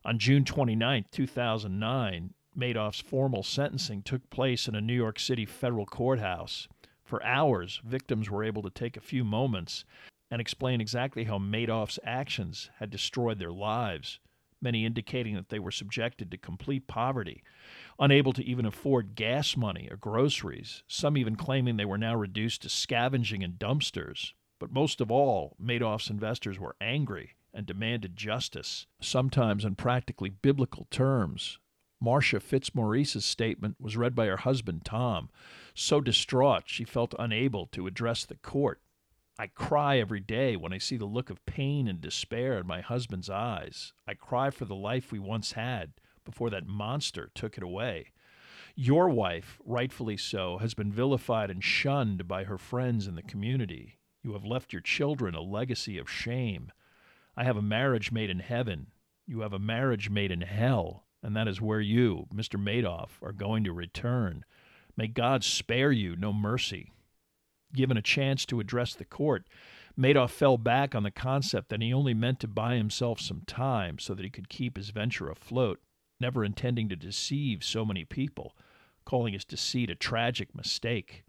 On 0.05 0.17
June 0.17 0.45
29, 0.45 1.05
2009, 1.11 2.33
Madoff's 2.57 3.01
formal 3.01 3.43
sentencing 3.43 4.01
took 4.01 4.29
place 4.29 4.67
in 4.67 4.75
a 4.75 4.81
New 4.81 4.93
York 4.93 5.19
City 5.19 5.45
federal 5.45 5.85
courthouse. 5.85 6.67
For 7.03 7.23
hours, 7.23 7.81
victims 7.83 8.29
were 8.29 8.43
able 8.43 8.61
to 8.63 8.69
take 8.69 8.95
a 8.95 9.01
few 9.01 9.23
moments 9.23 9.85
and 10.31 10.39
explain 10.39 10.81
exactly 10.81 11.25
how 11.25 11.37
Madoff's 11.37 11.99
actions 12.03 12.69
had 12.79 12.89
destroyed 12.89 13.39
their 13.39 13.51
lives, 13.51 14.19
many 14.63 14.85
indicating 14.85 15.35
that 15.35 15.49
they 15.49 15.59
were 15.59 15.71
subjected 15.71 16.31
to 16.31 16.37
complete 16.37 16.87
poverty 16.87 17.43
unable 17.99 18.33
to 18.33 18.43
even 18.43 18.65
afford 18.65 19.15
gas 19.15 19.55
money 19.55 19.87
or 19.89 19.97
groceries, 19.97 20.83
some 20.87 21.17
even 21.17 21.35
claiming 21.35 21.77
they 21.77 21.85
were 21.85 21.97
now 21.97 22.15
reduced 22.15 22.61
to 22.61 22.69
scavenging 22.69 23.41
in 23.41 23.53
dumpsters. 23.53 24.33
But 24.59 24.71
most 24.71 25.01
of 25.01 25.11
all, 25.11 25.55
Madoff's 25.61 26.09
investors 26.09 26.59
were 26.59 26.75
angry 26.81 27.35
and 27.53 27.65
demanded 27.65 28.15
justice, 28.15 28.87
sometimes 28.99 29.65
in 29.65 29.75
practically 29.75 30.29
biblical 30.29 30.87
terms. 30.89 31.59
Marcia 31.99 32.39
Fitzmaurice's 32.39 33.23
statement 33.23 33.75
was 33.79 33.95
read 33.95 34.15
by 34.15 34.25
her 34.25 34.37
husband, 34.37 34.83
Tom. 34.83 35.29
So 35.73 36.01
distraught, 36.01 36.63
she 36.65 36.83
felt 36.83 37.15
unable 37.17 37.67
to 37.67 37.87
address 37.87 38.25
the 38.25 38.35
court. 38.35 38.81
I 39.39 39.47
cry 39.47 39.97
every 39.97 40.19
day 40.19 40.55
when 40.55 40.73
I 40.73 40.77
see 40.77 40.95
the 40.95 41.05
look 41.05 41.31
of 41.31 41.45
pain 41.47 41.87
and 41.87 41.99
despair 41.99 42.59
in 42.59 42.67
my 42.67 42.81
husband's 42.81 43.31
eyes. 43.31 43.93
I 44.07 44.13
cry 44.13 44.51
for 44.51 44.65
the 44.65 44.75
life 44.75 45.11
we 45.11 45.17
once 45.17 45.53
had 45.53 45.93
before 46.23 46.51
that 46.51 46.67
monster 46.67 47.31
took 47.33 47.57
it 47.57 47.63
away. 47.63 48.11
Your 48.75 49.09
wife, 49.09 49.59
rightfully 49.65 50.17
so, 50.17 50.59
has 50.59 50.75
been 50.75 50.91
vilified 50.91 51.49
and 51.49 51.63
shunned 51.63 52.27
by 52.27 52.43
her 52.43 52.59
friends 52.59 53.07
in 53.07 53.15
the 53.15 53.23
community. 53.23 53.99
You 54.21 54.33
have 54.33 54.45
left 54.45 54.71
your 54.71 54.81
children 54.81 55.33
a 55.33 55.41
legacy 55.41 55.97
of 55.97 56.09
shame. 56.09 56.71
I 57.35 57.43
have 57.43 57.57
a 57.57 57.61
marriage 57.61 58.11
made 58.11 58.29
in 58.29 58.39
heaven. 58.39 58.87
You 59.25 59.41
have 59.41 59.53
a 59.53 59.59
marriage 59.59 60.09
made 60.11 60.31
in 60.31 60.41
hell, 60.41 61.05
and 61.23 61.35
that 61.35 61.47
is 61.47 61.59
where 61.59 61.81
you, 61.81 62.27
Mr. 62.33 62.61
Madoff, 62.61 63.21
are 63.21 63.31
going 63.31 63.63
to 63.63 63.73
return. 63.73 64.45
May 64.95 65.07
God 65.07 65.43
spare 65.43 65.91
you 65.91 66.15
no 66.15 66.31
mercy. 66.31 66.91
Given 67.73 67.97
a 67.97 68.01
chance 68.01 68.45
to 68.45 68.59
address 68.59 68.93
the 68.93 69.05
court, 69.05 69.47
Madoff 69.97 70.31
fell 70.31 70.57
back 70.57 70.93
on 70.95 71.03
the 71.03 71.11
concept 71.11 71.69
that 71.69 71.81
he 71.81 71.93
only 71.93 72.13
meant 72.13 72.39
to 72.41 72.47
buy 72.47 72.75
himself 72.75 73.19
some 73.19 73.41
time 73.47 73.99
so 73.99 74.13
that 74.13 74.23
he 74.23 74.29
could 74.29 74.49
keep 74.49 74.77
his 74.77 74.89
venture 74.89 75.29
afloat, 75.29 75.79
never 76.19 76.43
intending 76.43 76.89
to 76.89 76.95
deceive 76.95 77.63
so 77.63 77.85
many 77.85 78.05
people, 78.05 78.55
calling 79.05 79.33
his 79.33 79.45
deceit 79.45 79.89
a 79.89 79.95
tragic 79.95 80.55
mistake. 80.55 81.25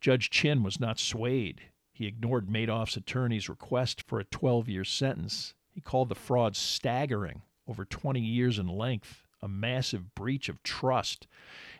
Judge 0.00 0.30
Chin 0.30 0.62
was 0.62 0.78
not 0.78 0.98
swayed. 0.98 1.62
He 1.92 2.06
ignored 2.06 2.48
Madoff's 2.48 2.96
attorney's 2.96 3.48
request 3.48 4.02
for 4.02 4.20
a 4.20 4.24
12 4.24 4.68
year 4.68 4.84
sentence. 4.84 5.54
He 5.70 5.80
called 5.80 6.08
the 6.08 6.14
fraud 6.14 6.54
staggering, 6.54 7.42
over 7.66 7.84
20 7.84 8.20
years 8.20 8.58
in 8.58 8.68
length, 8.68 9.26
a 9.42 9.48
massive 9.48 10.14
breach 10.14 10.48
of 10.48 10.62
trust, 10.62 11.26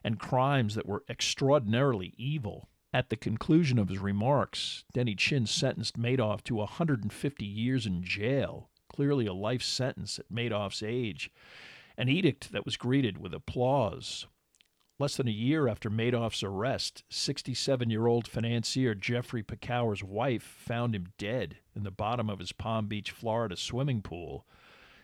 and 0.03 0.19
crimes 0.19 0.75
that 0.75 0.87
were 0.87 1.05
extraordinarily 1.09 2.15
evil. 2.17 2.69
At 2.93 3.11
the 3.11 3.17
conclusion 3.17 3.79
of 3.79 3.91
his 3.91 3.99
remarks, 3.99 4.85
Denny 4.95 5.15
Chin 5.15 5.47
sentenced 5.47 5.99
Madoff 5.99 6.43
to 6.45 6.55
150 6.55 7.45
years 7.45 7.85
in 7.85 8.03
jail, 8.03 8.71
clearly 8.89 9.27
a 9.27 9.35
life 9.35 9.63
sentence 9.63 10.19
at 10.19 10.31
Madoff's 10.33 10.83
age, 10.83 11.31
an 11.99 12.09
edict 12.09 12.51
that 12.53 12.65
was 12.65 12.79
greeted 12.79 13.19
with 13.19 13.35
applause. 13.35 14.27
Less 14.99 15.19
than 15.19 15.29
a 15.29 15.33
year 15.33 15.69
after 15.69 15.91
Madoff's 15.91 16.43
arrest, 16.43 17.05
67 17.11 17.91
year 17.91 18.07
old 18.07 18.27
financier 18.27 18.95
Jeffrey 18.95 19.43
Picower's 19.43 20.03
wife 20.03 20.43
found 20.43 20.95
him 20.95 21.13
dead 21.19 21.59
in 21.77 21.83
the 21.83 21.91
bottom 21.91 22.31
of 22.31 22.39
his 22.39 22.53
Palm 22.53 22.89
Beach, 22.89 23.11
Florida 23.11 23.57
swimming 23.57 24.01
pool. 24.01 24.47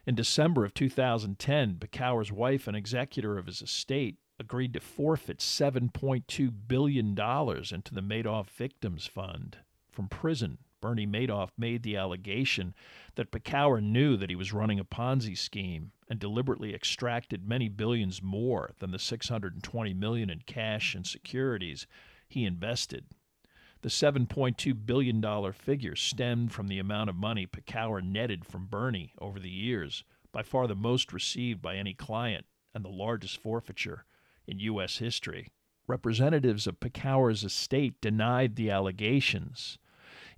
In 0.07 0.15
December 0.15 0.65
of 0.65 0.73
2010, 0.73 1.77
Picower's 1.77 2.33
wife 2.33 2.67
and 2.67 2.77
executor 2.77 3.37
of 3.37 3.47
his 3.47 3.61
estate 3.61 4.17
agreed 4.39 4.75
to 4.75 4.81
forfeit 4.81 5.39
$7.2 5.39 6.53
billion 6.67 7.09
into 7.09 7.95
the 7.95 8.03
Madoff 8.03 8.49
Victims 8.49 9.07
Fund. 9.07 9.59
From 9.91 10.09
prison, 10.09 10.59
Bernie 10.81 11.07
Madoff 11.07 11.51
made 11.57 11.83
the 11.83 11.97
allegation 11.97 12.75
that 13.15 13.31
Picower 13.31 13.81
knew 13.81 14.17
that 14.17 14.29
he 14.29 14.37
was 14.37 14.53
running 14.53 14.81
a 14.81 14.85
Ponzi 14.85 15.37
scheme 15.39 15.93
and 16.11 16.19
deliberately 16.19 16.75
extracted 16.75 17.49
many 17.49 17.69
billions 17.69 18.21
more 18.23 18.73
than 18.81 18.91
the 18.91 18.99
620 18.99 19.95
million 19.95 20.29
in 20.29 20.41
cash 20.41 20.95
and 20.95 21.07
securities 21.07 21.87
he 22.29 22.45
invested. 22.45 23.07
The 23.83 23.89
$7.2 23.89 24.85
billion 24.85 25.53
figure 25.53 25.97
stemmed 25.97 26.53
from 26.53 26.69
the 26.69 26.79
amount 26.79 27.09
of 27.09 27.17
money 27.17 27.47
Picower 27.47 28.03
netted 28.03 28.45
from 28.45 28.67
Bernie 28.67 29.13
over 29.19 29.39
the 29.39 29.51
years, 29.51 30.05
by 30.33 30.43
far 30.43 30.67
the 30.67 30.75
most 30.75 31.13
received 31.13 31.63
by 31.63 31.77
any 31.77 31.95
client 31.95 32.47
and 32.75 32.85
the 32.85 32.89
largest 32.89 33.39
forfeiture 33.39 34.05
in 34.47 34.59
U.S. 34.61 34.99
history. 34.99 35.49
Representatives 35.87 36.67
of 36.67 36.81
Picower's 36.81 37.45
estate 37.45 38.01
denied 38.01 38.57
the 38.57 38.71
allegations. 38.71 39.79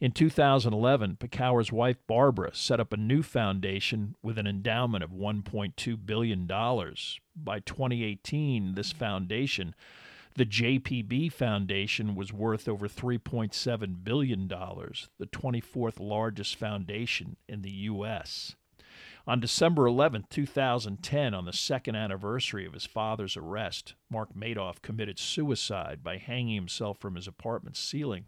In 0.00 0.12
2011, 0.12 1.16
Picower's 1.16 1.72
wife 1.72 1.96
Barbara 2.06 2.54
set 2.54 2.80
up 2.80 2.92
a 2.92 2.98
new 2.98 3.22
foundation 3.22 4.14
with 4.22 4.36
an 4.36 4.46
endowment 4.46 5.02
of 5.02 5.10
$1.2 5.10 6.06
billion. 6.06 6.46
By 6.46 7.60
2018, 7.60 8.74
this 8.74 8.92
foundation, 8.92 9.74
the 10.34 10.44
JPB 10.44 11.32
Foundation, 11.32 12.14
was 12.14 12.32
worth 12.32 12.68
over 12.68 12.88
$3.7 12.88 14.04
billion, 14.04 14.48
the 14.48 15.26
24th 15.26 15.98
largest 15.98 16.56
foundation 16.56 17.36
in 17.48 17.62
the 17.62 17.70
U.S. 17.70 18.54
On 19.28 19.40
December 19.40 19.86
11, 19.86 20.26
2010, 20.30 21.34
on 21.34 21.46
the 21.46 21.52
second 21.52 21.96
anniversary 21.96 22.64
of 22.64 22.74
his 22.74 22.86
father's 22.86 23.36
arrest, 23.36 23.96
Mark 24.08 24.36
Madoff 24.36 24.80
committed 24.82 25.18
suicide 25.18 26.04
by 26.04 26.16
hanging 26.16 26.54
himself 26.54 27.00
from 27.00 27.16
his 27.16 27.26
apartment 27.26 27.76
ceiling 27.76 28.26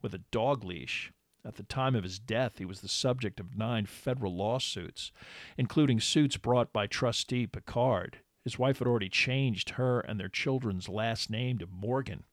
with 0.00 0.14
a 0.14 0.24
dog 0.30 0.64
leash. 0.64 1.12
At 1.44 1.56
the 1.56 1.64
time 1.64 1.94
of 1.94 2.02
his 2.02 2.18
death, 2.18 2.56
he 2.56 2.64
was 2.64 2.80
the 2.80 2.88
subject 2.88 3.40
of 3.40 3.58
nine 3.58 3.84
federal 3.84 4.34
lawsuits, 4.34 5.12
including 5.58 6.00
suits 6.00 6.38
brought 6.38 6.72
by 6.72 6.86
trustee 6.86 7.46
Picard. 7.46 8.20
His 8.42 8.58
wife 8.58 8.78
had 8.78 8.88
already 8.88 9.10
changed 9.10 9.70
her 9.70 10.00
and 10.00 10.18
their 10.18 10.30
children's 10.30 10.88
last 10.88 11.28
name 11.28 11.58
to 11.58 11.66
Morgan. 11.66 12.24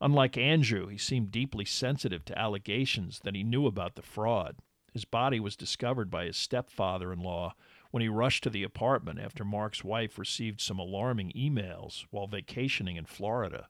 Unlike 0.00 0.36
Andrew, 0.36 0.88
he 0.88 0.98
seemed 0.98 1.30
deeply 1.30 1.64
sensitive 1.64 2.24
to 2.24 2.36
allegations 2.36 3.20
that 3.20 3.36
he 3.36 3.44
knew 3.44 3.68
about 3.68 3.94
the 3.94 4.02
fraud. 4.02 4.56
His 4.94 5.04
body 5.04 5.40
was 5.40 5.56
discovered 5.56 6.08
by 6.08 6.24
his 6.24 6.36
stepfather 6.36 7.12
in 7.12 7.18
law 7.18 7.56
when 7.90 8.00
he 8.00 8.08
rushed 8.08 8.44
to 8.44 8.50
the 8.50 8.62
apartment 8.62 9.18
after 9.18 9.44
Mark's 9.44 9.82
wife 9.82 10.18
received 10.18 10.60
some 10.60 10.78
alarming 10.78 11.32
emails 11.32 12.06
while 12.10 12.28
vacationing 12.28 12.96
in 12.96 13.04
Florida. 13.04 13.68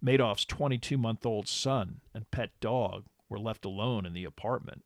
Madoff's 0.00 0.44
22 0.44 0.96
month 0.96 1.26
old 1.26 1.48
son 1.48 2.00
and 2.14 2.30
pet 2.30 2.50
dog 2.60 3.06
were 3.28 3.40
left 3.40 3.64
alone 3.64 4.06
in 4.06 4.12
the 4.12 4.24
apartment. 4.24 4.84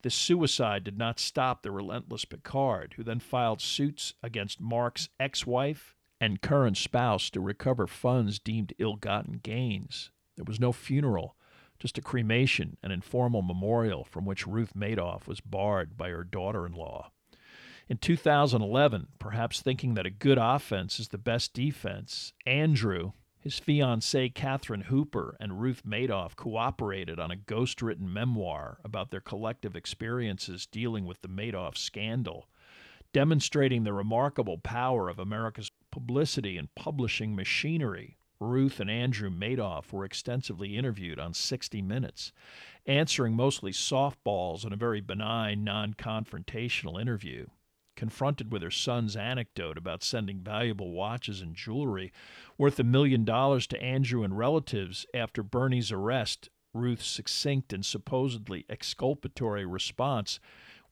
This 0.00 0.14
suicide 0.14 0.84
did 0.84 0.96
not 0.96 1.20
stop 1.20 1.62
the 1.62 1.70
relentless 1.70 2.24
Picard, 2.24 2.94
who 2.96 3.02
then 3.02 3.20
filed 3.20 3.60
suits 3.60 4.14
against 4.22 4.60
Mark's 4.60 5.10
ex 5.20 5.46
wife 5.46 5.94
and 6.18 6.40
current 6.40 6.78
spouse 6.78 7.28
to 7.30 7.40
recover 7.40 7.86
funds 7.86 8.38
deemed 8.38 8.72
ill 8.78 8.96
gotten 8.96 9.34
gains. 9.42 10.10
There 10.36 10.44
was 10.44 10.60
no 10.60 10.72
funeral 10.72 11.36
just 11.78 11.98
a 11.98 12.02
cremation, 12.02 12.76
an 12.82 12.90
informal 12.90 13.42
memorial 13.42 14.04
from 14.04 14.24
which 14.24 14.46
Ruth 14.46 14.74
Madoff 14.74 15.26
was 15.26 15.40
barred 15.40 15.96
by 15.96 16.10
her 16.10 16.24
daughter 16.24 16.66
in 16.66 16.72
law. 16.72 17.10
In 17.88 17.98
2011, 17.98 19.08
perhaps 19.18 19.60
thinking 19.60 19.94
that 19.94 20.06
a 20.06 20.10
good 20.10 20.38
offense 20.40 20.98
is 20.98 21.08
the 21.08 21.18
best 21.18 21.52
defense, 21.52 22.32
Andrew, 22.46 23.12
his 23.38 23.58
fiancee 23.58 24.30
Catherine 24.30 24.82
Hooper, 24.82 25.36
and 25.38 25.60
Ruth 25.60 25.82
Madoff 25.84 26.34
cooperated 26.34 27.20
on 27.20 27.30
a 27.30 27.36
ghost 27.36 27.82
written 27.82 28.10
memoir 28.10 28.78
about 28.82 29.10
their 29.10 29.20
collective 29.20 29.76
experiences 29.76 30.64
dealing 30.64 31.04
with 31.04 31.20
the 31.20 31.28
Madoff 31.28 31.76
scandal, 31.76 32.48
demonstrating 33.12 33.84
the 33.84 33.92
remarkable 33.92 34.56
power 34.56 35.10
of 35.10 35.18
America's 35.18 35.70
publicity 35.90 36.56
and 36.56 36.74
publishing 36.74 37.36
machinery 37.36 38.16
Ruth 38.44 38.78
and 38.78 38.90
Andrew 38.90 39.30
Madoff 39.30 39.92
were 39.92 40.04
extensively 40.04 40.76
interviewed 40.76 41.18
on 41.18 41.34
60 41.34 41.82
Minutes, 41.82 42.32
answering 42.86 43.34
mostly 43.34 43.72
softballs 43.72 44.64
in 44.64 44.72
a 44.72 44.76
very 44.76 45.00
benign, 45.00 45.64
non 45.64 45.94
confrontational 45.94 47.00
interview. 47.00 47.46
Confronted 47.96 48.52
with 48.52 48.62
her 48.62 48.70
son's 48.70 49.16
anecdote 49.16 49.78
about 49.78 50.02
sending 50.02 50.40
valuable 50.40 50.90
watches 50.90 51.40
and 51.40 51.54
jewelry 51.54 52.12
worth 52.58 52.78
a 52.78 52.84
million 52.84 53.24
dollars 53.24 53.66
to 53.68 53.82
Andrew 53.82 54.22
and 54.22 54.36
relatives 54.36 55.06
after 55.14 55.42
Bernie's 55.42 55.90
arrest, 55.90 56.50
Ruth's 56.72 57.06
succinct 57.06 57.72
and 57.72 57.86
supposedly 57.86 58.66
exculpatory 58.68 59.64
response 59.64 60.40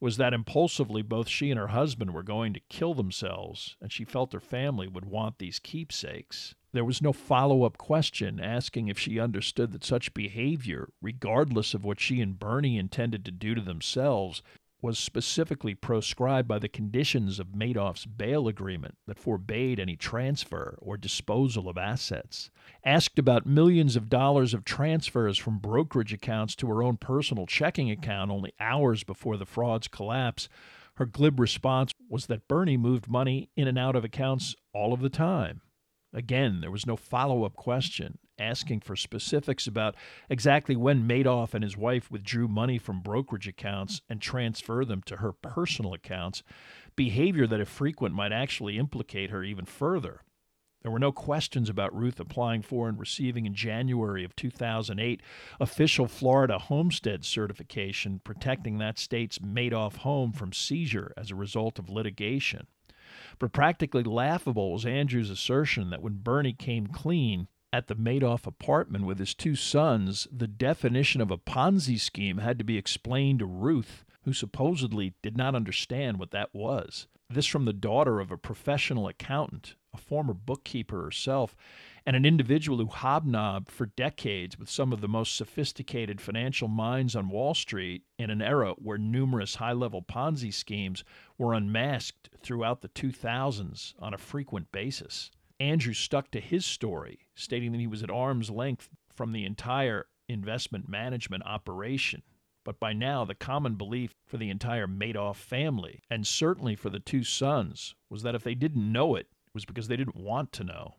was 0.01 0.17
that 0.17 0.35
impulsively 0.35 1.03
both 1.03 1.29
she 1.29 1.51
and 1.51 1.59
her 1.59 1.69
husband 1.69 2.13
were 2.13 2.23
going 2.23 2.53
to 2.55 2.61
kill 2.69 2.95
themselves, 2.95 3.77
and 3.81 3.93
she 3.93 4.05
felt 4.05 4.33
her 4.33 4.41
family 4.41 4.89
would 4.89 5.05
want 5.05 5.39
these 5.39 5.59
keepsakes. 5.59 6.55
There 6.73 6.85
was 6.85 7.03
no 7.03 7.13
follow 7.13 7.65
up 7.65 7.77
question 7.77 8.41
asking 8.41 8.89
if 8.89 8.99
she 8.99 9.21
understood 9.21 9.73
that 9.73 9.85
such 9.85 10.15
behavior, 10.15 10.89
regardless 11.03 11.75
of 11.75 11.85
what 11.85 12.01
she 12.01 12.21
and 12.23 12.39
Bernie 12.39 12.79
intended 12.79 13.27
to 13.27 13.31
do 13.31 13.55
to 13.55 13.61
themselves, 13.61 14.43
was 14.81 14.99
specifically 14.99 15.75
proscribed 15.75 16.49
by 16.49 16.59
the 16.59 16.69
conditions 16.69 17.39
of 17.39 17.55
Madoff's 17.55 18.05
bail 18.05 18.49
agreement 18.49 18.97
that 19.07 19.19
forbade 19.19 19.79
any 19.79 19.97
transfer 19.97 20.77
or 20.81 20.97
disposal 20.97 21.69
of 21.69 21.79
assets. 21.79 22.51
Asked 22.85 23.19
about 23.19 23.47
millions 23.47 23.95
of 23.95 24.09
dollars 24.09 24.55
of 24.55 24.65
transfers 24.65 25.39
from 25.39 25.59
brokerage 25.59 26.13
accounts 26.13 26.57
to 26.57 26.69
her 26.69 26.83
own 26.83 26.97
personal 26.97 27.47
checking 27.47 27.91
account 27.91 28.31
only 28.31 28.53
hours 28.59 29.05
before 29.05 29.37
the 29.37 29.47
fraud's 29.47 29.87
collapse, 29.89 30.49
her 30.97 31.07
glib 31.07 31.39
response 31.39 31.93
was 32.09 32.27
that 32.27 32.49
Bernie 32.49 32.77
moved 32.77 33.09
money 33.09 33.51
in 33.57 33.69
and 33.69 33.79
out 33.79 33.95
of 33.95 34.05
accounts 34.05 34.57
all 34.75 34.93
of 34.93 35.01
the 35.01 35.11
time. 35.11 35.61
Again, 36.15 36.61
there 36.61 36.71
was 36.71 36.87
no 36.87 36.97
follow 36.97 37.45
up 37.45 37.57
question 37.57 38.19
asking 38.39 38.81
for 38.81 38.97
specifics 38.97 39.67
about 39.67 39.95
exactly 40.29 40.77
when 40.77 41.07
Madoff 41.07 41.55
and 41.55 41.63
his 41.63 41.77
wife 41.77 42.11
withdrew 42.11 42.49
money 42.49 42.79
from 42.79 43.01
brokerage 43.01 43.49
accounts 43.49 44.01
and 44.09 44.21
transferred 44.21 44.89
them 44.89 45.03
to 45.07 45.19
her 45.19 45.33
personal 45.33 45.95
accounts, 45.95 46.43
behavior 46.97 47.47
that, 47.47 47.61
if 47.61 47.69
frequent, 47.69 48.15
might 48.15 48.33
actually 48.33 48.79
implicate 48.79 49.31
her 49.31 49.45
even 49.45 49.65
further. 49.65 50.23
There 50.83 50.91
were 50.91 50.99
no 50.99 51.13
questions 51.13 51.69
about 51.69 51.95
Ruth 51.95 52.19
applying 52.19 52.63
for 52.63 52.89
and 52.89 52.99
receiving 52.99 53.47
in 53.47 53.55
January 53.55 54.25
of 54.25 54.35
2008 54.35 55.23
official 55.61 56.09
Florida 56.09 56.59
homestead 56.59 57.25
certification 57.25 58.21
protecting 58.25 58.79
that 58.79 58.99
state's 58.99 59.39
Madoff 59.39 59.99
home 59.99 60.33
from 60.33 60.53
seizure 60.53 61.15
as 61.17 61.31
a 61.31 61.37
result 61.37 61.79
of 61.79 61.89
litigation. 61.89 62.67
But 63.43 63.53
practically 63.53 64.05
laughable 64.05 64.71
was 64.71 64.87
Andrew's 64.87 65.29
assertion 65.29 65.91
that 65.91 66.01
when 66.01 66.23
Bernie 66.23 66.53
came 66.53 66.87
clean, 66.87 67.49
at 67.73 67.89
the 67.89 67.97
Madoff 67.97 68.47
apartment 68.47 69.05
with 69.05 69.19
his 69.19 69.35
two 69.35 69.57
sons, 69.57 70.29
the 70.31 70.47
definition 70.47 71.21
of 71.21 71.33
a 71.33 71.37
Ponzi 71.37 71.99
scheme 71.99 72.39
had 72.39 72.57
to 72.59 72.65
be 72.65 72.79
explained 72.79 73.41
to 73.41 73.47
Ruth, 73.47 74.05
who 74.23 74.33
supposedly 74.33 75.15
did 75.23 75.37
not 75.37 75.57
understand 75.57 76.21
what 76.21 76.31
that 76.31 76.55
was. 76.55 77.09
This 77.29 77.47
from 77.47 77.65
the 77.65 77.73
daughter 77.73 78.21
of 78.21 78.31
a 78.31 78.37
professional 78.37 79.09
accountant, 79.09 79.75
a 79.93 79.99
former 79.99 80.35
bookkeeper 80.35 81.03
herself, 81.03 81.57
and 82.05 82.17
an 82.17 82.25
individual 82.25 82.79
who 82.79 82.87
hobnobbed 82.87 83.71
for 83.71 83.87
decades 83.87 84.59
with 84.59 84.69
some 84.69 84.93
of 84.93 85.01
the 85.01 85.09
most 85.09 85.37
sophisticated 85.37 86.21
financial 86.21 86.69
minds 86.69 87.15
on 87.15 87.29
Wall 87.29 87.55
Street 87.55 88.03
in 88.19 88.31
an 88.31 88.43
era 88.43 88.75
where 88.79 88.99
numerous 88.99 89.57
high 89.57 89.73
level 89.73 90.03
Ponzi 90.03 90.53
schemes 90.53 91.05
were 91.39 91.55
unmasked 91.55 92.31
throughout 92.43 92.81
the 92.81 92.89
2000s 92.89 93.95
on 93.99 94.15
a 94.15 94.19
frequent 94.19 94.73
basis. 94.73 95.31
Andrew 95.61 95.95
stuck 95.95 96.31
to 96.33 96.41
his 96.41 96.67
story, 96.67 97.21
stating 97.37 97.73
that 97.73 97.81
he 97.81 97.87
was 97.87 98.03
at 98.03 98.11
arm's 98.11 98.51
length 98.51 98.89
from 99.15 99.33
the 99.33 99.45
entire 99.45 100.07
investment 100.29 100.89
management 100.89 101.45
operation. 101.47 102.23
But 102.65 102.81
by 102.81 102.93
now, 102.93 103.25
the 103.25 103.35
common 103.35 103.75
belief 103.75 104.15
for 104.27 104.37
the 104.37 104.51
entire 104.51 104.87
Madoff 104.87 105.37
family, 105.37 106.03
and 106.11 106.27
certainly 106.27 106.77
for 106.77 106.91
the 106.91 107.01
two 107.01 107.25
sons, 107.25 107.95
was 108.09 108.23
that 108.23 108.35
if 108.35 108.45
they 108.45 108.55
didn't 108.55 108.93
know 108.93 109.15
it, 109.17 109.27
it 109.47 109.55
was 109.55 109.65
because 109.65 109.89
they 109.89 109.97
didn't 109.97 110.17
want 110.17 110.53
to 110.53 110.65
know. 110.65 110.97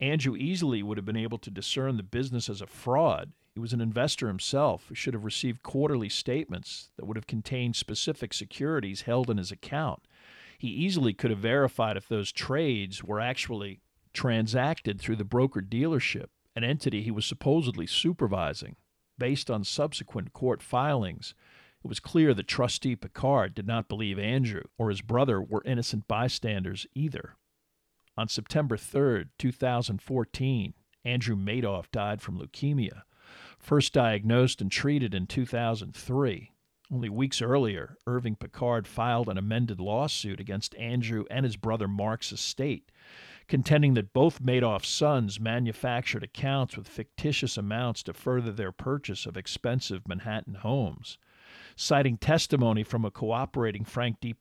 Andrew 0.00 0.36
easily 0.36 0.82
would 0.82 0.98
have 0.98 1.06
been 1.06 1.16
able 1.16 1.38
to 1.38 1.50
discern 1.50 1.96
the 1.96 2.02
business 2.02 2.48
as 2.50 2.60
a 2.60 2.66
fraud. 2.66 3.32
He 3.54 3.60
was 3.60 3.72
an 3.72 3.80
investor 3.80 4.28
himself 4.28 4.84
who 4.88 4.94
should 4.94 5.14
have 5.14 5.24
received 5.24 5.62
quarterly 5.62 6.10
statements 6.10 6.90
that 6.96 7.06
would 7.06 7.16
have 7.16 7.26
contained 7.26 7.76
specific 7.76 8.34
securities 8.34 9.02
held 9.02 9.30
in 9.30 9.38
his 9.38 9.50
account. 9.50 10.02
He 10.58 10.68
easily 10.68 11.14
could 11.14 11.30
have 11.30 11.40
verified 11.40 11.96
if 11.96 12.08
those 12.08 12.32
trades 12.32 13.02
were 13.02 13.20
actually 13.20 13.80
transacted 14.12 15.00
through 15.00 15.16
the 15.16 15.24
broker 15.24 15.62
dealership, 15.62 16.26
an 16.54 16.64
entity 16.64 17.02
he 17.02 17.10
was 17.10 17.24
supposedly 17.24 17.86
supervising. 17.86 18.76
Based 19.18 19.50
on 19.50 19.64
subsequent 19.64 20.34
court 20.34 20.62
filings, 20.62 21.34
it 21.82 21.88
was 21.88 22.00
clear 22.00 22.34
that 22.34 22.48
trustee 22.48 22.96
Picard 22.96 23.54
did 23.54 23.66
not 23.66 23.88
believe 23.88 24.18
Andrew 24.18 24.64
or 24.76 24.90
his 24.90 25.00
brother 25.00 25.40
were 25.40 25.62
innocent 25.64 26.06
bystanders 26.06 26.86
either. 26.94 27.36
On 28.18 28.28
September 28.28 28.78
3, 28.78 29.26
2014, 29.38 30.74
Andrew 31.04 31.36
Madoff 31.36 31.90
died 31.92 32.22
from 32.22 32.38
leukemia, 32.38 33.02
first 33.58 33.92
diagnosed 33.92 34.62
and 34.62 34.72
treated 34.72 35.14
in 35.14 35.26
2003. 35.26 36.52
Only 36.90 37.08
weeks 37.08 37.42
earlier, 37.42 37.98
Irving 38.06 38.36
Picard 38.36 38.86
filed 38.86 39.28
an 39.28 39.36
amended 39.36 39.80
lawsuit 39.80 40.40
against 40.40 40.74
Andrew 40.76 41.24
and 41.30 41.44
his 41.44 41.56
brother 41.56 41.88
Mark's 41.88 42.32
estate, 42.32 42.90
contending 43.48 43.94
that 43.94 44.12
both 44.12 44.42
Madoff's 44.42 44.88
sons 44.88 45.38
manufactured 45.38 46.22
accounts 46.22 46.76
with 46.76 46.88
fictitious 46.88 47.56
amounts 47.58 48.02
to 48.04 48.12
further 48.12 48.52
their 48.52 48.72
purchase 48.72 49.26
of 49.26 49.36
expensive 49.36 50.08
Manhattan 50.08 50.54
homes. 50.54 51.18
Citing 51.74 52.16
testimony 52.16 52.82
from 52.82 53.04
a 53.04 53.10
cooperating 53.10 53.84
Frank 53.84 54.20
D. 54.20 54.32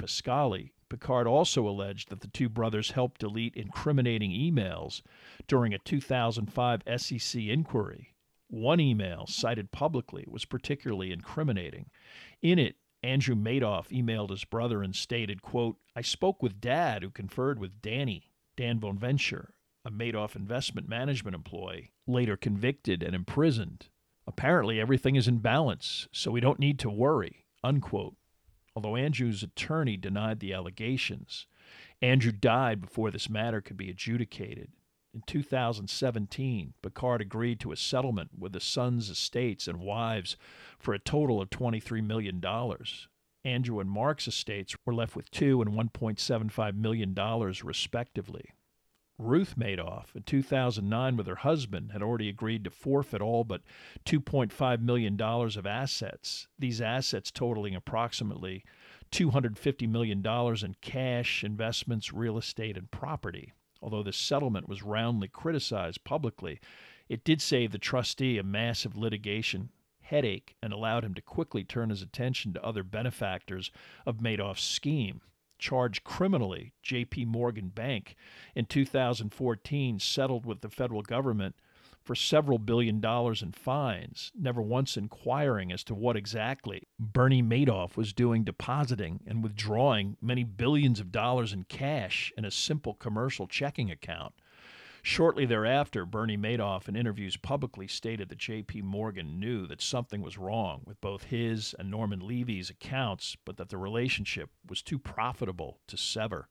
Picard 0.90 1.26
also 1.26 1.68
alleged 1.68 2.10
that 2.10 2.22
the 2.22 2.28
two 2.28 2.48
brothers 2.48 2.92
helped 2.92 3.22
delete 3.22 3.56
incriminating 3.56 4.32
emails 4.32 5.02
during 5.48 5.74
a 5.74 5.80
2005 5.80 6.84
SEC 6.98 7.42
inquiry. 7.42 8.14
One 8.48 8.80
email 8.80 9.26
cited 9.28 9.72
publicly 9.72 10.26
was 10.28 10.46
particularly 10.46 11.12
incriminating. 11.12 11.90
In 12.42 12.60
it, 12.60 12.76
Andrew 13.02 13.36
Madoff 13.36 13.90
emailed 13.90 14.30
his 14.30 14.46
brother 14.46 14.84
and 14.84 14.96
stated, 14.96 15.42
quote, 15.42 15.78
I 15.96 16.02
spoke 16.02 16.42
with 16.42 16.62
Dad, 16.62 17.04
who 17.04 17.10
conferred 17.10 17.60
with 17.60 17.82
Danny, 17.82 18.32
Dan 18.56 18.80
Bonventre, 18.80 19.54
a 19.84 19.92
Madoff 19.92 20.36
investment 20.36 20.88
management 20.88 21.36
employee, 21.36 21.92
later 22.08 22.38
convicted 22.38 23.04
and 23.04 23.16
imprisoned. 23.16 23.90
Apparently 24.28 24.80
everything 24.80 25.16
is 25.16 25.28
in 25.28 25.40
balance, 25.40 26.08
so 26.12 26.32
we 26.32 26.40
don't 26.40 26.60
need 26.60 26.80
to 26.80 26.90
worry, 26.90 27.46
unquote 27.64 28.16
although 28.76 28.96
Andrew's 28.96 29.44
attorney 29.44 29.98
denied 29.98 30.40
the 30.40 30.54
allegations. 30.54 31.48
Andrew 32.02 32.32
died 32.32 32.82
before 32.82 33.10
this 33.10 33.30
matter 33.30 33.62
could 33.62 33.78
be 33.78 33.90
adjudicated. 33.90 34.72
In 35.14 35.22
2017, 35.26 36.74
Picard 36.82 37.22
agreed 37.22 37.62
to 37.62 37.72
a 37.72 37.78
settlement 37.78 38.32
with 38.38 38.52
the 38.52 38.60
sons' 38.60 39.10
estates 39.10 39.66
and 39.66 39.80
wives 39.80 40.36
for 40.78 40.94
a 40.94 41.00
total 41.00 41.42
of 41.42 41.50
$23 41.50 42.06
million. 42.06 42.44
Andrew 43.46 43.80
and 43.80 43.90
Mark's 43.90 44.28
estates 44.28 44.76
were 44.86 44.94
left 44.94 45.16
with 45.16 45.32
two 45.32 45.62
and 45.62 45.72
$1.75 45.72 46.76
million, 46.76 47.16
respectively. 47.64 48.50
Ruth 49.18 49.56
Madoff, 49.58 50.14
in 50.14 50.24
2009, 50.24 51.16
with 51.16 51.28
her 51.28 51.36
husband, 51.36 51.94
had 51.94 52.02
already 52.02 52.28
agreed 52.28 52.66
to 52.66 52.70
forfeit 52.70 53.22
all 53.22 53.46
but 53.46 53.62
$2.5 54.06 54.82
million 54.82 55.20
of 55.22 55.66
assets, 55.66 56.48
these 56.60 56.82
assets 56.82 57.32
totaling 57.32 57.76
approximately 57.76 58.66
$250 59.12 59.88
million 59.88 60.26
in 60.26 60.76
cash, 60.82 61.44
investments, 61.46 62.12
real 62.12 62.38
estate, 62.38 62.76
and 62.76 62.92
property. 62.92 63.54
Although 63.82 64.04
this 64.04 64.18
settlement 64.18 64.68
was 64.68 64.84
roundly 64.84 65.30
criticized 65.30 66.04
publicly, 66.04 66.60
it 67.08 67.24
did 67.24 67.42
save 67.42 67.72
the 67.72 67.78
trustee 67.78 68.38
a 68.38 68.44
massive 68.44 68.98
litigation 68.98 69.70
headache 70.02 70.56
and 70.62 70.74
allowed 70.74 71.06
him 71.06 71.14
to 71.14 71.22
quickly 71.22 71.64
turn 71.64 71.90
his 71.90 72.02
attention 72.02 72.54
to 72.54 72.64
other 72.64 72.84
benefactors 72.84 73.72
of 74.06 74.18
Madoff's 74.18 74.64
scheme 74.64 75.22
charged 75.58 76.04
criminally 76.04 76.74
JP 76.84 77.28
Morgan 77.28 77.70
Bank 77.70 78.16
in 78.56 78.66
2014 78.66 80.00
settled 80.00 80.46
with 80.46 80.62
the 80.62 80.70
federal 80.70 81.02
government 81.02 81.56
for 82.06 82.16
several 82.16 82.60
billion 82.60 83.00
dollars 83.02 83.42
in 83.42 83.52
fines, 83.52 84.32
never 84.40 84.62
once 84.62 84.96
inquiring 84.96 85.72
as 85.72 85.84
to 85.84 85.96
what 85.96 86.16
exactly 86.16 86.88
Bernie 87.00 87.42
Madoff 87.42 87.98
was 87.98 88.14
doing 88.14 88.44
depositing 88.44 89.22
and 89.26 89.42
withdrawing 89.42 90.16
many 90.22 90.44
billions 90.44 91.00
of 91.00 91.12
dollars 91.12 91.52
in 91.52 91.64
cash 91.64 92.32
in 92.38 92.46
a 92.46 92.52
simple 92.52 92.94
commercial 92.94 93.48
checking 93.48 93.90
account. 93.90 94.36
Shortly 95.08 95.46
thereafter, 95.46 96.04
Bernie 96.04 96.36
Madoff, 96.36 96.90
in 96.90 96.96
interviews 96.96 97.38
publicly, 97.38 97.88
stated 97.88 98.28
that 98.30 98.40
J.P. 98.40 98.82
Morgan 98.82 99.40
knew 99.40 99.68
that 99.68 99.80
something 99.80 100.20
was 100.20 100.40
wrong 100.40 100.82
with 100.84 101.00
both 101.00 101.26
his 101.26 101.76
and 101.78 101.92
Norman 101.92 102.22
Levy's 102.22 102.72
accounts, 102.72 103.38
but 103.46 103.58
that 103.58 103.70
the 103.70 103.78
relationship 103.78 104.50
was 104.68 104.82
too 104.82 104.98
profitable 104.98 105.78
to 105.86 105.96
sever. 105.96 106.50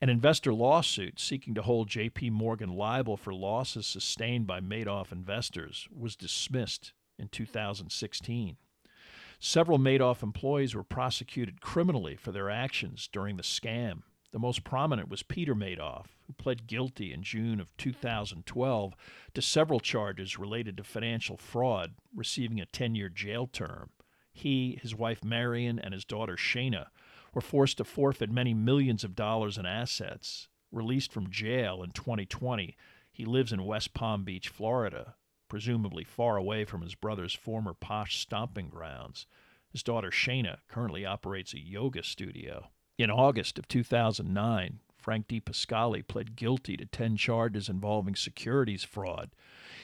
An 0.00 0.08
investor 0.08 0.54
lawsuit 0.54 1.20
seeking 1.20 1.52
to 1.56 1.60
hold 1.60 1.90
J.P. 1.90 2.30
Morgan 2.30 2.70
liable 2.70 3.18
for 3.18 3.34
losses 3.34 3.86
sustained 3.86 4.46
by 4.46 4.60
Madoff 4.60 5.12
investors 5.12 5.86
was 5.94 6.16
dismissed 6.16 6.94
in 7.18 7.28
2016. 7.28 8.56
Several 9.40 9.78
Madoff 9.78 10.22
employees 10.22 10.74
were 10.74 10.82
prosecuted 10.82 11.60
criminally 11.60 12.16
for 12.16 12.32
their 12.32 12.48
actions 12.48 13.10
during 13.12 13.36
the 13.36 13.42
scam 13.42 14.04
the 14.30 14.38
most 14.38 14.62
prominent 14.62 15.08
was 15.08 15.22
Peter 15.22 15.54
Madoff, 15.54 16.06
who 16.26 16.34
pled 16.34 16.66
guilty 16.66 17.12
in 17.12 17.22
June 17.22 17.60
of 17.60 17.74
2012 17.78 18.94
to 19.34 19.42
several 19.42 19.80
charges 19.80 20.38
related 20.38 20.76
to 20.76 20.84
financial 20.84 21.36
fraud, 21.36 21.94
receiving 22.14 22.60
a 22.60 22.66
10 22.66 22.94
year 22.94 23.08
jail 23.08 23.46
term. 23.46 23.90
He, 24.32 24.78
his 24.82 24.94
wife 24.94 25.24
Marion, 25.24 25.78
and 25.78 25.94
his 25.94 26.04
daughter 26.04 26.36
Shana 26.36 26.88
were 27.32 27.40
forced 27.40 27.78
to 27.78 27.84
forfeit 27.84 28.30
many 28.30 28.54
millions 28.54 29.02
of 29.02 29.16
dollars 29.16 29.56
in 29.58 29.66
assets. 29.66 30.48
Released 30.70 31.12
from 31.12 31.30
jail 31.30 31.82
in 31.82 31.90
2020, 31.92 32.76
he 33.10 33.24
lives 33.24 33.52
in 33.52 33.64
West 33.64 33.94
Palm 33.94 34.24
Beach, 34.24 34.48
Florida, 34.48 35.14
presumably 35.48 36.04
far 36.04 36.36
away 36.36 36.64
from 36.64 36.82
his 36.82 36.94
brother's 36.94 37.34
former 37.34 37.72
posh 37.72 38.18
stomping 38.18 38.68
grounds. 38.68 39.26
His 39.72 39.82
daughter 39.82 40.10
Shana 40.10 40.58
currently 40.68 41.06
operates 41.06 41.54
a 41.54 41.58
yoga 41.58 42.02
studio. 42.02 42.68
In 42.98 43.12
August 43.12 43.60
of 43.60 43.68
2009, 43.68 44.80
Frank 44.96 45.28
DiPascali 45.28 46.04
pled 46.04 46.34
guilty 46.34 46.76
to 46.76 46.84
10 46.84 47.16
charges 47.16 47.68
involving 47.68 48.16
securities 48.16 48.82
fraud. 48.82 49.30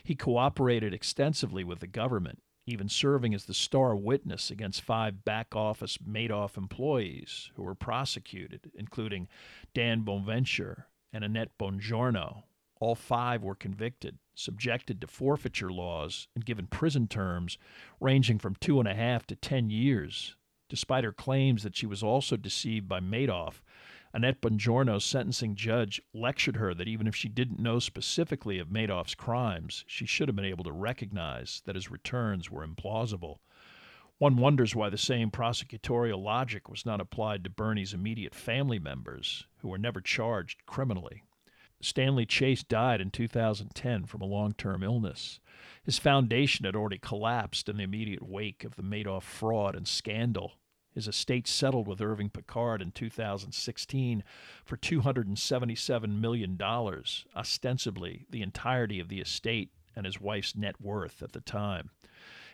He 0.03 0.17
cooperated 0.17 0.93
extensively 0.93 1.63
with 1.63 1.79
the 1.79 1.87
government, 1.87 2.43
even 2.67 2.89
serving 2.89 3.33
as 3.33 3.45
the 3.45 3.55
star 3.55 3.95
witness 3.95 4.51
against 4.51 4.83
five 4.83 5.25
back 5.25 5.55
office 5.55 5.97
Madoff 5.99 6.57
employees 6.57 7.53
who 7.55 7.63
were 7.63 7.77
prosecuted, 7.77 8.73
including 8.75 9.29
Dan 9.75 10.03
Bonventre 10.03 10.87
and 11.13 11.23
Annette 11.23 11.57
Bongiorno. 11.57 12.43
All 12.81 12.97
five 12.97 13.45
were 13.45 13.55
convicted, 13.55 14.19
subjected 14.35 15.01
to 15.01 15.07
forfeiture 15.07 15.71
laws, 15.71 16.27
and 16.35 16.45
given 16.45 16.67
prison 16.67 17.07
terms 17.07 17.59
ranging 18.01 18.41
from 18.41 18.57
two 18.57 18.81
and 18.81 18.89
a 18.89 18.95
half 18.95 19.25
to 19.29 19.37
ten 19.37 19.71
years 19.71 20.35
Despite 20.75 21.05
her 21.05 21.13
claims 21.13 21.63
that 21.63 21.77
she 21.77 21.87
was 21.87 22.03
also 22.03 22.37
deceived 22.37 22.89
by 22.89 22.99
Madoff, 22.99 23.63
Annette 24.13 24.41
Bongiorno's 24.41 25.05
sentencing 25.05 25.55
judge 25.55 26.03
lectured 26.13 26.57
her 26.57 26.75
that 26.75 26.89
even 26.89 27.07
if 27.07 27.15
she 27.15 27.29
didn't 27.29 27.61
know 27.61 27.79
specifically 27.79 28.59
of 28.59 28.71
Madoff's 28.71 29.15
crimes, 29.15 29.85
she 29.87 30.05
should 30.05 30.27
have 30.27 30.35
been 30.35 30.45
able 30.45 30.65
to 30.65 30.73
recognize 30.73 31.63
that 31.65 31.77
his 31.77 31.93
returns 31.93 32.51
were 32.51 32.67
implausible. 32.67 33.39
One 34.19 34.37
wonders 34.37 34.75
why 34.75 34.89
the 34.89 34.99
same 34.99 35.31
prosecutorial 35.31 36.21
logic 36.21 36.69
was 36.69 36.85
not 36.85 37.01
applied 37.01 37.45
to 37.45 37.51
Bernie's 37.51 37.95
immediate 37.95 38.35
family 38.35 38.81
members, 38.81 39.47
who 39.59 39.69
were 39.69 39.79
never 39.79 40.01
charged 40.01 40.67
criminally. 40.67 41.23
Stanley 41.81 42.27
Chais 42.27 42.67
died 42.67 43.01
in 43.01 43.13
2010 43.13 44.07
from 44.07 44.23
a 44.23 44.27
long 44.27 44.55
term 44.55 44.83
illness. 44.83 45.39
His 45.85 46.01
foundation 46.01 46.65
had 46.65 46.75
already 46.75 46.99
collapsed 46.99 47.69
in 47.69 47.77
the 47.77 47.85
immediate 47.85 48.29
wake 48.29 48.65
of 48.65 48.75
the 48.75 48.83
Madoff 48.83 49.23
fraud 49.23 49.77
and 49.77 49.87
scandal. 49.87 50.55
His 50.95 51.09
estate 51.09 51.49
settled 51.49 51.89
with 51.89 52.01
Irving 52.01 52.31
Picard 52.31 52.81
in 52.81 52.93
2016 52.93 54.23
for 54.65 54.77
$277 54.77 56.21
million, 56.21 56.59
ostensibly 57.37 58.27
the 58.31 58.43
entirety 58.43 59.01
of 59.01 59.09
the 59.09 59.21
estate 59.21 59.71
and 59.97 60.07
his 60.07 60.21
wife's 60.21 60.55
net 60.55 60.81
worth 60.81 61.23
at 61.23 61.33
the 61.33 61.41
time. 61.41 61.91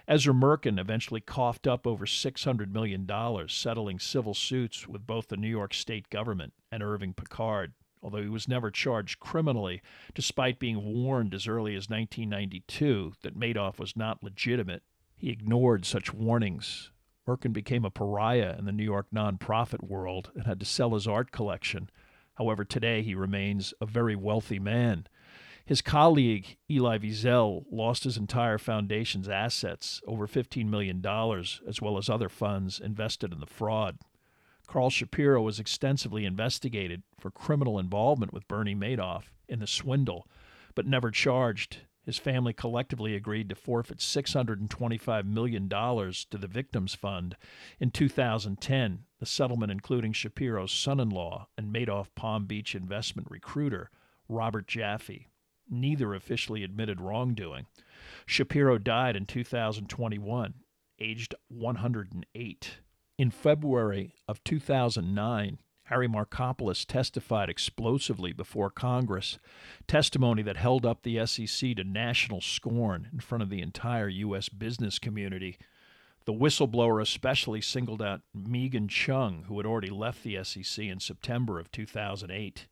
Ezra 0.09 0.33
Merkin 0.33 0.81
eventually 0.81 1.21
coughed 1.21 1.67
up 1.67 1.87
over 1.87 2.07
$600 2.07 2.73
million, 2.73 3.09
settling 3.49 3.99
civil 3.99 4.35
suits 4.35 4.89
with 4.89 5.07
both 5.07 5.29
the 5.29 5.37
New 5.37 5.49
York 5.49 5.75
State 5.75 6.09
government 6.11 6.55
and 6.73 6.83
Irving 6.83 7.13
Picard 7.13 7.75
although 8.03 8.23
he 8.23 8.29
was 8.29 8.49
never 8.49 8.71
charged 8.71 9.21
criminally, 9.21 9.83
despite 10.15 10.59
being 10.59 11.03
warned 11.03 11.35
as 11.35 11.47
early 11.47 11.75
as 11.75 11.91
1992 11.91 13.13
that 13.23 13.39
Madoff 13.39 13.79
was 13.79 13.97
not 13.97 14.23
legitimate. 14.23 14.83
He 15.17 15.31
ignored 15.31 15.85
such 15.85 16.15
warnings. 16.15 16.91
Merkin 17.31 17.53
became 17.53 17.85
a 17.85 17.91
pariah 17.91 18.57
in 18.59 18.65
the 18.65 18.73
New 18.73 18.85
York 18.85 19.07
nonprofit 19.15 19.87
world 19.87 20.33
and 20.35 20.47
had 20.47 20.59
to 20.59 20.67
sell 20.67 20.95
his 20.95 21.07
art 21.07 21.31
collection. 21.31 21.89
However, 22.35 22.65
today 22.65 23.03
he 23.03 23.15
remains 23.15 23.73
a 23.81 23.87
very 23.87 24.17
wealthy 24.17 24.59
man. 24.59 25.07
His 25.65 25.81
colleague, 25.81 26.57
Elie 26.69 26.99
Wiesel, 26.99 27.67
lost 27.71 28.03
his 28.03 28.17
entire 28.17 28.59
foundation's 28.59 29.29
assets, 29.29 30.01
over 30.07 30.27
$15 30.27 30.67
million, 30.69 31.05
as 31.07 31.81
well 31.81 31.97
as 31.97 32.11
other 32.11 32.29
funds 32.29 32.81
invested 32.81 33.33
in 33.33 33.39
the 33.39 33.47
fraud. 33.47 33.99
Carl 34.67 34.91
Shapiro 34.91 35.41
was 35.43 35.61
extensively 35.61 36.25
investigated 36.25 37.05
for 37.21 37.31
criminal 37.31 37.79
involvement 37.79 38.33
with 38.33 38.49
Bernie 38.49 38.75
Madoff 38.75 39.25
in 39.49 39.61
the 39.61 39.67
swindle, 39.69 40.27
but 40.75 40.87
never 40.87 41.13
charged. 41.13 41.79
His 42.11 42.19
family 42.19 42.53
collectively 42.53 43.15
agreed 43.15 43.49
to 43.51 43.55
forfeit 43.55 43.99
$625 43.99 45.25
million 45.27 45.69
to 45.69 46.39
the 46.39 46.49
Victims 46.49 46.93
Fund 46.93 47.37
in 47.79 47.93
2010, 47.93 49.05
the 49.21 49.27
settlement 49.27 49.71
including 49.71 50.13
Shapiro's 50.13 50.73
son 50.73 50.99
in 50.99 51.09
law 51.09 51.47
and 51.57 51.73
Madoff 51.73 52.09
Palm 52.17 52.47
Beach 52.47 52.75
investment 52.75 53.29
recruiter, 53.31 53.93
Robert 54.29 54.67
Jaffe. 54.67 55.29
Neither 55.69 56.13
officially 56.13 56.65
admitted 56.65 57.01
wrongdoing. 57.01 57.67
Shapiro 58.27 58.77
died 58.77 59.15
in 59.15 59.25
2021, 59.25 60.55
aged 60.99 61.37
108. 61.47 62.71
In 63.19 63.31
February 63.31 64.17
of 64.27 64.43
2009, 64.43 65.59
Harry 65.91 66.07
Markopolos 66.07 66.87
testified 66.87 67.51
explosively 67.51 68.33
before 68.33 68.71
Congress, 68.71 69.41
testimony 69.89 70.41
that 70.41 70.57
held 70.57 70.87
up 70.87 71.03
the 71.03 71.27
SEC 71.27 71.75
to 71.75 71.83
national 71.83 72.41
scorn 72.41 73.09
in 73.13 73.19
front 73.19 73.43
of 73.43 73.51
the 73.51 73.61
entire 73.61 74.09
U.S. 74.09 74.49
business 74.49 75.01
community. 75.01 75.59
The 76.27 76.33
whistleblower 76.33 77.03
especially 77.03 77.61
singled 77.61 78.01
out 78.01 78.21
Meaghan 78.37 78.87
Cheung, 78.87 79.47
who 79.47 79.57
had 79.59 79.67
already 79.67 79.91
left 79.91 80.23
the 80.23 80.39
SEC 80.45 80.85
in 80.85 81.01
September 81.01 81.59
of 81.59 81.73
2008. 81.73 82.69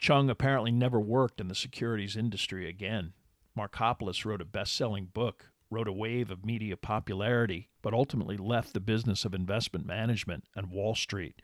Cheung 0.00 0.28
apparently 0.28 0.72
never 0.72 0.98
worked 0.98 1.40
in 1.40 1.46
the 1.46 1.54
securities 1.54 2.16
industry 2.16 2.68
again. 2.68 3.12
Markopolos 3.56 4.24
wrote 4.24 4.40
a 4.40 4.44
best 4.44 4.74
selling 4.74 5.04
book, 5.04 5.52
rode 5.70 5.88
a 5.88 5.92
wave 5.92 6.30
of 6.30 6.44
media 6.44 6.76
popularity, 6.76 7.68
but 7.82 7.92
ultimately 7.92 8.36
left 8.36 8.72
the 8.72 8.80
business 8.80 9.24
of 9.24 9.34
investment 9.34 9.84
management 9.84 10.44
and 10.56 10.70
Wall 10.70 10.94
Street. 10.94 11.42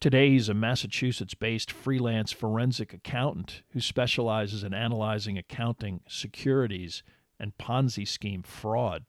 Today, 0.00 0.30
he's 0.30 0.48
a 0.48 0.54
Massachusetts 0.54 1.34
based 1.34 1.72
freelance 1.72 2.32
forensic 2.32 2.92
accountant 2.92 3.62
who 3.70 3.80
specializes 3.80 4.62
in 4.62 4.74
analyzing 4.74 5.38
accounting, 5.38 6.00
securities, 6.06 7.02
and 7.38 7.56
Ponzi 7.58 8.06
scheme 8.06 8.42
fraud. 8.42 9.04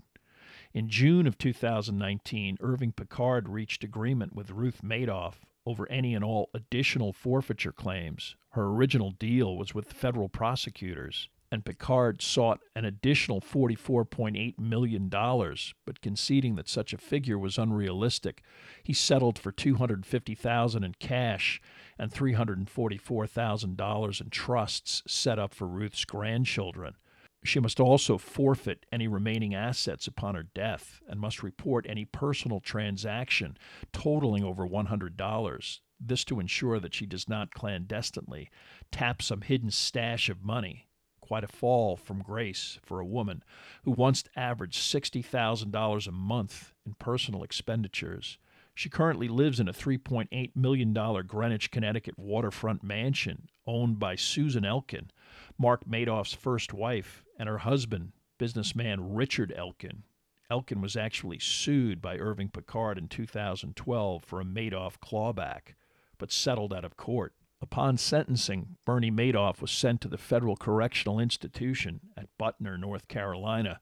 In 0.73 0.89
June 0.89 1.27
of 1.27 1.37
2019, 1.37 2.57
Irving 2.59 2.91
Picard 2.91 3.47
reached 3.47 3.83
agreement 3.83 4.35
with 4.35 4.51
Ruth 4.51 4.81
Madoff 4.83 5.35
over 5.65 5.89
any 5.89 6.13
and 6.13 6.23
all 6.23 6.49
additional 6.53 7.11
forfeiture 7.11 7.71
claims. 7.71 8.35
Her 8.51 8.65
original 8.65 9.11
deal 9.11 9.57
was 9.57 9.73
with 9.73 9.91
federal 9.91 10.29
prosecutors 10.29 11.29
and 11.51 11.63
Picard 11.63 12.21
sought 12.21 12.59
an 12.75 12.85
additional 12.85 13.39
$44.8 13.39 14.59
million, 14.59 15.09
but 15.09 16.01
conceding 16.01 16.55
that 16.55 16.67
such 16.67 16.93
a 16.93 16.97
figure 16.97 17.37
was 17.37 17.57
unrealistic, 17.57 18.41
he 18.83 18.93
settled 18.93 19.37
for 19.37 19.51
250,000 19.51 20.83
in 20.83 20.93
cash 20.99 21.61
and 21.97 22.11
$344,000 22.11 24.21
in 24.21 24.29
trusts 24.29 25.03
set 25.07 25.39
up 25.39 25.53
for 25.53 25.67
Ruth's 25.67 26.05
grandchildren. 26.05 26.95
She 27.43 27.59
must 27.59 27.79
also 27.79 28.17
forfeit 28.17 28.87
any 28.91 29.07
remaining 29.07 29.53
assets 29.53 30.07
upon 30.07 30.33
her 30.33 30.43
death 30.43 30.99
and 31.07 31.19
must 31.19 31.43
report 31.43 31.85
any 31.87 32.05
personal 32.05 32.59
transaction 32.59 33.55
totaling 33.93 34.43
over 34.43 34.67
$100. 34.67 35.79
This 35.99 36.25
to 36.25 36.39
ensure 36.39 36.79
that 36.79 36.95
she 36.95 37.05
does 37.05 37.29
not 37.29 37.53
clandestinely 37.53 38.49
tap 38.91 39.21
some 39.21 39.41
hidden 39.41 39.69
stash 39.69 40.27
of 40.27 40.43
money 40.43 40.84
quite 41.25 41.43
a 41.43 41.47
fall 41.47 41.97
from 41.97 42.21
grace 42.21 42.77
for 42.83 42.99
a 42.99 43.05
woman 43.05 43.41
who 43.83 43.91
once 43.91 44.23
averaged 44.35 44.79
$60,000 44.79 46.07
a 46.07 46.11
month 46.11 46.73
in 46.85 46.93
personal 46.99 47.41
expenditures. 47.41 48.37
She 48.75 48.89
currently 48.89 49.27
lives 49.27 49.59
in 49.59 49.67
a 49.67 49.73
$3.8 49.73 50.55
million 50.55 50.93
Greenwich, 50.93 51.71
Connecticut 51.71 52.19
waterfront 52.19 52.83
mansion 52.83 53.47
owned 53.65 53.97
by 53.97 54.15
Susan 54.15 54.65
Elkin, 54.65 55.09
Mark 55.57 55.85
Madoff's 55.85 56.33
first 56.33 56.73
wife, 56.73 57.23
and 57.39 57.49
her 57.49 57.59
husband, 57.59 58.11
businessman 58.37 59.15
Richard 59.15 59.51
Elkin. 59.55 60.03
Elkin 60.51 60.79
was 60.79 60.95
actually 60.95 61.39
sued 61.39 62.03
by 62.03 62.17
Irving 62.17 62.49
Picard 62.49 62.99
in 62.99 63.07
2012 63.07 64.23
for 64.23 64.39
a 64.39 64.45
Madoff 64.45 64.99
clawback, 64.99 65.73
but 66.19 66.31
settled 66.31 66.71
out 66.71 66.85
of 66.85 66.97
court. 66.97 67.33
Upon 67.61 67.97
sentencing, 67.97 68.77
Bernie 68.85 69.11
Madoff 69.11 69.61
was 69.61 69.71
sent 69.71 70.01
to 70.01 70.07
the 70.07 70.17
Federal 70.17 70.55
Correctional 70.55 71.19
Institution 71.19 72.01
at 72.17 72.29
Butner, 72.39 72.79
North 72.79 73.07
Carolina. 73.07 73.79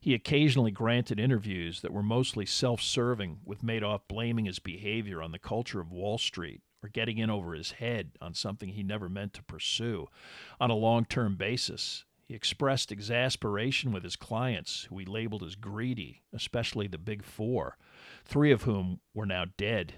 He 0.00 0.14
occasionally 0.14 0.70
granted 0.70 1.20
interviews 1.20 1.82
that 1.82 1.92
were 1.92 2.02
mostly 2.02 2.46
self 2.46 2.80
serving, 2.80 3.40
with 3.44 3.62
Madoff 3.62 4.00
blaming 4.08 4.46
his 4.46 4.58
behavior 4.58 5.22
on 5.22 5.32
the 5.32 5.38
culture 5.38 5.80
of 5.80 5.92
Wall 5.92 6.16
Street 6.16 6.62
or 6.82 6.88
getting 6.88 7.18
in 7.18 7.28
over 7.30 7.52
his 7.52 7.72
head 7.72 8.12
on 8.20 8.32
something 8.32 8.70
he 8.70 8.82
never 8.82 9.08
meant 9.08 9.34
to 9.34 9.42
pursue. 9.42 10.08
On 10.60 10.70
a 10.70 10.74
long 10.74 11.04
term 11.04 11.36
basis, 11.36 12.04
he 12.26 12.34
expressed 12.34 12.92
exasperation 12.92 13.92
with 13.92 14.04
his 14.04 14.16
clients, 14.16 14.84
who 14.88 14.98
he 14.98 15.04
labeled 15.04 15.42
as 15.42 15.56
greedy, 15.56 16.22
especially 16.32 16.86
the 16.86 16.96
Big 16.96 17.24
Four, 17.24 17.76
three 18.24 18.52
of 18.52 18.62
whom 18.62 19.00
were 19.12 19.26
now 19.26 19.46
dead. 19.56 19.94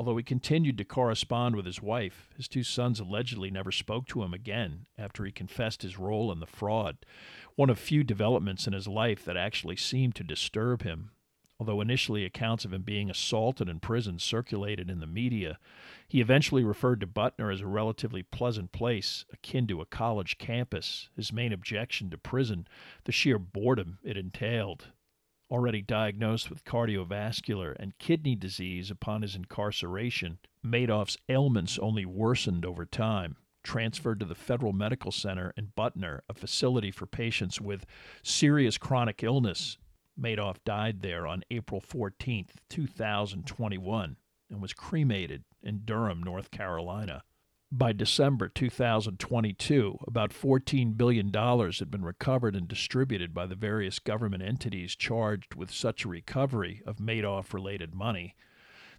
Although 0.00 0.16
he 0.16 0.22
continued 0.22 0.78
to 0.78 0.84
correspond 0.86 1.56
with 1.56 1.66
his 1.66 1.82
wife, 1.82 2.30
his 2.34 2.48
two 2.48 2.62
sons 2.62 3.00
allegedly 3.00 3.50
never 3.50 3.70
spoke 3.70 4.06
to 4.06 4.22
him 4.22 4.32
again 4.32 4.86
after 4.96 5.26
he 5.26 5.30
confessed 5.30 5.82
his 5.82 5.98
role 5.98 6.32
in 6.32 6.40
the 6.40 6.46
fraud, 6.46 7.04
one 7.54 7.68
of 7.68 7.78
few 7.78 8.02
developments 8.02 8.66
in 8.66 8.72
his 8.72 8.88
life 8.88 9.26
that 9.26 9.36
actually 9.36 9.76
seemed 9.76 10.14
to 10.14 10.24
disturb 10.24 10.84
him. 10.84 11.10
Although 11.58 11.82
initially 11.82 12.24
accounts 12.24 12.64
of 12.64 12.72
him 12.72 12.80
being 12.80 13.10
assaulted 13.10 13.68
in 13.68 13.78
prison 13.78 14.18
circulated 14.18 14.88
in 14.88 15.00
the 15.00 15.06
media, 15.06 15.58
he 16.08 16.22
eventually 16.22 16.64
referred 16.64 17.00
to 17.00 17.06
Butner 17.06 17.52
as 17.52 17.60
a 17.60 17.66
relatively 17.66 18.22
pleasant 18.22 18.72
place, 18.72 19.26
akin 19.30 19.66
to 19.66 19.82
a 19.82 19.84
college 19.84 20.38
campus, 20.38 21.10
his 21.14 21.30
main 21.30 21.52
objection 21.52 22.08
to 22.08 22.16
prison, 22.16 22.66
the 23.04 23.12
sheer 23.12 23.38
boredom 23.38 23.98
it 24.02 24.16
entailed 24.16 24.92
already 25.50 25.82
diagnosed 25.82 26.48
with 26.48 26.64
cardiovascular 26.64 27.74
and 27.78 27.98
kidney 27.98 28.36
disease 28.36 28.90
upon 28.90 29.22
his 29.22 29.34
incarceration, 29.34 30.38
Madoff's 30.64 31.16
ailments 31.28 31.78
only 31.78 32.04
worsened 32.04 32.64
over 32.64 32.86
time. 32.86 33.36
Transferred 33.62 34.20
to 34.20 34.26
the 34.26 34.34
Federal 34.34 34.72
Medical 34.72 35.12
Center 35.12 35.52
in 35.56 35.72
Butner, 35.76 36.20
a 36.28 36.34
facility 36.34 36.90
for 36.90 37.06
patients 37.06 37.60
with 37.60 37.84
serious 38.22 38.78
chronic 38.78 39.22
illness, 39.22 39.76
Madoff 40.20 40.56
died 40.64 41.00
there 41.00 41.26
on 41.26 41.42
April 41.50 41.80
14, 41.80 42.46
2021, 42.68 44.16
and 44.50 44.62
was 44.62 44.72
cremated 44.72 45.44
in 45.62 45.82
Durham, 45.84 46.22
North 46.22 46.50
Carolina. 46.50 47.22
By 47.72 47.92
December 47.92 48.48
2022, 48.48 49.98
about 50.04 50.30
$14 50.32 50.96
billion 50.96 51.32
had 51.32 51.88
been 51.88 52.04
recovered 52.04 52.56
and 52.56 52.66
distributed 52.66 53.32
by 53.32 53.46
the 53.46 53.54
various 53.54 54.00
government 54.00 54.42
entities 54.42 54.96
charged 54.96 55.54
with 55.54 55.70
such 55.70 56.04
a 56.04 56.08
recovery 56.08 56.82
of 56.84 56.96
Madoff 56.96 57.54
related 57.54 57.94
money. 57.94 58.34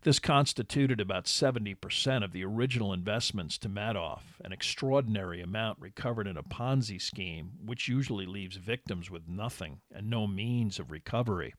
This 0.04 0.20
constituted 0.20 1.02
about 1.02 1.26
70% 1.26 2.24
of 2.24 2.32
the 2.32 2.46
original 2.46 2.94
investments 2.94 3.58
to 3.58 3.68
Madoff, 3.68 4.40
an 4.42 4.54
extraordinary 4.54 5.42
amount 5.42 5.78
recovered 5.82 6.26
in 6.26 6.38
a 6.38 6.44
Ponzi 6.44 7.00
scheme, 7.00 7.52
which 7.66 7.90
usually 7.90 8.26
leaves 8.26 8.56
victims 8.56 9.12
with 9.12 9.28
nothing 9.28 9.82
and 9.94 10.10
no 10.10 10.28
means 10.28 10.80
of 10.80 10.92
recovery. 10.92 11.54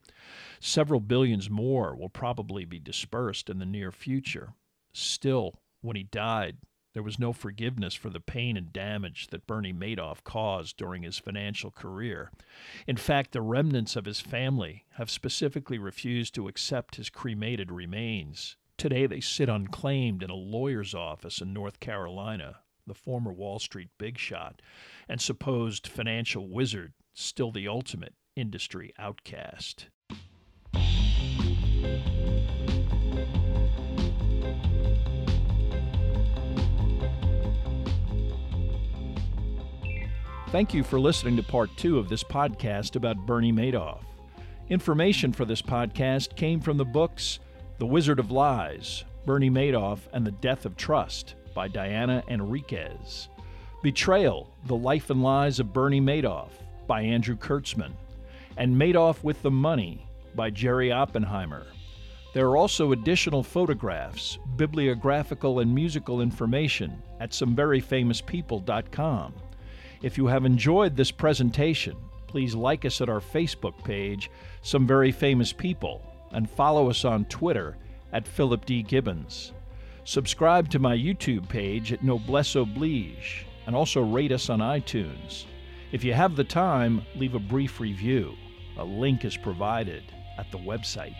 Several 0.60 0.98
billions 0.98 1.50
more 1.50 1.94
will 1.94 2.08
probably 2.08 2.64
be 2.64 2.78
dispersed 2.78 3.50
in 3.50 3.58
the 3.58 3.66
near 3.66 3.92
future. 3.92 4.54
Still, 4.94 5.60
when 5.82 5.96
he 5.96 6.04
died, 6.04 6.56
There 6.94 7.02
was 7.02 7.18
no 7.18 7.32
forgiveness 7.32 7.94
for 7.94 8.10
the 8.10 8.20
pain 8.20 8.56
and 8.56 8.72
damage 8.72 9.28
that 9.28 9.46
Bernie 9.46 9.72
Madoff 9.72 10.22
caused 10.24 10.76
during 10.76 11.02
his 11.02 11.18
financial 11.18 11.70
career. 11.70 12.30
In 12.86 12.98
fact, 12.98 13.32
the 13.32 13.40
remnants 13.40 13.96
of 13.96 14.04
his 14.04 14.20
family 14.20 14.84
have 14.96 15.10
specifically 15.10 15.78
refused 15.78 16.34
to 16.34 16.48
accept 16.48 16.96
his 16.96 17.08
cremated 17.08 17.72
remains. 17.72 18.56
Today, 18.76 19.06
they 19.06 19.20
sit 19.20 19.48
unclaimed 19.48 20.22
in 20.22 20.28
a 20.28 20.34
lawyer's 20.34 20.94
office 20.94 21.40
in 21.40 21.54
North 21.54 21.80
Carolina, 21.80 22.58
the 22.86 22.94
former 22.94 23.32
Wall 23.32 23.58
Street 23.58 23.88
big 23.96 24.18
shot 24.18 24.60
and 25.08 25.20
supposed 25.20 25.86
financial 25.86 26.48
wizard, 26.48 26.92
still 27.14 27.52
the 27.52 27.68
ultimate 27.68 28.14
industry 28.36 28.92
outcast. 28.98 29.86
Thank 40.52 40.72
you 40.74 40.84
for 40.84 41.00
listening 41.00 41.34
to 41.36 41.42
part 41.42 41.74
two 41.78 41.98
of 41.98 42.10
this 42.10 42.22
podcast 42.22 42.94
about 42.94 43.24
Bernie 43.24 43.54
Madoff. 43.54 44.02
Information 44.68 45.32
for 45.32 45.46
this 45.46 45.62
podcast 45.62 46.36
came 46.36 46.60
from 46.60 46.76
the 46.76 46.84
books 46.84 47.38
The 47.78 47.86
Wizard 47.86 48.18
of 48.18 48.30
Lies, 48.30 49.04
Bernie 49.24 49.48
Madoff, 49.48 50.00
and 50.12 50.26
the 50.26 50.32
Death 50.32 50.66
of 50.66 50.76
Trust 50.76 51.36
by 51.54 51.68
Diana 51.68 52.22
Henriques, 52.28 53.28
Betrayal 53.82 54.50
The 54.66 54.76
Life 54.76 55.08
and 55.08 55.22
Lies 55.22 55.58
of 55.58 55.72
Bernie 55.72 56.02
Madoff 56.02 56.50
by 56.86 57.00
Andrew 57.00 57.38
Kirtzman, 57.38 57.92
and 58.58 58.76
Madoff 58.76 59.24
with 59.24 59.40
the 59.40 59.50
Money 59.50 60.06
by 60.34 60.50
Jerry 60.50 60.92
Oppenheimer. 60.92 61.64
There 62.34 62.48
are 62.48 62.58
also 62.58 62.92
additional 62.92 63.42
photographs, 63.42 64.36
bibliographical, 64.56 65.60
and 65.60 65.74
musical 65.74 66.20
information 66.20 67.02
at 67.20 67.30
someveryfamouspeople.com. 67.30 69.34
If 70.02 70.18
you 70.18 70.26
have 70.26 70.44
enjoyed 70.44 70.96
this 70.96 71.12
presentation, 71.12 71.96
please 72.26 72.56
like 72.56 72.84
us 72.84 73.00
at 73.00 73.08
our 73.08 73.20
Facebook 73.20 73.84
page, 73.84 74.32
Some 74.60 74.84
Very 74.84 75.12
Famous 75.12 75.52
People, 75.52 76.02
and 76.32 76.50
follow 76.50 76.90
us 76.90 77.04
on 77.04 77.24
Twitter 77.26 77.76
at 78.12 78.26
Philip 78.26 78.64
D. 78.66 78.82
Gibbons. 78.82 79.52
Subscribe 80.04 80.68
to 80.70 80.80
my 80.80 80.96
YouTube 80.96 81.48
page 81.48 81.92
at 81.92 82.02
Noblesse 82.02 82.56
Oblige, 82.56 83.46
and 83.66 83.76
also 83.76 84.02
rate 84.02 84.32
us 84.32 84.50
on 84.50 84.58
iTunes. 84.58 85.44
If 85.92 86.02
you 86.02 86.14
have 86.14 86.34
the 86.34 86.42
time, 86.42 87.02
leave 87.14 87.36
a 87.36 87.38
brief 87.38 87.78
review. 87.78 88.34
A 88.78 88.84
link 88.84 89.24
is 89.24 89.36
provided 89.36 90.02
at 90.36 90.50
the 90.50 90.58
website. 90.58 91.14